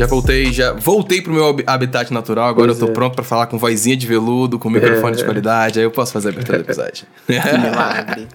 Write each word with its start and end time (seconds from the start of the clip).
Já 0.00 0.06
voltei, 0.06 0.50
já 0.50 0.72
voltei 0.72 1.20
pro 1.20 1.30
meu 1.30 1.54
habitat 1.66 2.10
natural. 2.10 2.48
Agora 2.48 2.68
pois 2.68 2.80
eu 2.80 2.86
tô 2.86 2.90
é. 2.90 2.94
pronto 2.94 3.14
para 3.16 3.22
falar 3.22 3.46
com 3.48 3.58
vozinha 3.58 3.94
de 3.94 4.06
veludo, 4.06 4.58
com 4.58 4.70
microfone 4.70 5.12
é. 5.12 5.16
de 5.18 5.24
qualidade. 5.24 5.78
Aí 5.78 5.84
eu 5.84 5.90
posso 5.90 6.10
fazer 6.10 6.28
a 6.28 6.32
abertura 6.32 6.56
do 6.56 6.64
episódio. 6.64 7.04
Milagre. 7.28 8.26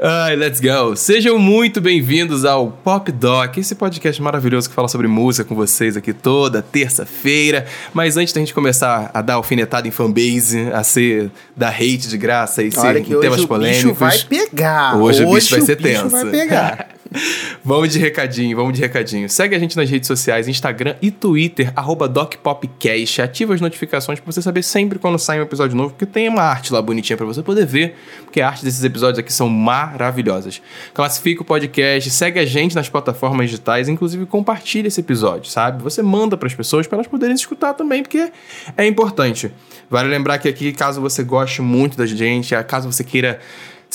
Ai, 0.00 0.34
let's 0.34 0.58
go! 0.58 0.96
Sejam 0.96 1.38
muito 1.38 1.78
bem-vindos 1.78 2.46
ao 2.46 2.70
Pop 2.70 3.12
Doc, 3.12 3.58
esse 3.58 3.74
podcast 3.74 4.22
maravilhoso 4.22 4.70
que 4.70 4.74
fala 4.74 4.88
sobre 4.88 5.06
música 5.06 5.46
com 5.46 5.54
vocês 5.54 5.94
aqui 5.94 6.14
toda 6.14 6.62
terça-feira. 6.62 7.66
Mas 7.92 8.16
antes 8.16 8.32
da 8.32 8.40
gente 8.40 8.54
começar 8.54 9.10
a 9.12 9.20
dar 9.20 9.34
alfinetada 9.34 9.86
em 9.86 9.90
fanbase, 9.90 10.70
a 10.72 10.82
ser 10.82 11.30
da 11.54 11.68
hate 11.68 12.08
de 12.08 12.16
graça 12.16 12.62
e 12.62 12.72
ser 12.72 13.04
temas 13.04 13.44
polêmicos. 13.44 13.84
Hoje 13.84 13.88
o 13.88 13.92
bicho 13.92 13.94
vai 13.94 14.18
pegar. 14.20 14.96
Hoje, 14.96 15.22
hoje 15.22 15.24
o 15.24 15.34
bicho 15.34 15.50
vai 15.50 15.60
ser 15.60 15.76
tenso. 15.76 16.08
vai 16.08 16.30
pegar. 16.30 16.88
vamos 17.64 17.92
de 17.92 17.98
recadinho, 17.98 18.56
vamos 18.56 18.74
de 18.74 18.80
recadinho. 18.80 19.28
Segue 19.28 19.54
a 19.54 19.58
gente 19.58 19.76
nas 19.76 19.88
redes 19.88 20.06
sociais, 20.06 20.48
Instagram 20.48 20.96
e 21.00 21.10
Twitter, 21.10 21.72
DocPopcast. 22.10 23.22
Ativa 23.22 23.54
as 23.54 23.60
notificações 23.60 24.20
para 24.20 24.32
você 24.32 24.42
saber 24.42 24.62
sempre 24.62 24.98
quando 24.98 25.18
sai 25.18 25.40
um 25.40 25.42
episódio 25.42 25.76
novo, 25.76 25.90
porque 25.90 26.06
tem 26.06 26.28
uma 26.28 26.42
arte 26.42 26.72
lá 26.72 26.80
bonitinha 26.80 27.16
para 27.16 27.26
você 27.26 27.42
poder 27.42 27.66
ver, 27.66 27.96
porque 28.24 28.40
a 28.40 28.48
arte 28.48 28.64
desses 28.64 28.82
episódios 28.84 29.18
aqui 29.18 29.32
são 29.32 29.48
maravilhosas. 29.48 30.60
Classifica 30.92 31.42
o 31.42 31.44
podcast, 31.44 32.10
segue 32.10 32.38
a 32.38 32.46
gente 32.46 32.74
nas 32.74 32.88
plataformas 32.88 33.50
digitais, 33.50 33.88
inclusive 33.88 34.26
compartilha 34.26 34.88
esse 34.88 35.00
episódio, 35.00 35.50
sabe? 35.50 35.82
Você 35.82 36.02
manda 36.02 36.36
para 36.36 36.46
as 36.46 36.54
pessoas 36.54 36.86
para 36.86 36.96
elas 36.96 37.06
poderem 37.06 37.34
escutar 37.34 37.74
também, 37.74 38.02
porque 38.02 38.30
é 38.76 38.86
importante. 38.86 39.50
Vale 39.88 40.08
lembrar 40.08 40.38
que 40.38 40.48
aqui, 40.48 40.72
caso 40.72 41.00
você 41.00 41.22
goste 41.22 41.62
muito 41.62 41.96
da 41.96 42.06
gente, 42.06 42.54
caso 42.64 42.90
você 42.90 43.04
queira 43.04 43.38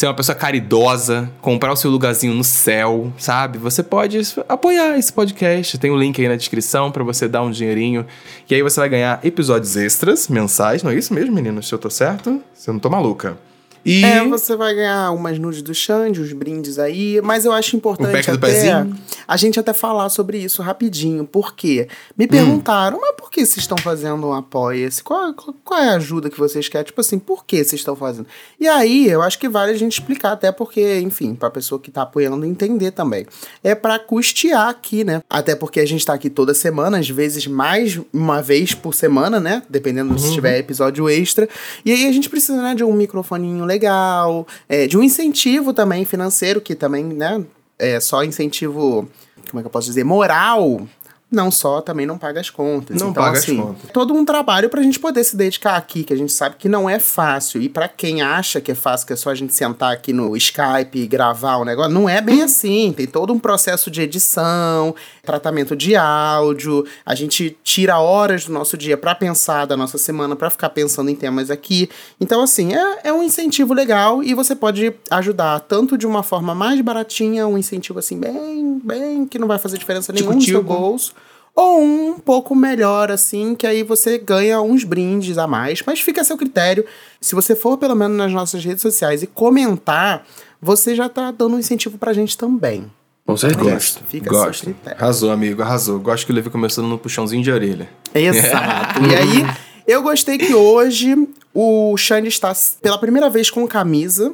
ser 0.01 0.07
uma 0.07 0.15
pessoa 0.15 0.35
caridosa, 0.35 1.29
comprar 1.41 1.71
o 1.71 1.75
seu 1.75 1.91
lugarzinho 1.91 2.33
no 2.33 2.43
céu, 2.43 3.13
sabe? 3.19 3.59
Você 3.59 3.83
pode 3.83 4.19
apoiar 4.49 4.97
esse 4.97 5.13
podcast. 5.13 5.77
Tem 5.77 5.91
o 5.91 5.93
um 5.93 5.97
link 5.97 6.19
aí 6.19 6.27
na 6.27 6.35
descrição 6.35 6.91
para 6.91 7.03
você 7.03 7.27
dar 7.27 7.43
um 7.43 7.51
dinheirinho. 7.51 8.05
E 8.49 8.55
aí 8.55 8.63
você 8.63 8.79
vai 8.79 8.89
ganhar 8.89 9.19
episódios 9.23 9.77
extras 9.77 10.27
mensais. 10.27 10.81
Não 10.81 10.89
é 10.89 10.95
isso 10.95 11.13
mesmo, 11.13 11.35
menino? 11.35 11.61
Se 11.61 11.71
eu 11.71 11.77
tô 11.77 11.89
certo? 11.91 12.41
Se 12.51 12.71
não 12.71 12.79
tô 12.79 12.89
maluca. 12.89 13.37
E... 13.83 14.03
É, 14.03 14.23
você 14.23 14.55
vai 14.55 14.75
ganhar 14.75 15.11
umas 15.11 15.37
nudes 15.39 15.61
do 15.61 15.73
Xande, 15.73 16.21
uns 16.21 16.33
brindes 16.33 16.77
aí, 16.77 17.19
mas 17.21 17.45
eu 17.45 17.51
acho 17.51 17.75
importante 17.75 18.29
até 18.29 18.85
a 19.27 19.37
gente 19.37 19.59
até 19.59 19.73
falar 19.73 20.09
sobre 20.09 20.37
isso 20.37 20.61
rapidinho, 20.61 21.25
porque 21.25 21.87
me 22.17 22.27
perguntaram, 22.27 22.97
hum. 22.97 23.01
mas 23.01 23.15
por 23.15 23.31
que 23.31 23.45
vocês 23.45 23.57
estão 23.57 23.77
fazendo 23.77 24.27
um 24.27 24.33
apoia-se? 24.33 25.01
Qual, 25.03 25.33
qual, 25.33 25.55
qual, 25.63 25.79
é 25.79 25.89
a 25.89 25.95
ajuda 25.95 26.29
que 26.29 26.37
vocês 26.37 26.67
querem? 26.67 26.85
Tipo 26.85 27.01
assim, 27.01 27.17
por 27.17 27.45
que 27.45 27.57
vocês 27.57 27.79
estão 27.79 27.95
fazendo? 27.95 28.27
E 28.59 28.67
aí, 28.67 29.07
eu 29.07 29.21
acho 29.21 29.39
que 29.39 29.47
vale 29.47 29.71
a 29.71 29.77
gente 29.77 29.93
explicar, 29.93 30.33
até 30.33 30.51
porque, 30.51 30.99
enfim, 30.99 31.33
pra 31.33 31.49
pessoa 31.49 31.79
que 31.79 31.89
tá 31.89 32.01
apoiando 32.01 32.45
entender 32.45 32.91
também. 32.91 33.25
É 33.63 33.73
para 33.73 33.97
custear 33.99 34.67
aqui, 34.67 35.03
né? 35.03 35.21
Até 35.29 35.55
porque 35.55 35.79
a 35.79 35.85
gente 35.85 36.05
tá 36.05 36.13
aqui 36.13 36.29
toda 36.29 36.53
semana, 36.53 36.99
às 36.99 37.09
vezes 37.09 37.47
mais 37.47 37.99
uma 38.13 38.41
vez 38.41 38.73
por 38.73 38.93
semana, 38.93 39.39
né? 39.39 39.63
Dependendo 39.69 40.11
uhum. 40.11 40.17
se 40.17 40.33
tiver 40.33 40.57
episódio 40.57 41.09
extra. 41.09 41.47
E 41.85 41.91
aí 41.91 42.07
a 42.07 42.11
gente 42.11 42.29
precisa, 42.29 42.61
né, 42.61 42.75
de 42.75 42.83
um 42.83 42.93
microfoninho 42.93 43.65
legal, 43.71 44.47
é, 44.67 44.87
de 44.87 44.97
um 44.97 45.03
incentivo 45.03 45.73
também 45.73 46.05
financeiro, 46.05 46.61
que 46.61 46.75
também, 46.75 47.03
né, 47.03 47.43
é 47.79 47.99
só 47.99 48.23
incentivo, 48.23 49.09
como 49.49 49.59
é 49.59 49.61
que 49.61 49.67
eu 49.67 49.71
posso 49.71 49.87
dizer, 49.87 50.03
moral 50.03 50.87
não 51.31 51.49
só 51.49 51.79
também 51.79 52.05
não 52.05 52.17
paga 52.17 52.41
as 52.41 52.49
contas. 52.49 52.99
Não 52.99 53.11
então, 53.11 53.23
paga 53.23 53.37
assim, 53.37 53.57
as 53.57 53.65
contas. 53.65 53.91
Todo 53.93 54.13
um 54.13 54.25
trabalho 54.25 54.69
pra 54.69 54.81
gente 54.81 54.99
poder 54.99 55.23
se 55.23 55.37
dedicar 55.37 55.77
aqui, 55.77 56.03
que 56.03 56.11
a 56.11 56.17
gente 56.17 56.33
sabe 56.33 56.57
que 56.59 56.67
não 56.67 56.89
é 56.89 56.99
fácil. 56.99 57.61
E 57.61 57.69
para 57.69 57.87
quem 57.87 58.21
acha 58.21 58.59
que 58.59 58.71
é 58.71 58.75
fácil, 58.75 59.07
que 59.07 59.13
é 59.13 59.15
só 59.15 59.29
a 59.29 59.35
gente 59.35 59.53
sentar 59.53 59.93
aqui 59.93 60.11
no 60.11 60.35
Skype 60.35 60.99
e 60.99 61.07
gravar 61.07 61.55
o 61.55 61.63
negócio, 61.63 61.93
não 61.93 62.09
é 62.09 62.19
bem 62.19 62.43
assim. 62.43 62.91
Tem 62.91 63.07
todo 63.07 63.31
um 63.31 63.39
processo 63.39 63.89
de 63.89 64.01
edição, 64.01 64.93
tratamento 65.23 65.73
de 65.73 65.95
áudio. 65.95 66.85
A 67.05 67.15
gente 67.15 67.57
tira 67.63 67.97
horas 67.97 68.45
do 68.45 68.51
nosso 68.51 68.75
dia 68.75 68.97
para 68.97 69.15
pensar 69.15 69.65
da 69.65 69.77
nossa 69.77 69.97
semana, 69.97 70.35
para 70.35 70.49
ficar 70.49 70.69
pensando 70.71 71.09
em 71.09 71.15
temas 71.15 71.49
aqui. 71.49 71.89
Então, 72.19 72.43
assim, 72.43 72.73
é, 72.73 72.99
é 73.05 73.13
um 73.13 73.23
incentivo 73.23 73.73
legal 73.73 74.21
e 74.21 74.33
você 74.33 74.53
pode 74.53 74.93
ajudar 75.09 75.61
tanto 75.61 75.97
de 75.97 76.05
uma 76.05 76.23
forma 76.23 76.53
mais 76.53 76.81
baratinha, 76.81 77.47
um 77.47 77.57
incentivo 77.57 77.99
assim, 77.99 78.19
bem, 78.19 78.81
bem, 78.83 79.25
que 79.25 79.39
não 79.39 79.47
vai 79.47 79.57
fazer 79.57 79.77
diferença 79.77 80.11
nenhuma 80.11 80.35
no 80.35 80.41
seu 80.41 80.61
bolso 80.61 81.13
ou 81.55 81.81
um 81.81 82.19
pouco 82.19 82.55
melhor, 82.55 83.11
assim, 83.11 83.55
que 83.55 83.67
aí 83.67 83.83
você 83.83 84.17
ganha 84.17 84.61
uns 84.61 84.83
brindes 84.83 85.37
a 85.37 85.47
mais. 85.47 85.81
Mas 85.85 85.99
fica 85.99 86.21
a 86.21 86.23
seu 86.23 86.37
critério. 86.37 86.85
Se 87.19 87.35
você 87.35 87.55
for, 87.55 87.77
pelo 87.77 87.95
menos, 87.95 88.17
nas 88.17 88.31
nossas 88.31 88.63
redes 88.63 88.81
sociais 88.81 89.21
e 89.21 89.27
comentar, 89.27 90.25
você 90.61 90.95
já 90.95 91.09
tá 91.09 91.31
dando 91.31 91.55
um 91.55 91.59
incentivo 91.59 91.97
pra 91.97 92.13
gente 92.13 92.37
também. 92.37 92.89
Com 93.25 93.37
certeza. 93.37 93.69
Gosto. 93.69 94.03
Fica 94.07 94.29
Gosto. 94.29 94.75
Arrasou, 94.85 95.31
amigo, 95.31 95.61
arrasou. 95.61 95.99
Gosto 95.99 96.25
que 96.25 96.31
o 96.31 96.35
Levi 96.35 96.49
começou 96.49 96.83
no 96.83 96.97
puxãozinho 96.97 97.43
de 97.43 97.51
orelha. 97.51 97.89
Exato. 98.13 99.01
e 99.05 99.15
aí, 99.15 99.55
eu 99.87 100.01
gostei 100.01 100.37
que 100.37 100.53
hoje 100.53 101.27
o 101.53 101.95
Xande 101.97 102.29
está 102.29 102.53
pela 102.81 102.97
primeira 102.97 103.29
vez 103.29 103.49
com 103.49 103.67
camisa. 103.67 104.33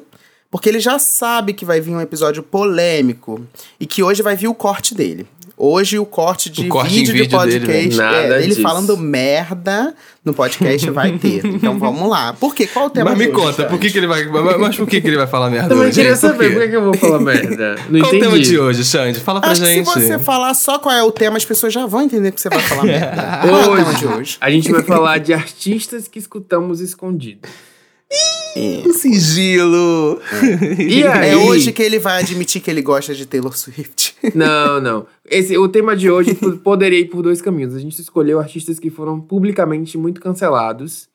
Porque 0.50 0.70
ele 0.70 0.80
já 0.80 0.98
sabe 0.98 1.54
que 1.54 1.66
vai 1.66 1.82
vir 1.82 1.92
um 1.92 2.00
episódio 2.00 2.42
polêmico 2.42 3.46
e 3.80 3.86
que 3.86 4.02
hoje 4.02 4.24
vai 4.24 4.34
vir 4.34 4.48
o 4.48 4.54
corte 4.54 4.96
dele. 4.96 5.28
Hoje 5.60 5.98
o 5.98 6.06
corte 6.06 6.52
de 6.52 6.68
o 6.68 6.70
corte 6.70 6.94
vídeo, 6.94 7.14
vídeo 7.14 7.30
do 7.30 7.32
podcast 7.32 7.66
dele, 7.66 7.96
né? 7.96 8.30
é, 8.32 8.44
ele 8.44 8.54
falando 8.62 8.96
merda 8.96 9.96
no 10.24 10.32
podcast 10.32 10.88
vai 10.92 11.18
ter. 11.18 11.44
Então 11.58 11.80
vamos 11.80 12.08
lá. 12.08 12.34
Por 12.34 12.54
quê? 12.54 12.68
Qual 12.68 12.86
o 12.86 12.90
tema 12.92 13.10
Mas 13.10 13.18
me 13.18 13.26
hoje, 13.26 13.34
conta, 13.34 13.66
por 13.66 13.80
que, 13.80 13.90
que 13.90 13.98
ele 13.98 14.06
vai. 14.06 14.24
Mas 14.26 14.76
por 14.76 14.88
que, 14.88 15.02
que 15.02 15.08
ele 15.08 15.18
vai 15.18 15.26
falar 15.26 15.50
merda 15.50 15.74
eu 15.74 15.80
hoje? 15.80 15.90
Eu 15.90 15.94
queria 15.96 16.16
saber 16.16 16.52
por, 16.52 16.62
por 16.62 16.70
que, 16.70 16.76
eu 16.76 16.84
vou 16.84 16.94
falar 16.94 17.20
merda. 17.20 17.76
Não 17.90 18.00
qual 18.02 18.14
entendi. 18.14 18.28
o 18.28 18.30
tema 18.30 18.40
de 18.40 18.60
hoje, 18.60 18.86
Xande? 18.86 19.20
Fala 19.20 19.42
pra 19.42 19.50
Acho 19.50 19.66
gente. 19.66 19.84
Que 19.84 20.00
se 20.00 20.08
você 20.08 20.20
falar 20.20 20.54
só 20.54 20.78
qual 20.78 20.94
é 20.94 21.02
o 21.02 21.12
tema, 21.12 21.38
as 21.38 21.46
pessoas 21.46 21.74
já 21.74 21.88
vão 21.88 22.04
entender 22.04 22.32
que 22.32 22.40
você 22.40 22.50
vai 22.50 22.60
falar 22.60 22.84
merda. 22.84 23.40
Qual 23.42 23.60
é 23.60 23.68
o 23.68 23.76
tema 23.78 23.94
de 23.96 24.06
hoje? 24.06 24.38
A 24.40 24.52
gente 24.52 24.72
vai 24.72 24.84
falar 24.84 25.18
de 25.18 25.34
artistas 25.34 26.08
que 26.08 26.20
escutamos 26.20 26.82
escondidos. 26.82 27.50
Ih, 28.56 28.94
sigilo! 28.94 30.20
É. 30.42 30.82
E 30.82 31.04
aí? 31.04 31.30
É 31.30 31.36
hoje 31.36 31.72
que 31.72 31.82
ele 31.82 32.00
vai 32.00 32.22
admitir 32.22 32.62
que 32.62 32.72
ele 32.72 32.82
gosta 32.82 33.14
de 33.14 33.26
Taylor 33.26 33.56
Swift. 33.58 34.16
Não, 34.34 34.82
não. 34.82 35.06
Esse, 35.30 35.58
o 35.58 35.68
tema 35.68 35.96
de 35.96 36.10
hoje 36.10 36.34
poderia 36.64 37.00
ir 37.00 37.06
por 37.06 37.22
dois 37.22 37.42
caminhos. 37.42 37.76
A 37.76 37.80
gente 37.80 38.00
escolheu 38.02 38.40
artistas 38.40 38.80
que 38.80 38.90
foram 38.90 39.22
publicamente 39.22 39.98
muito 39.98 40.20
cancelados 40.20 41.08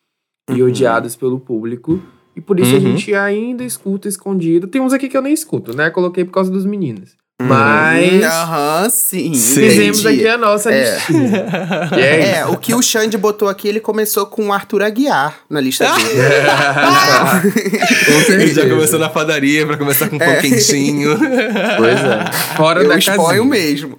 uhum. 0.49 0.57
e 0.57 0.63
odiados 0.63 1.17
pelo 1.17 1.41
público. 1.41 2.01
E 2.35 2.41
por 2.41 2.59
isso 2.59 2.71
uhum. 2.71 2.77
a 2.77 2.81
gente 2.81 3.15
ainda 3.15 3.65
escuta 3.65 4.09
escondido. 4.09 4.67
Tem 4.67 4.81
uns 4.81 4.93
aqui 4.93 5.09
que 5.09 5.17
eu 5.17 5.23
nem 5.23 5.33
escuto, 5.33 5.77
né? 5.77 5.91
Coloquei 5.91 6.25
por 6.25 6.33
causa 6.33 6.51
dos 6.51 6.65
meninos. 6.65 7.17
Mas. 7.41 8.25
Aham, 8.25 8.89
sim. 8.91 9.35
Fizemos 9.35 10.05
aqui 10.07 10.27
a 10.29 10.39
nossa 10.39 10.73
é. 10.73 10.95
listinha. 10.95 11.47
é, 11.99 12.39
é, 12.39 12.47
o 12.47 12.57
que 12.57 12.75
o 12.75 12.83
Xande 12.83 13.19
botou 13.19 13.49
aqui, 13.49 13.69
ele 13.69 13.81
começou 13.81 14.27
com 14.27 14.49
o 14.49 14.53
Arthur 14.53 14.83
Aguiar 14.83 15.41
na 15.51 15.61
lista 15.61 15.85
dele. 15.93 16.21
ele 18.43 18.55
já 18.55 18.69
começou 18.69 18.99
na 18.99 19.09
padaria 19.09 19.67
pra 19.67 19.77
começar 19.77 20.09
com 20.09 20.17
um 20.17 20.19
pão 20.19 20.37
quentinho. 20.41 21.19
Pois 21.77 22.01
é. 22.01 22.33
Fora 22.57 22.83
eu 22.83 22.89
da 22.89 23.01
casinha. 23.01 23.45
mesmo. 23.45 23.99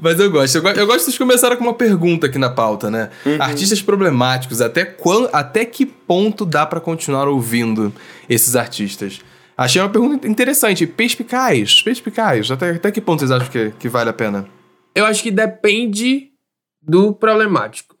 Mas 0.00 0.18
eu 0.18 0.30
gosto. 0.30 0.56
Eu, 0.56 0.62
eu 0.62 0.86
gosto 0.86 0.98
que 0.98 1.04
vocês 1.04 1.18
começaram 1.18 1.56
com 1.56 1.64
uma 1.64 1.74
pergunta 1.74 2.26
aqui 2.26 2.38
na 2.38 2.50
pauta, 2.50 2.90
né? 2.90 3.10
Uhum. 3.24 3.36
Artistas 3.40 3.82
problemáticos, 3.82 4.60
até, 4.60 4.84
quando, 4.84 5.28
até 5.32 5.64
que 5.64 5.84
ponto 5.84 6.44
dá 6.44 6.64
para 6.64 6.80
continuar 6.80 7.28
ouvindo 7.28 7.92
esses 8.28 8.56
artistas? 8.56 9.20
Achei 9.60 9.78
uma 9.78 9.90
pergunta 9.90 10.26
interessante. 10.26 10.86
Perspicaz, 10.86 11.82
perspicaz. 11.82 12.50
Até, 12.50 12.70
até 12.70 12.90
que 12.90 12.98
ponto 12.98 13.20
vocês 13.20 13.30
acham 13.30 13.50
que, 13.50 13.70
que 13.72 13.90
vale 13.90 14.08
a 14.08 14.12
pena? 14.14 14.48
Eu 14.94 15.04
acho 15.04 15.22
que 15.22 15.30
depende 15.30 16.30
do 16.80 17.12
problemático. 17.12 17.94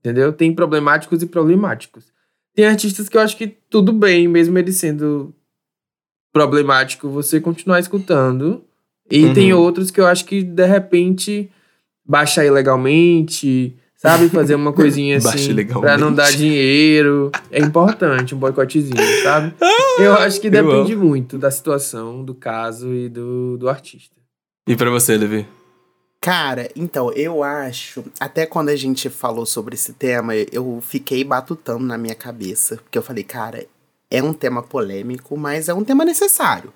Entendeu? 0.00 0.32
Tem 0.32 0.52
problemáticos 0.52 1.22
e 1.22 1.26
problemáticos. 1.26 2.06
Tem 2.52 2.66
artistas 2.66 3.08
que 3.08 3.16
eu 3.16 3.20
acho 3.20 3.36
que 3.36 3.46
tudo 3.46 3.92
bem, 3.92 4.26
mesmo 4.26 4.58
ele 4.58 4.72
sendo 4.72 5.32
problemático, 6.32 7.08
você 7.08 7.40
continuar 7.40 7.78
escutando. 7.78 8.64
E 9.08 9.24
uhum. 9.24 9.34
tem 9.34 9.52
outros 9.52 9.92
que 9.92 10.00
eu 10.00 10.06
acho 10.08 10.24
que, 10.24 10.42
de 10.42 10.66
repente, 10.66 11.48
baixa 12.04 12.44
ilegalmente, 12.44 13.78
Sabe? 13.98 14.28
Fazer 14.28 14.54
uma 14.54 14.72
coisinha 14.72 15.16
assim 15.18 15.54
pra 15.66 15.98
não 15.98 16.14
dar 16.14 16.30
dinheiro. 16.30 17.32
É 17.50 17.58
importante, 17.58 18.34
um 18.34 18.38
boicotezinho, 18.38 19.22
sabe? 19.24 19.52
Ah, 19.60 20.00
eu 20.00 20.14
acho 20.14 20.40
que 20.40 20.48
depende 20.48 20.94
muito 20.94 21.36
da 21.36 21.50
situação, 21.50 22.24
do 22.24 22.34
caso 22.34 22.94
e 22.94 23.08
do, 23.08 23.58
do 23.58 23.68
artista. 23.68 24.14
E 24.68 24.76
para 24.76 24.88
você, 24.88 25.16
Levi? 25.16 25.46
Cara, 26.20 26.70
então, 26.76 27.12
eu 27.12 27.42
acho. 27.42 28.04
Até 28.20 28.46
quando 28.46 28.68
a 28.68 28.76
gente 28.76 29.08
falou 29.08 29.46
sobre 29.46 29.74
esse 29.74 29.92
tema, 29.92 30.34
eu 30.34 30.80
fiquei 30.80 31.24
batutando 31.24 31.84
na 31.84 31.98
minha 31.98 32.14
cabeça. 32.14 32.76
Porque 32.76 32.98
eu 32.98 33.02
falei, 33.02 33.24
cara, 33.24 33.66
é 34.10 34.22
um 34.22 34.32
tema 34.32 34.62
polêmico, 34.62 35.36
mas 35.36 35.68
é 35.68 35.74
um 35.74 35.84
tema 35.84 36.04
necessário. 36.04 36.72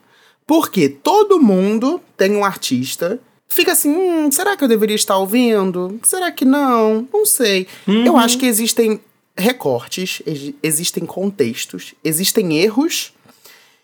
Porque 0.46 0.88
todo 0.88 1.40
mundo 1.40 2.00
tem 2.16 2.34
um 2.34 2.44
artista 2.44 3.20
fica 3.52 3.72
assim, 3.72 3.90
hum, 3.90 4.30
será 4.32 4.56
que 4.56 4.64
eu 4.64 4.68
deveria 4.68 4.96
estar 4.96 5.16
ouvindo? 5.16 5.98
Será 6.02 6.30
que 6.32 6.44
não? 6.44 7.06
Não 7.12 7.24
sei. 7.26 7.66
Uhum. 7.86 8.04
Eu 8.06 8.16
acho 8.16 8.38
que 8.38 8.46
existem 8.46 9.00
recortes, 9.36 10.22
existem 10.62 11.06
contextos, 11.06 11.94
existem 12.04 12.58
erros 12.58 13.12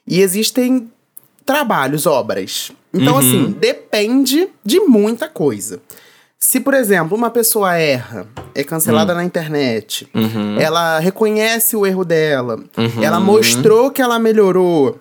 e 0.06 0.20
existem 0.20 0.90
trabalhos, 1.44 2.06
obras. 2.06 2.70
Então, 2.92 3.14
Uhum. 3.14 3.18
assim, 3.18 3.50
depende 3.58 4.48
de 4.64 4.80
muita 4.80 5.28
coisa. 5.28 5.80
Se, 6.38 6.60
por 6.60 6.72
exemplo, 6.74 7.16
uma 7.16 7.30
pessoa 7.30 7.74
erra, 7.76 8.28
é 8.54 8.62
cancelada 8.62 9.12
na 9.14 9.24
internet, 9.24 10.08
Uhum. 10.14 10.58
ela 10.60 10.98
reconhece 11.00 11.74
o 11.76 11.84
erro 11.84 12.04
dela, 12.04 12.62
ela 13.02 13.18
mostrou 13.18 13.90
que 13.90 14.00
ela 14.00 14.18
melhorou. 14.18 14.98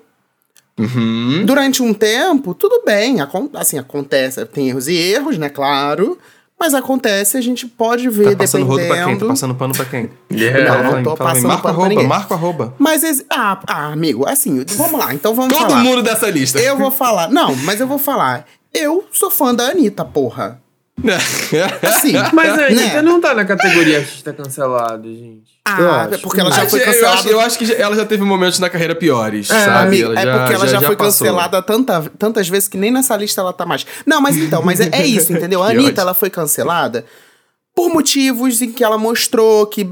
Uhum. 0.80 1.44
Durante 1.46 1.82
um 1.82 1.94
tempo, 1.94 2.54
tudo 2.54 2.84
bem, 2.86 3.20
acon- 3.22 3.50
assim, 3.56 3.78
acontece, 3.80 4.46
tem 4.46 4.70
erros 4.70 4.88
e 4.88 4.94
erros, 4.96 5.38
né, 5.38 5.50
claro, 5.50 6.18
mas 6.60 6.74
acontece, 6.74 7.36
a 7.38 7.42
gente 7.42 7.66
pode 7.68 8.10
ver, 8.10 8.32
Tá 8.32 8.38
passando 8.38 8.66
rodo 8.66 8.78
pra 8.86 8.88
quem? 8.88 8.96
Tá 8.96 9.04
dependendo... 9.06 9.28
passando 9.28 9.56
pano 9.56 9.74
pra 9.76 9.86
quem? 9.86 10.10
Yeah. 10.32 10.84
Não, 10.84 10.92
não 10.98 11.04
tô 11.04 11.16
fala 11.16 11.30
passando 11.32 11.48
Marco 11.48 11.62
pano 11.64 11.74
pra 11.76 11.82
arroba, 11.84 11.90
ninguém. 11.90 12.08
marco 12.08 12.34
arroba. 12.34 12.76
Mas, 12.78 13.04
ex- 13.04 13.26
ah, 13.30 13.60
ah, 13.68 13.88
amigo, 13.92 14.28
assim, 14.28 14.64
vamos 14.76 15.00
lá, 15.00 15.14
então 15.14 15.34
vamos 15.34 15.58
Todo 15.58 15.70
falar. 15.70 15.84
mundo 15.84 16.04
dessa 16.04 16.30
lista. 16.30 16.60
Eu 16.60 16.78
vou 16.78 16.92
falar, 16.92 17.30
não, 17.32 17.56
mas 17.58 17.80
eu 17.80 17.88
vou 17.88 17.98
falar, 17.98 18.46
eu 18.74 19.04
sou 19.12 19.32
fã 19.32 19.54
da 19.56 19.70
Anitta, 19.70 20.06
porra. 20.06 20.62
Assim, 21.84 22.14
Mas 22.34 22.58
a 22.58 22.66
Anitta 22.68 22.94
né? 22.96 23.02
não 23.04 23.22
tá 23.22 23.34
na 23.36 23.46
categoria 23.46 24.00
artista 24.00 24.34
cancelado, 24.34 25.08
gente. 25.14 25.58
Ah, 25.64 26.04
acho. 26.12 26.20
porque 26.22 26.40
ela 26.40 26.50
já 26.52 26.66
foi 26.68 26.80
eu, 26.80 26.84
acho, 26.86 26.94
cancelada. 26.94 27.30
eu 27.30 27.40
acho 27.42 27.58
que 27.60 27.66
já- 27.66 27.74
ela 27.76 27.96
já 27.96 28.06
teve 28.06 28.24
momentos 28.24 28.58
na 28.58 28.70
carreira 28.70 28.96
piores, 28.96 29.50
É, 29.50 29.66
sabe? 29.66 29.88
amigo, 30.04 30.14
é 30.18 30.38
porque 30.38 30.54
ela 30.54 30.68
já, 30.68 30.82
foi 30.82 30.96
passou. 30.96 31.28
cancelada 31.28 31.62
tanta, 31.62 32.10
tantas 32.18 32.48
vezes 32.50 32.68
que 32.68 32.78
nem 32.78 32.90
nessa 32.90 33.16
lista 33.18 33.42
ela 33.42 33.54
tá 33.54 33.66
mais. 33.66 33.86
Não, 34.06 34.22
mas 34.22 34.38
então, 34.38 34.62
mas 34.64 34.80
é, 34.80 34.90
é 34.94 35.06
isso, 35.06 35.32
entendeu? 35.34 35.62
A 35.62 35.68
Anitta, 35.72 35.88
ódio. 35.90 36.02
ela 36.02 36.14
foi 36.14 36.30
cancelada 36.30 37.06
por 37.76 37.90
motivos 37.90 38.62
em 38.62 38.72
que 38.72 38.84
ela 38.84 38.98
mostrou 38.98 39.68
que, 39.68 39.88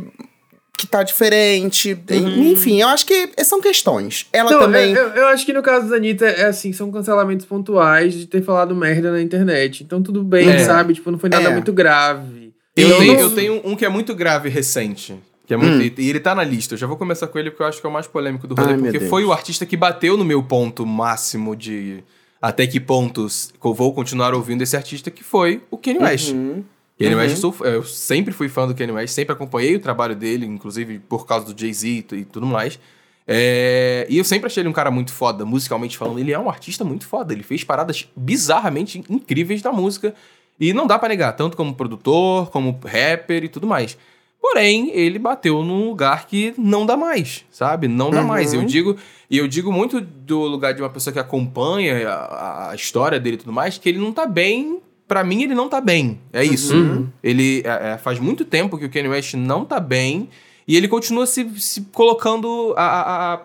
que 0.78 0.86
tá 0.88 1.04
diferente. 1.04 1.98
Enfim, 2.38 2.82
eu 2.82 2.88
acho 2.88 3.06
que 3.06 3.30
são 3.44 3.62
questões. 3.62 4.28
Ela 4.34 4.52
Não, 4.52 4.60
também. 4.60 4.94
eu, 4.94 5.08
eu 5.10 5.28
acho 5.28 5.46
que 5.46 5.54
no 5.54 5.62
caso 5.64 5.90
da 5.90 5.96
Anitta, 5.96 6.26
é 6.26 6.46
assim, 6.48 6.72
são 6.74 6.92
cancelamentos 6.92 7.46
pontuais 7.46 8.14
de 8.14 8.28
ter 8.28 8.42
falado 8.44 8.76
merda 8.76 9.12
na 9.12 9.22
internet. 9.22 9.84
Então 9.84 10.02
tudo 10.02 10.24
bem, 10.24 10.50
É. 10.50 10.60
sabe? 10.60 10.94
Tipo, 10.94 11.12
não 11.12 11.20
foi 11.20 11.30
nada 11.30 11.50
É. 11.50 11.54
muito 11.54 11.72
grave. 11.74 12.54
Eu, 12.76 12.88
Então, 12.88 13.00
tenho, 13.00 13.14
não- 13.14 13.20
eu 13.22 13.32
tenho 13.32 13.62
um 13.64 13.76
que 13.76 13.86
é 13.86 13.90
muito 13.90 14.14
grave 14.14 14.50
recente. 14.50 15.16
Que 15.48 15.54
é 15.54 15.58
muito, 15.58 16.02
E 16.02 16.10
ele 16.10 16.20
tá 16.20 16.34
na 16.34 16.44
lista. 16.44 16.74
Eu 16.74 16.78
já 16.80 16.88
vou 16.88 16.98
começar 16.98 17.28
com 17.28 17.38
ele 17.38 17.52
porque 17.52 17.62
eu 17.64 17.68
acho 17.68 17.80
que 17.80 17.86
é 17.86 17.90
o 17.90 17.94
mais 17.94 18.08
polêmico 18.08 18.48
do 18.48 18.56
rolê. 18.56 18.74
Ai, 18.74 18.78
porque 18.80 19.00
foi 19.02 19.24
o 19.24 19.32
artista 19.32 19.64
que 19.66 19.78
bateu 19.78 20.18
no 20.18 20.26
meu 20.26 20.42
ponto 20.42 20.86
máximo 20.88 21.56
de 21.56 22.04
até 22.42 22.66
que 22.66 22.80
pontos 22.80 23.54
eu 23.64 23.74
vou 23.74 23.94
continuar 23.94 24.34
ouvindo 24.34 24.62
esse 24.64 24.76
artista, 24.76 25.12
que 25.12 25.24
foi 25.24 25.62
o 25.70 25.78
Kanye 25.78 26.00
West. 26.00 26.32
Uhum. 26.32 26.64
Kanye 26.98 27.14
Uhum. 27.14 27.22
West, 27.22 27.36
eu, 27.44 27.52
sou- 27.54 27.66
eu 27.68 27.84
sempre 27.84 28.34
fui 28.34 28.48
fã 28.48 28.68
do 28.68 28.74
Kanye 28.74 28.92
West, 28.94 29.14
sempre 29.14 29.34
acompanhei 29.34 29.76
o 29.76 29.80
trabalho 29.80 30.16
dele, 30.16 30.46
inclusive 30.46 31.00
por 31.00 31.26
causa 31.26 31.52
do 31.54 31.60
Jay-Z 31.60 31.88
e 31.90 32.02
tu- 32.04 32.26
tudo 32.26 32.46
mais. 32.46 32.80
É, 33.28 34.06
e 34.10 34.18
eu 34.18 34.24
sempre 34.24 34.48
achei 34.48 34.62
ele 34.62 34.70
um 34.70 34.74
cara 34.74 34.92
muito 34.92 35.12
foda, 35.12 35.46
musicalmente 35.46 35.98
falando. 35.98 36.20
Ele 36.20 36.32
é 36.32 36.40
um 36.40 36.48
artista 36.50 36.84
muito 36.84 37.06
foda. 37.08 37.34
Ele 37.34 37.44
fez 37.44 37.64
paradas 37.64 38.08
bizarramente 38.16 39.04
incríveis 39.10 39.62
da 39.62 39.72
música. 39.72 40.14
E 40.60 40.72
não 40.74 40.88
dá 40.88 40.98
pra 40.98 41.10
negar, 41.10 41.34
tanto 41.34 41.58
como 41.58 41.74
produtor, 41.76 42.50
como 42.50 42.80
rapper 42.86 43.44
e 43.44 43.50
tudo 43.50 43.68
mais. 43.68 43.98
Porém, 44.40 44.92
ele 44.94 45.18
bateu 45.20 45.64
num 45.64 45.88
lugar 45.90 46.28
que 46.28 46.54
não 46.58 46.86
dá 46.86 46.96
mais, 46.96 47.44
sabe? 47.52 47.88
Não 47.88 48.10
dá 48.12 48.22
Uhum. 48.22 48.28
mais. 48.28 48.54
Eu 48.54 48.64
digo, 48.64 48.96
e 49.30 49.38
eu 49.40 49.48
digo 49.48 49.70
muito 49.74 50.00
do 50.00 50.44
lugar 50.44 50.74
de 50.74 50.82
uma 50.82 50.90
pessoa 50.90 51.12
que 51.12 51.20
acompanha 51.20 52.08
a, 52.08 52.70
a 52.72 52.76
história 52.76 53.20
dele 53.20 53.36
e 53.36 53.40
tudo 53.40 53.52
mais, 53.52 53.78
que 53.78 53.90
ele 53.90 53.98
não 53.98 54.14
tá 54.14 54.26
bem. 54.28 54.80
Pra 55.08 55.24
mim, 55.24 55.44
ele 55.44 55.54
não 55.56 55.70
tá 55.70 55.80
bem. 55.80 56.20
É 56.34 56.44
isso. 56.44 56.76
Uhum. 56.76 57.08
Ele 57.24 57.62
é, 57.66 57.92
é, 57.94 57.98
faz 57.98 58.20
muito 58.20 58.44
tempo 58.44 58.78
que 58.78 58.86
o 58.86 58.90
Kanye 58.90 59.08
West 59.10 59.36
não 59.36 59.64
tá 59.64 59.80
bem. 59.80 60.30
E 60.68 60.76
ele 60.76 60.88
continua 60.88 61.28
se, 61.28 61.48
se 61.60 61.82
colocando 61.94 62.74
a, 62.76 62.84
a, 62.84 63.34
a- 63.36 63.42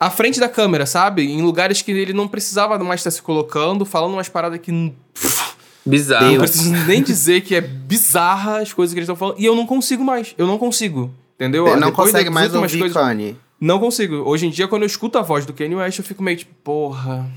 à 0.00 0.10
frente 0.10 0.40
da 0.40 0.48
câmera, 0.48 0.86
sabe? 0.86 1.22
Em 1.30 1.42
lugares 1.42 1.82
que 1.82 1.90
ele 1.92 2.14
não 2.14 2.26
precisava 2.26 2.78
mais 2.78 3.00
estar 3.00 3.10
se 3.10 3.20
colocando, 3.20 3.84
falando 3.84 4.14
umas 4.14 4.28
paradas 4.30 4.58
que 4.58 4.72
não 4.72 4.94
Bizarro. 5.84 6.38
preciso 6.38 6.72
nem 6.86 7.02
dizer 7.02 7.40
que 7.42 7.54
é 7.54 7.60
bizarra 7.60 8.58
as 8.60 8.72
coisas 8.72 8.92
que 8.94 8.98
eles 9.00 9.04
estão 9.04 9.16
falando. 9.16 9.38
E 9.38 9.44
eu 9.44 9.54
não 9.54 9.66
consigo 9.66 10.04
mais. 10.04 10.34
Eu 10.38 10.46
não 10.46 10.56
consigo. 10.58 11.12
Entendeu? 11.34 11.64
Você 11.64 11.76
não 11.76 11.88
Depois 11.90 12.10
consegue 12.10 12.30
mais 12.30 12.54
ouvir 12.54 12.78
coisas- 12.78 12.96
Kanye. 12.96 13.36
Não 13.60 13.78
consigo. 13.78 14.16
Hoje 14.16 14.46
em 14.46 14.50
dia, 14.50 14.66
quando 14.68 14.82
eu 14.82 14.86
escuto 14.86 15.18
a 15.18 15.22
voz 15.22 15.44
do 15.44 15.52
Kanye 15.52 15.74
West, 15.74 15.98
eu 15.98 16.04
fico 16.04 16.22
meio 16.22 16.36
tipo, 16.38 16.54
porra. 16.64 17.30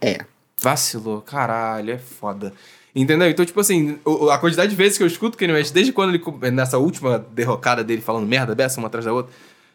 É. 0.00 0.18
Vacilou, 0.60 1.20
caralho, 1.20 1.92
é 1.92 1.98
foda. 1.98 2.52
Entendeu? 3.00 3.28
Então, 3.28 3.44
tipo 3.44 3.60
assim, 3.60 3.98
a 4.32 4.38
quantidade 4.38 4.70
de 4.70 4.76
vezes 4.76 4.96
que 4.98 5.04
eu 5.04 5.06
escuto 5.06 5.36
o 5.36 5.38
Kanye 5.38 5.52
West, 5.54 5.72
desde 5.72 5.92
quando 5.92 6.14
ele, 6.14 6.50
nessa 6.50 6.78
última 6.78 7.24
derrocada 7.32 7.84
dele 7.84 8.02
falando 8.02 8.26
merda 8.26 8.54
dessa, 8.54 8.80
uma 8.80 8.88
atrás 8.88 9.04
da 9.04 9.12
outra, 9.12 9.32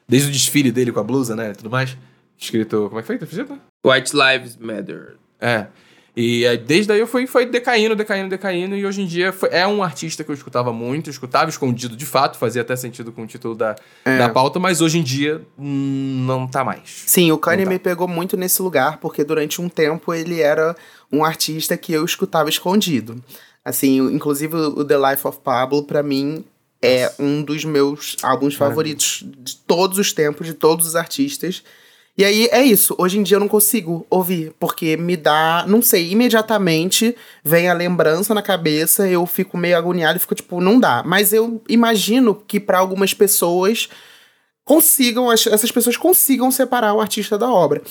desde 0.07 0.27
o 0.29 0.31
desfile 0.31 0.71
dele 0.71 0.91
com 0.91 0.99
a 0.99 1.03
blusa, 1.03 1.35
né, 1.35 1.51
e 1.51 1.55
tudo 1.55 1.69
mais, 1.69 1.95
escrito, 2.37 2.87
como 2.89 2.99
é 2.99 3.01
que 3.01 3.07
foi? 3.07 3.17
Tá 3.17 3.25
escrito? 3.25 3.57
White 3.85 4.11
Lives 4.13 4.57
Matter. 4.57 5.15
É. 5.39 5.67
E 6.15 6.43
desde 6.67 6.91
aí 6.91 6.99
eu 6.99 7.07
fui, 7.07 7.25
foi 7.25 7.43
decaindo, 7.47 7.95
decaindo, 7.95 8.29
decaindo, 8.29 8.75
e 8.75 8.85
hoje 8.85 9.01
em 9.01 9.07
dia 9.07 9.33
foi- 9.33 9.49
é 9.51 9.65
um 9.65 9.81
artista 9.81 10.23
que 10.23 10.29
eu 10.29 10.35
escutava 10.35 10.71
muito, 10.71 11.09
eu 11.09 11.11
escutava 11.11 11.49
escondido 11.49 11.95
de 11.95 12.05
fato, 12.05 12.37
fazia 12.37 12.61
até 12.61 12.75
sentido 12.75 13.11
com 13.11 13.23
o 13.23 13.25
título 13.27 13.55
da, 13.55 13.75
É. 14.05 14.19
da 14.19 14.29
pauta, 14.29 14.59
mas 14.59 14.79
hoje 14.79 14.99
em 14.99 15.01
dia 15.03 15.41
hum, 15.57 16.23
não 16.27 16.45
tá 16.45 16.63
mais. 16.63 16.81
Sim, 17.07 17.31
o 17.31 17.37
Kanye 17.39 17.63
tá. 17.63 17.69
me 17.71 17.79
pegou 17.79 18.07
muito 18.07 18.37
nesse 18.37 18.61
lugar, 18.61 18.97
porque 18.97 19.23
durante 19.23 19.59
um 19.59 19.67
tempo 19.67 20.13
ele 20.13 20.39
era 20.39 20.75
um 21.13 21.23
artista 21.23 21.77
que 21.77 21.93
eu 21.93 22.03
escutava 22.03 22.49
escondido. 22.49 23.23
Assim, 23.63 23.97
inclusive 24.13 24.55
o 24.55 24.83
The 24.83 24.97
Life 25.11 25.25
of 25.27 25.39
Pablo, 25.43 25.83
pra 25.83 26.03
mim, 26.03 26.43
é 26.81 27.09
um 27.17 27.41
dos 27.41 27.63
meus 27.63 28.17
álbuns 28.21 28.55
favoritos 28.55 29.23
de 29.37 29.55
todos 29.55 29.97
os 29.97 30.11
tempos, 30.11 30.45
de 30.47 30.53
todos 30.53 30.85
os 30.87 30.95
artistas. 30.97 31.63
E 32.17 32.23
aí 32.25 32.47
é 32.51 32.61
isso, 32.61 32.93
hoje 32.99 33.17
em 33.17 33.23
dia 33.23 33.37
eu 33.37 33.39
não 33.39 33.47
consigo 33.47 34.05
ouvir, 34.09 34.53
porque 34.59 34.95
me 34.97 35.15
dá, 35.17 35.65
não 35.67 35.81
sei, 35.81 36.11
imediatamente 36.11 37.15
vem 37.43 37.67
a 37.69 37.73
lembrança 37.73 38.33
na 38.35 38.41
cabeça, 38.41 39.07
eu 39.07 39.25
fico 39.25 39.57
meio 39.57 39.75
agoniado 39.77 40.17
e 40.17 40.19
fico 40.19 40.35
tipo, 40.35 40.61
não 40.61 40.79
dá. 40.79 41.01
Mas 41.03 41.31
eu 41.33 41.59
imagino 41.67 42.35
que 42.35 42.59
pra 42.59 42.77
algumas 42.79 43.13
pessoas 43.15 43.89
consigam, 44.63 45.29
as- 45.29 45.47
essas 45.47 45.71
pessoas 45.71 45.97
consigam 45.97 46.51
separar 46.51 46.93
o 46.93 47.01
artista 47.01 47.37
da 47.37 47.49
obra. 47.51 47.81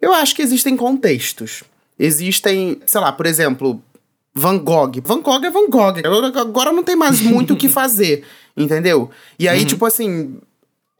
Eu 0.00 0.12
acho 0.12 0.34
que 0.34 0.42
existem 0.42 0.76
contextos. 0.76 1.62
Existem, 1.98 2.80
sei 2.86 3.00
lá, 3.00 3.10
por 3.12 3.26
exemplo, 3.26 3.82
Van 4.34 4.58
Gogh. 4.58 4.92
Van 5.04 5.20
Gogh 5.20 5.44
é 5.44 5.50
Van 5.50 5.68
Gogh. 5.68 5.96
Agora- 6.38 6.72
não 6.72 6.82
tem 6.82 6.96
mais 6.96 7.20
muito 7.20 7.54
o 7.54 7.56
que 7.56 7.68
fazer, 7.68 8.24
entendeu? 8.56 9.10
E 9.38 9.48
aí, 9.48 9.64
tipo 9.64 9.86
assim, 9.86 10.38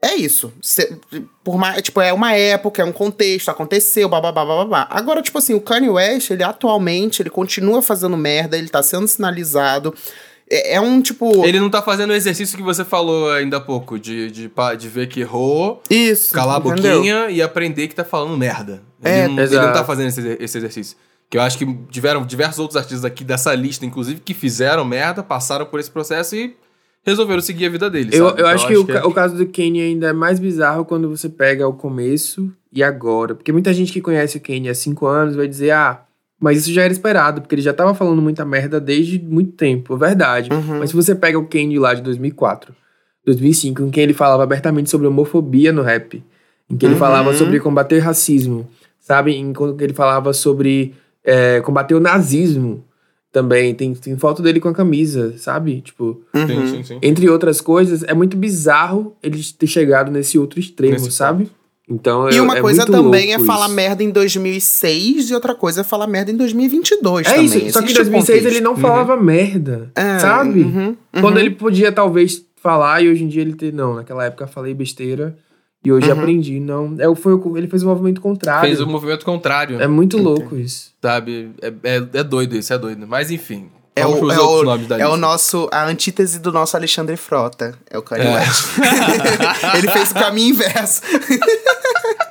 é 0.01 0.15
isso. 0.15 0.51
Cê- 0.61 0.97
por 1.43 1.57
mais, 1.57 1.81
tipo, 1.81 2.01
é 2.01 2.11
uma 2.11 2.33
época, 2.33 2.81
é 2.81 2.85
um 2.85 2.91
contexto, 2.91 3.49
aconteceu, 3.49 4.09
bababá, 4.09 4.43
babá. 4.43 4.87
Agora, 4.89 5.21
tipo 5.21 5.37
assim, 5.37 5.53
o 5.53 5.61
Kanye 5.61 5.89
West, 5.89 6.31
ele 6.31 6.43
atualmente, 6.43 7.21
ele 7.21 7.29
continua 7.29 7.81
fazendo 7.81 8.17
merda, 8.17 8.57
ele 8.57 8.69
tá 8.69 8.81
sendo 8.81 9.07
sinalizado. 9.07 9.93
É, 10.49 10.75
é 10.75 10.81
um, 10.81 11.01
tipo... 11.01 11.45
Ele 11.45 11.59
não 11.59 11.69
tá 11.69 11.81
fazendo 11.81 12.11
o 12.11 12.13
exercício 12.13 12.57
que 12.57 12.63
você 12.63 12.85
falou 12.85 13.31
ainda 13.31 13.57
há 13.57 13.59
pouco, 13.61 13.99
de, 13.99 14.31
de, 14.31 14.49
de 14.77 14.87
ver 14.89 15.07
que 15.07 15.19
errou, 15.21 15.81
Isso, 15.89 16.33
calar 16.33 16.57
a 16.57 16.59
entendeu? 16.69 16.95
boquinha 16.97 17.29
e 17.29 17.41
aprender 17.41 17.87
que 17.87 17.95
tá 17.95 18.03
falando 18.05 18.37
merda. 18.37 18.81
Ele, 19.03 19.13
É, 19.13 19.27
não, 19.27 19.43
ele 19.43 19.55
não 19.55 19.73
tá 19.73 19.83
fazendo 19.83 20.07
esse, 20.07 20.37
esse 20.39 20.57
exercício. 20.57 20.97
Que 21.29 21.37
eu 21.37 21.41
acho 21.41 21.57
que 21.57 21.65
tiveram 21.89 22.25
diversos 22.25 22.59
outros 22.59 22.77
artistas 22.77 23.03
aqui 23.03 23.23
dessa 23.25 23.53
lista, 23.53 23.85
inclusive, 23.85 24.21
que 24.21 24.33
fizeram 24.33 24.85
merda, 24.85 25.21
passaram 25.21 25.65
por 25.65 25.77
esse 25.79 25.91
processo 25.91 26.33
e 26.37 26.55
resolveram 27.05 27.41
seguir 27.41 27.65
a 27.65 27.69
vida 27.69 27.89
deles. 27.89 28.13
Eu, 28.17 28.27
sabe? 28.29 28.41
eu 28.41 28.45
Então, 28.45 28.55
acho 28.55 28.67
que, 28.67 28.77
o, 28.77 28.91
é- 28.97 29.03
o 29.05 29.11
caso 29.11 29.35
do 29.35 29.45
Kanye 29.47 29.81
ainda 29.81 30.07
é 30.07 30.13
mais 30.13 30.39
bizarro 30.39 30.85
quando 30.85 31.09
você 31.09 31.27
pega 31.27 31.67
o 31.67 31.73
começo 31.73 32.49
e 32.71 32.81
agora. 32.81 33.35
Porque 33.35 33.51
muita 33.51 33.73
gente 33.73 33.91
que 33.91 33.99
conhece 33.99 34.37
o 34.37 34.41
Kanye 34.41 34.69
há 34.69 34.73
cinco 34.75 35.05
anos 35.05 35.35
vai 35.35 35.47
dizer, 35.49 35.71
ah, 35.71 36.01
mas 36.39 36.59
isso 36.59 36.71
já 36.71 36.83
era 36.83 36.93
esperado, 36.93 37.41
porque 37.41 37.55
ele 37.55 37.61
já 37.61 37.73
tava 37.73 37.93
falando 37.95 38.21
muita 38.21 38.45
merda 38.45 38.79
desde 38.79 39.19
muito 39.19 39.51
tempo, 39.53 39.95
é 39.95 39.97
verdade. 39.97 40.49
Uhum. 40.51 40.79
Mas 40.79 40.91
se 40.91 40.95
você 40.95 41.15
pega 41.15 41.37
o 41.39 41.45
Kanye 41.47 41.79
lá 41.79 41.93
de 41.93 42.01
2004, 42.01 42.73
2005, 43.25 43.83
em 43.83 43.89
que 43.89 43.99
ele 43.99 44.13
falava 44.13 44.43
abertamente 44.43 44.89
sobre 44.89 45.07
homofobia 45.07 45.71
no 45.71 45.81
rap, 45.81 46.23
em 46.69 46.77
que 46.77 46.85
ele 46.85 46.93
Uhum. 46.93 46.99
falava 46.99 47.33
sobre 47.33 47.59
combater 47.59 47.99
racismo, 47.99 48.67
sabe? 48.99 49.33
Em 49.35 49.51
que 49.53 49.83
ele 49.83 49.93
falava 49.93 50.31
sobre 50.33 50.93
é, 51.23 51.59
combater 51.61 51.93
o 51.95 51.99
nazismo 51.99 52.83
também. 53.33 53.73
Tem, 53.75 53.93
tem 53.93 54.17
foto 54.17 54.41
dele 54.41 54.59
com 54.59 54.69
a 54.69 54.73
camisa, 54.73 55.33
sabe? 55.37 55.81
Tipo, 55.81 56.21
Uhum. 56.33 56.47
Sim, 56.47 56.67
sim, 56.67 56.83
sim. 56.83 56.99
entre 57.01 57.29
outras 57.29 57.59
coisas, 57.59 58.03
é 58.03 58.13
muito 58.13 58.37
bizarro 58.37 59.15
ele 59.21 59.41
ter 59.57 59.67
chegado 59.67 60.09
nesse 60.11 60.37
outro 60.39 60.59
extremo, 60.59 60.93
Nesse 60.93 61.11
sabe? 61.11 61.49
Então, 61.89 62.29
E 62.29 62.35
é- 62.35 62.41
uma 62.41 62.57
é 62.57 62.61
coisa 62.61 62.81
muito 62.85 62.91
também 62.91 63.33
é 63.33 63.39
falar 63.39 63.67
isso. 63.67 63.75
merda 63.75 64.03
em 64.03 64.09
2006 64.11 65.29
e 65.29 65.33
outra 65.33 65.55
coisa 65.55 65.81
é 65.81 65.83
falar 65.83 66.05
merda 66.07 66.31
em 66.31 66.35
2022 66.35 67.25
É 67.25 67.29
também. 67.31 67.45
isso, 67.45 67.55
só 67.71 67.79
que 67.79 67.85
em 67.85 67.91
Existe 67.91 68.01
um 68.01 68.11
2006 68.11 68.45
ele 68.45 68.61
não 68.61 68.75
falava 68.75 69.15
merda, 69.15 69.89
É, 69.95 70.19
sabe? 70.19 70.61
uhum, 70.61 70.95
Quando 71.13 71.35
uhum. 71.35 71.39
ele 71.41 71.51
podia 71.51 71.91
talvez 71.91 72.43
falar 72.61 73.01
e 73.01 73.09
hoje 73.09 73.23
em 73.23 73.27
dia 73.27 73.41
ele 73.41 73.53
ter 73.53 73.71
não, 73.73 73.95
naquela 73.95 74.25
época 74.25 74.43
eu 74.43 74.47
falei 74.49 74.73
besteira 74.73 75.37
e 75.85 75.91
hoje 75.91 76.11
Uhum. 76.11 76.19
aprendi, 76.19 76.59
não. 76.59 76.95
É, 76.99 77.15
foi, 77.15 77.33
o- 77.35 77.57
ele 77.57 77.67
fez 77.67 77.83
um 77.83 77.87
movimento 77.87 78.19
contrário. 78.19 78.67
Fez 78.67 78.81
o 78.81 78.87
movimento 78.87 79.23
contrário, 79.23 79.79
É 79.81 79.87
muito 79.87 80.17
louco 80.17 80.57
isso. 80.57 80.91
sabe? 81.01 81.51
É, 81.61 81.67
é, 81.83 81.95
é 82.15 82.23
doido 82.23 82.57
isso, 82.57 82.73
é 82.73 82.77
doido. 82.77 83.07
Mas 83.07 83.31
enfim, 83.31 83.67
É 83.97 84.03
vamos 84.03 84.21
o, 84.21 84.31
é, 84.31 84.39
o, 84.39 84.93
é 84.99 85.07
o 85.07 85.17
nosso, 85.17 85.67
a 85.71 85.85
antítese 85.85 86.39
do 86.39 86.51
nosso 86.51 86.75
Alexandre 86.77 87.17
Frota. 87.17 87.73
É 87.89 87.97
o 87.97 88.01
Kanye 88.01 88.27
É. 88.27 88.33
West. 88.35 88.63
ele 89.77 89.91
fez 89.91 90.11
o 90.11 90.13
caminho 90.13 90.53
inverso. 90.53 91.01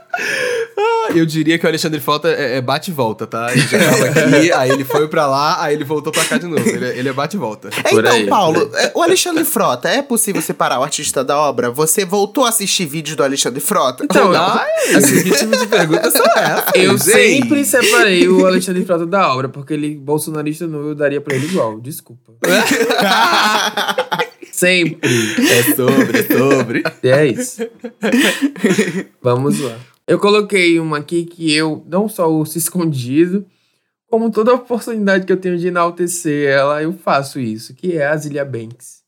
eu 1.15 1.25
diria 1.27 1.59
que 1.59 1.65
o 1.65 1.69
Alexandre 1.69 2.01
Frota 2.01 2.29
é, 2.29 2.57
é 2.57 2.61
bate 2.61 2.91
e 2.91 2.95
volta, 2.95 3.27
tá? 3.27 3.53
Ele 3.53 3.63
já 3.63 3.79
tava 3.79 4.05
aqui, 4.07 4.53
aí 4.55 4.71
ele 4.71 4.85
foi 4.85 5.09
pra 5.09 5.27
lá, 5.27 5.63
aí 5.63 5.75
ele 5.75 5.85
voltou 5.85 6.13
pra 6.13 6.25
cá 6.25 6.39
de 6.39 6.47
novo. 6.47 6.69
Ele, 6.69 6.87
ele 6.87 7.09
é 7.09 7.13
bate 7.13 7.37
e 7.37 7.39
volta. 7.39 7.69
É, 7.85 7.93
então, 7.93 8.13
aí, 8.13 8.27
Paulo, 8.27 8.71
é, 8.75 8.93
o 8.95 9.03
Alexandre 9.03 9.45
Frota, 9.45 9.89
é 9.89 10.03
possível 10.03 10.43
separar 10.43 10.81
o 10.81 10.83
artista 10.83 11.25
da 11.25 11.39
obra? 11.39 11.71
Você 11.71 12.05
voltou 12.05 12.45
a 12.45 12.49
assistir 12.49 12.87
vídeos 12.87 13.17
do 13.17 13.23
Alexandre 13.23 13.61
Frota? 13.61 14.05
Então, 14.05 14.33
Ai, 14.35 14.67
que 15.23 15.31
tipo 15.31 15.57
de 15.57 15.67
pergunta 15.67 16.11
são 16.11 16.27
essas? 16.27 16.73
Eu 16.75 16.99
gente? 16.99 17.05
sempre 17.05 17.65
separei 17.65 18.29
o 18.29 18.47
Alexandre 18.47 18.85
Frota 18.85 19.07
da 19.07 19.33
obra, 19.33 19.49
porque 19.49 19.75
ele, 19.75 19.95
bolsonarista 19.95 20.67
não, 20.67 20.89
eu 20.89 20.95
daria 20.95 21.21
pra 21.21 21.35
ele 21.35 21.47
igual. 21.47 21.81
Desculpa. 21.81 22.33
sempre. 24.53 24.99
É 25.51 25.63
sobre, 25.75 26.19
é 26.19 26.23
sobre. 26.23 26.83
É 27.03 27.27
isso. 27.27 27.63
Vamos 29.23 29.61
lá. 29.61 29.77
Eu 30.07 30.19
coloquei 30.19 30.79
uma 30.79 30.99
aqui 30.99 31.25
que 31.25 31.53
eu 31.53 31.85
não 31.89 32.09
só 32.09 32.31
ouço 32.31 32.57
escondido, 32.59 33.45
como 34.09 34.31
toda 34.31 34.55
oportunidade 34.55 35.27
que 35.27 35.33
eu 35.33 35.37
tenho 35.37 35.59
de 35.59 35.67
enaltecer 35.67 36.49
ela, 36.49 36.83
eu 36.83 36.93
faço 36.93 37.41
isso, 37.41 37.75
que 37.75 37.97
é 37.97 38.07
a 38.07 38.17
Zilia 38.17 38.45
Banks. 38.45 39.05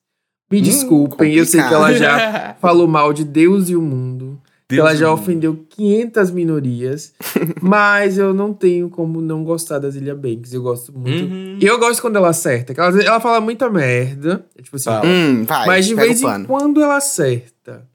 Me 0.51 0.61
desculpem, 0.61 1.35
eu 1.35 1.45
sei 1.45 1.63
que 1.63 1.75
ela 1.75 1.93
já 1.93 2.57
falou 2.61 2.89
mal 2.89 3.13
de 3.13 3.23
Deus 3.23 3.69
e 3.69 3.77
o 3.77 3.83
mundo, 3.83 4.41
que 4.67 4.77
Deus 4.77 4.81
ela 4.81 4.95
e 4.95 4.97
já 4.97 5.09
mundo. 5.11 5.21
ofendeu 5.21 5.67
500 5.69 6.31
minorias, 6.31 7.13
mas 7.61 8.17
eu 8.17 8.33
não 8.33 8.55
tenho 8.55 8.89
como 8.89 9.21
não 9.21 9.45
gostar 9.45 9.79
da 9.79 9.91
Zilia 9.91 10.15
Banks. 10.15 10.53
Eu 10.55 10.63
gosto 10.63 10.91
muito. 10.93 11.31
Uhum. 11.31 11.59
E 11.61 11.67
eu 11.67 11.79
gosto 11.79 12.01
quando 12.01 12.17
ela 12.17 12.31
acerta, 12.31 12.73
que 12.73 12.81
ela, 12.81 13.03
ela 13.03 13.21
fala 13.21 13.41
muita 13.43 13.69
merda, 13.69 14.45
tipo 14.63 14.77
assim. 14.77 14.91
Hum, 15.05 15.45
vai, 15.45 15.67
mas 15.67 15.87
de 15.87 15.95
vez 15.95 16.23
em 16.23 16.45
quando 16.45 16.83
ela 16.83 16.97
acerta. 16.97 17.87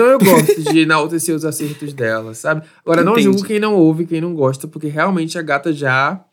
Então 0.00 0.06
eu 0.12 0.18
gosto 0.18 0.72
de 0.72 0.78
enaltecer 0.80 1.34
os 1.34 1.44
acertos 1.44 1.92
dela, 1.92 2.32
sabe? 2.32 2.62
Agora, 2.84 3.04
não 3.04 3.12
Entendi. 3.12 3.24
julgo 3.24 3.44
quem 3.44 3.60
não 3.60 3.74
ouve, 3.74 4.06
quem 4.06 4.20
não 4.20 4.34
gosta, 4.34 4.66
porque 4.66 4.88
realmente 4.88 5.38
a 5.38 5.42
gata 5.42 5.72
já 5.72 6.24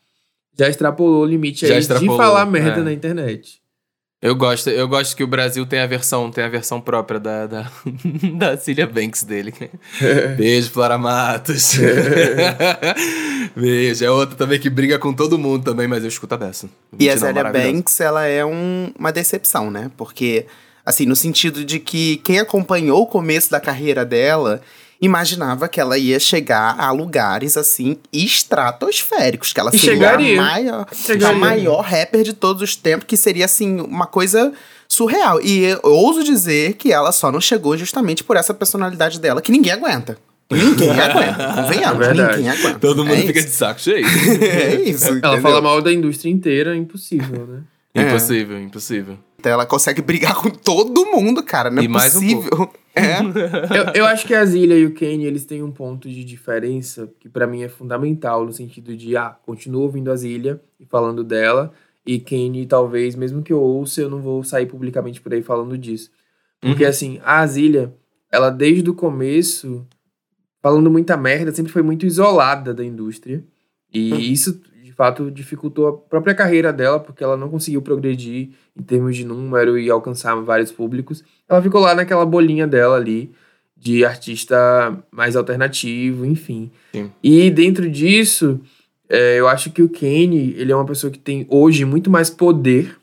já 0.58 0.70
extrapolou 0.70 1.24
o 1.24 1.26
limite 1.26 1.68
Já 1.68 1.74
aí 1.74 1.80
extrapolou, 1.80 2.16
de 2.18 2.24
falar 2.24 2.46
merda 2.46 2.80
é. 2.80 2.84
na 2.84 2.94
internet. 2.94 3.62
Eu 4.20 4.34
gosto, 4.36 4.70
eu 4.72 4.88
gosto 4.88 5.16
que 5.16 5.24
o 5.24 5.28
Brasil 5.28 5.64
tem 5.68 5.80
a 5.80 5.86
versão, 5.86 6.32
tem 6.32 6.44
a 6.44 6.50
versão 6.50 6.82
própria 6.82 7.20
da, 7.20 7.46
da, 7.46 7.72
da 8.40 8.58
Cilia 8.58 8.88
Banks 8.88 9.24
dele. 9.24 9.54
Beijo, 10.36 10.72
Flora 10.72 10.98
Matos. 10.98 11.74
Beijo. 13.56 14.04
É 14.04 14.10
outra 14.10 14.36
também 14.36 14.60
que 14.60 14.70
briga 14.70 14.98
com 14.98 15.14
todo 15.14 15.38
mundo 15.38 15.64
também, 15.66 15.88
mas 15.88 16.02
eu 16.04 16.10
escuto 16.10 16.34
a 16.34 16.38
beça. 16.38 16.68
E 16.98 17.10
a 17.10 17.16
não, 17.16 17.34
maravilhosa. 17.34 17.72
Banks, 17.74 18.00
ela 18.00 18.26
é 18.26 18.44
um- 18.44 18.92
uma 18.98 19.12
decepção, 19.12 19.70
né? 19.70 19.92
Porque, 19.96 20.48
assim, 20.88 21.06
no 21.06 21.16
sentido 21.16 21.66
de 21.66 21.80
que 21.80 22.18
quem 22.24 22.40
acompanhou 22.40 23.02
o 23.02 23.06
começo 23.08 23.52
da 23.52 23.60
carreira 23.60 24.06
dela 24.06 24.62
imaginava 25.02 25.68
que 25.68 25.80
ela 25.80 25.98
ia 25.98 26.20
chegar 26.20 26.76
a 26.80 26.90
lugares, 26.92 27.56
assim, 27.58 27.98
estratosféricos. 28.12 29.54
Que 29.54 29.60
ela 29.60 29.72
seria 29.72 29.92
chegaria. 29.92 30.40
a 30.42 30.44
maior, 30.46 30.88
Chegaria. 30.94 31.36
a 31.36 31.40
maior 31.40 31.82
rapper 31.82 32.24
de 32.24 32.34
todos 32.34 32.62
os 32.62 32.76
tempos, 32.76 33.06
que 33.06 33.18
seria, 33.18 33.46
assim, 33.46 33.80
uma 33.82 34.08
coisa 34.08 34.52
surreal. 34.88 35.40
E 35.42 35.64
eu 35.66 35.80
ouso 35.84 36.24
dizer 36.24 36.74
que 36.74 36.92
ela 36.92 37.12
só 37.12 37.32
não 37.32 37.42
chegou 37.42 37.78
justamente 37.78 38.24
por 38.24 38.38
essa 38.38 38.54
personalidade 38.54 39.20
dela, 39.20 39.42
que 39.42 39.52
ninguém 39.52 39.74
aguenta. 39.74 40.18
Ninguém 40.50 40.90
aguenta, 41.00 41.54
convenhamos, 41.62 42.06
É 42.08 42.14
verdade. 42.14 42.38
ninguém 42.38 42.50
aguenta. 42.52 42.80
Todo 42.80 43.04
mundo 43.04 43.18
É 43.18 43.22
fica 43.28 43.40
isso. 43.40 43.50
de 43.50 43.54
saco 43.54 43.82
cheio. 43.82 44.06
É 44.42 44.76
isso, 44.82 45.06
Ela 45.08 45.18
entendeu? 45.18 45.42
fala 45.42 45.62
mal 45.62 45.82
da 45.82 45.92
indústria 45.92 46.32
inteira, 46.32 46.74
é 46.74 46.78
impossível, 46.78 47.46
né? 47.46 47.60
É. 47.94 48.02
Impossível, 48.04 48.60
impossível. 48.60 49.18
Então 49.40 49.52
ela 49.52 49.66
consegue 49.66 50.02
brigar 50.02 50.36
com 50.36 50.50
todo 50.50 51.06
mundo, 51.06 51.44
cara. 51.44 51.70
Não 51.70 51.82
é 51.82 51.86
E 51.86 51.88
mais 51.88 52.16
um 52.16 52.20
possível. 52.20 52.72
é. 52.96 53.20
eu, 53.78 53.94
eu 54.02 54.06
acho 54.06 54.26
que 54.26 54.34
a 54.34 54.44
Zilia 54.46 54.78
e 54.78 54.86
o 54.86 54.94
Kanye, 54.94 55.26
eles 55.26 55.46
têm 55.46 55.62
um 55.62 55.72
ponto 55.72 56.10
de 56.10 56.24
diferença 56.24 57.10
que 57.20 57.30
pra 57.30 57.46
mim 57.46 57.62
é 57.62 57.70
fundamental, 57.70 58.46
no 58.46 58.52
sentido 58.52 58.96
de, 58.98 59.16
ah, 59.16 59.30
continuo 59.46 59.84
ouvindo 59.84 60.12
a 60.12 60.16
Zilia 60.16 60.60
e 60.80 60.86
falando 60.86 61.24
dela, 61.24 61.72
e 62.06 62.20
Kanye, 62.20 62.66
talvez, 62.66 63.16
mesmo 63.16 63.44
que 63.44 63.54
eu 63.54 63.62
ouça, 63.62 64.02
eu 64.02 64.10
não 64.10 64.22
vou 64.22 64.44
sair 64.44 64.66
publicamente 64.66 65.22
por 65.22 65.34
aí 65.34 65.44
falando 65.44 65.78
disso. 65.78 66.10
Porque, 66.60 66.84
Uhum. 66.84 66.90
assim, 66.90 67.20
a 67.24 67.46
Zilia, 67.46 67.94
ela 68.32 68.50
desde 68.50 68.90
o 68.90 68.94
começo, 68.96 69.86
falando 70.64 70.90
muita 70.90 71.16
merda, 71.16 71.52
sempre 71.54 71.72
foi 71.72 71.84
muito 71.84 72.06
isolada 72.08 72.74
da 72.74 72.84
indústria. 72.84 73.44
E 73.94 74.12
Uhum. 74.12 74.20
isso, 74.20 74.60
fato, 74.98 75.30
dificultou 75.30 75.88
a 75.88 75.94
própria 75.94 76.34
carreira 76.34 76.74
dela, 76.74 77.00
porque 77.00 77.24
ela 77.24 77.38
não 77.38 77.50
conseguiu 77.50 77.82
progredir 77.82 78.50
em 78.76 78.84
termos 78.84 79.16
de 79.16 79.24
número 79.24 79.78
e 79.78 79.90
alcançar 79.90 80.36
vários 80.36 80.72
públicos. 80.72 81.24
Ela 81.48 81.62
ficou 81.62 81.80
lá 81.80 81.94
naquela 81.94 82.26
bolinha 82.26 82.66
dela 82.66 82.98
ali, 82.98 83.32
de 83.78 84.04
artista 84.04 84.58
mais 85.12 85.36
alternativo, 85.36 86.26
enfim. 86.26 86.72
Sim. 86.92 87.12
E 87.24 87.52
dentro 87.52 87.88
disso, 87.88 88.60
é, 89.08 89.40
eu 89.40 89.48
acho 89.48 89.72
que 89.72 89.84
o 89.84 89.90
Kanye, 89.90 90.56
ele 90.58 90.72
é 90.72 90.76
uma 90.76 90.86
pessoa 90.86 91.12
que 91.12 91.20
tem 91.20 91.46
hoje 91.48 91.86
muito 91.86 92.10
mais 92.10 92.30
poder 92.32 92.98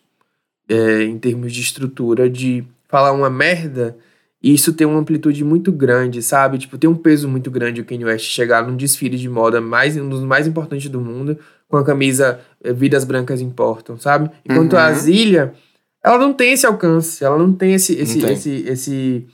é, 0.69 1.05
em 1.05 1.17
termos 1.17 1.53
de 1.53 1.61
estrutura, 1.61 2.29
de 2.29 2.65
falar 2.89 3.13
uma 3.13 3.31
merda 3.31 3.97
e 4.45 4.53
isso 4.53 4.75
tem 4.75 4.87
uma 4.87 5.01
amplitude 5.01 5.43
muito 5.43 5.73
grande, 5.73 6.23
sabe? 6.23 6.59
Tipo, 6.59 6.77
tem 6.77 6.91
um 6.91 6.95
peso 6.95 7.27
muito 7.27 7.51
grande 7.51 7.81
o 7.81 7.85
Kanye 7.87 8.05
West 8.05 8.27
chegar 8.27 8.67
num 8.67 8.77
desfile 8.77 9.17
de 9.17 9.27
moda 9.27 9.59
mais, 9.59 9.97
um 9.97 10.07
dos 10.07 10.21
mais 10.21 10.47
importantes 10.47 10.91
do 10.91 11.01
mundo, 11.01 11.39
com 11.67 11.79
a 11.79 11.83
camisa 11.83 12.39
é, 12.63 12.71
Vidas 12.71 13.07
Brancas 13.07 13.41
Importam, 13.41 13.97
sabe? 13.97 14.31
Enquanto 14.45 14.77
a 14.77 14.91
Uhum. 14.91 14.95
Zilia, 14.97 15.55
ela 16.05 16.19
não 16.19 16.35
tem 16.35 16.53
esse 16.53 16.67
alcance, 16.67 17.25
ela 17.25 17.39
não 17.39 17.55
tem 17.55 17.73
esse, 17.73 17.95
esse, 17.95 18.21
tem. 18.21 18.35
esse, 18.35 18.51
esse, 18.69 19.27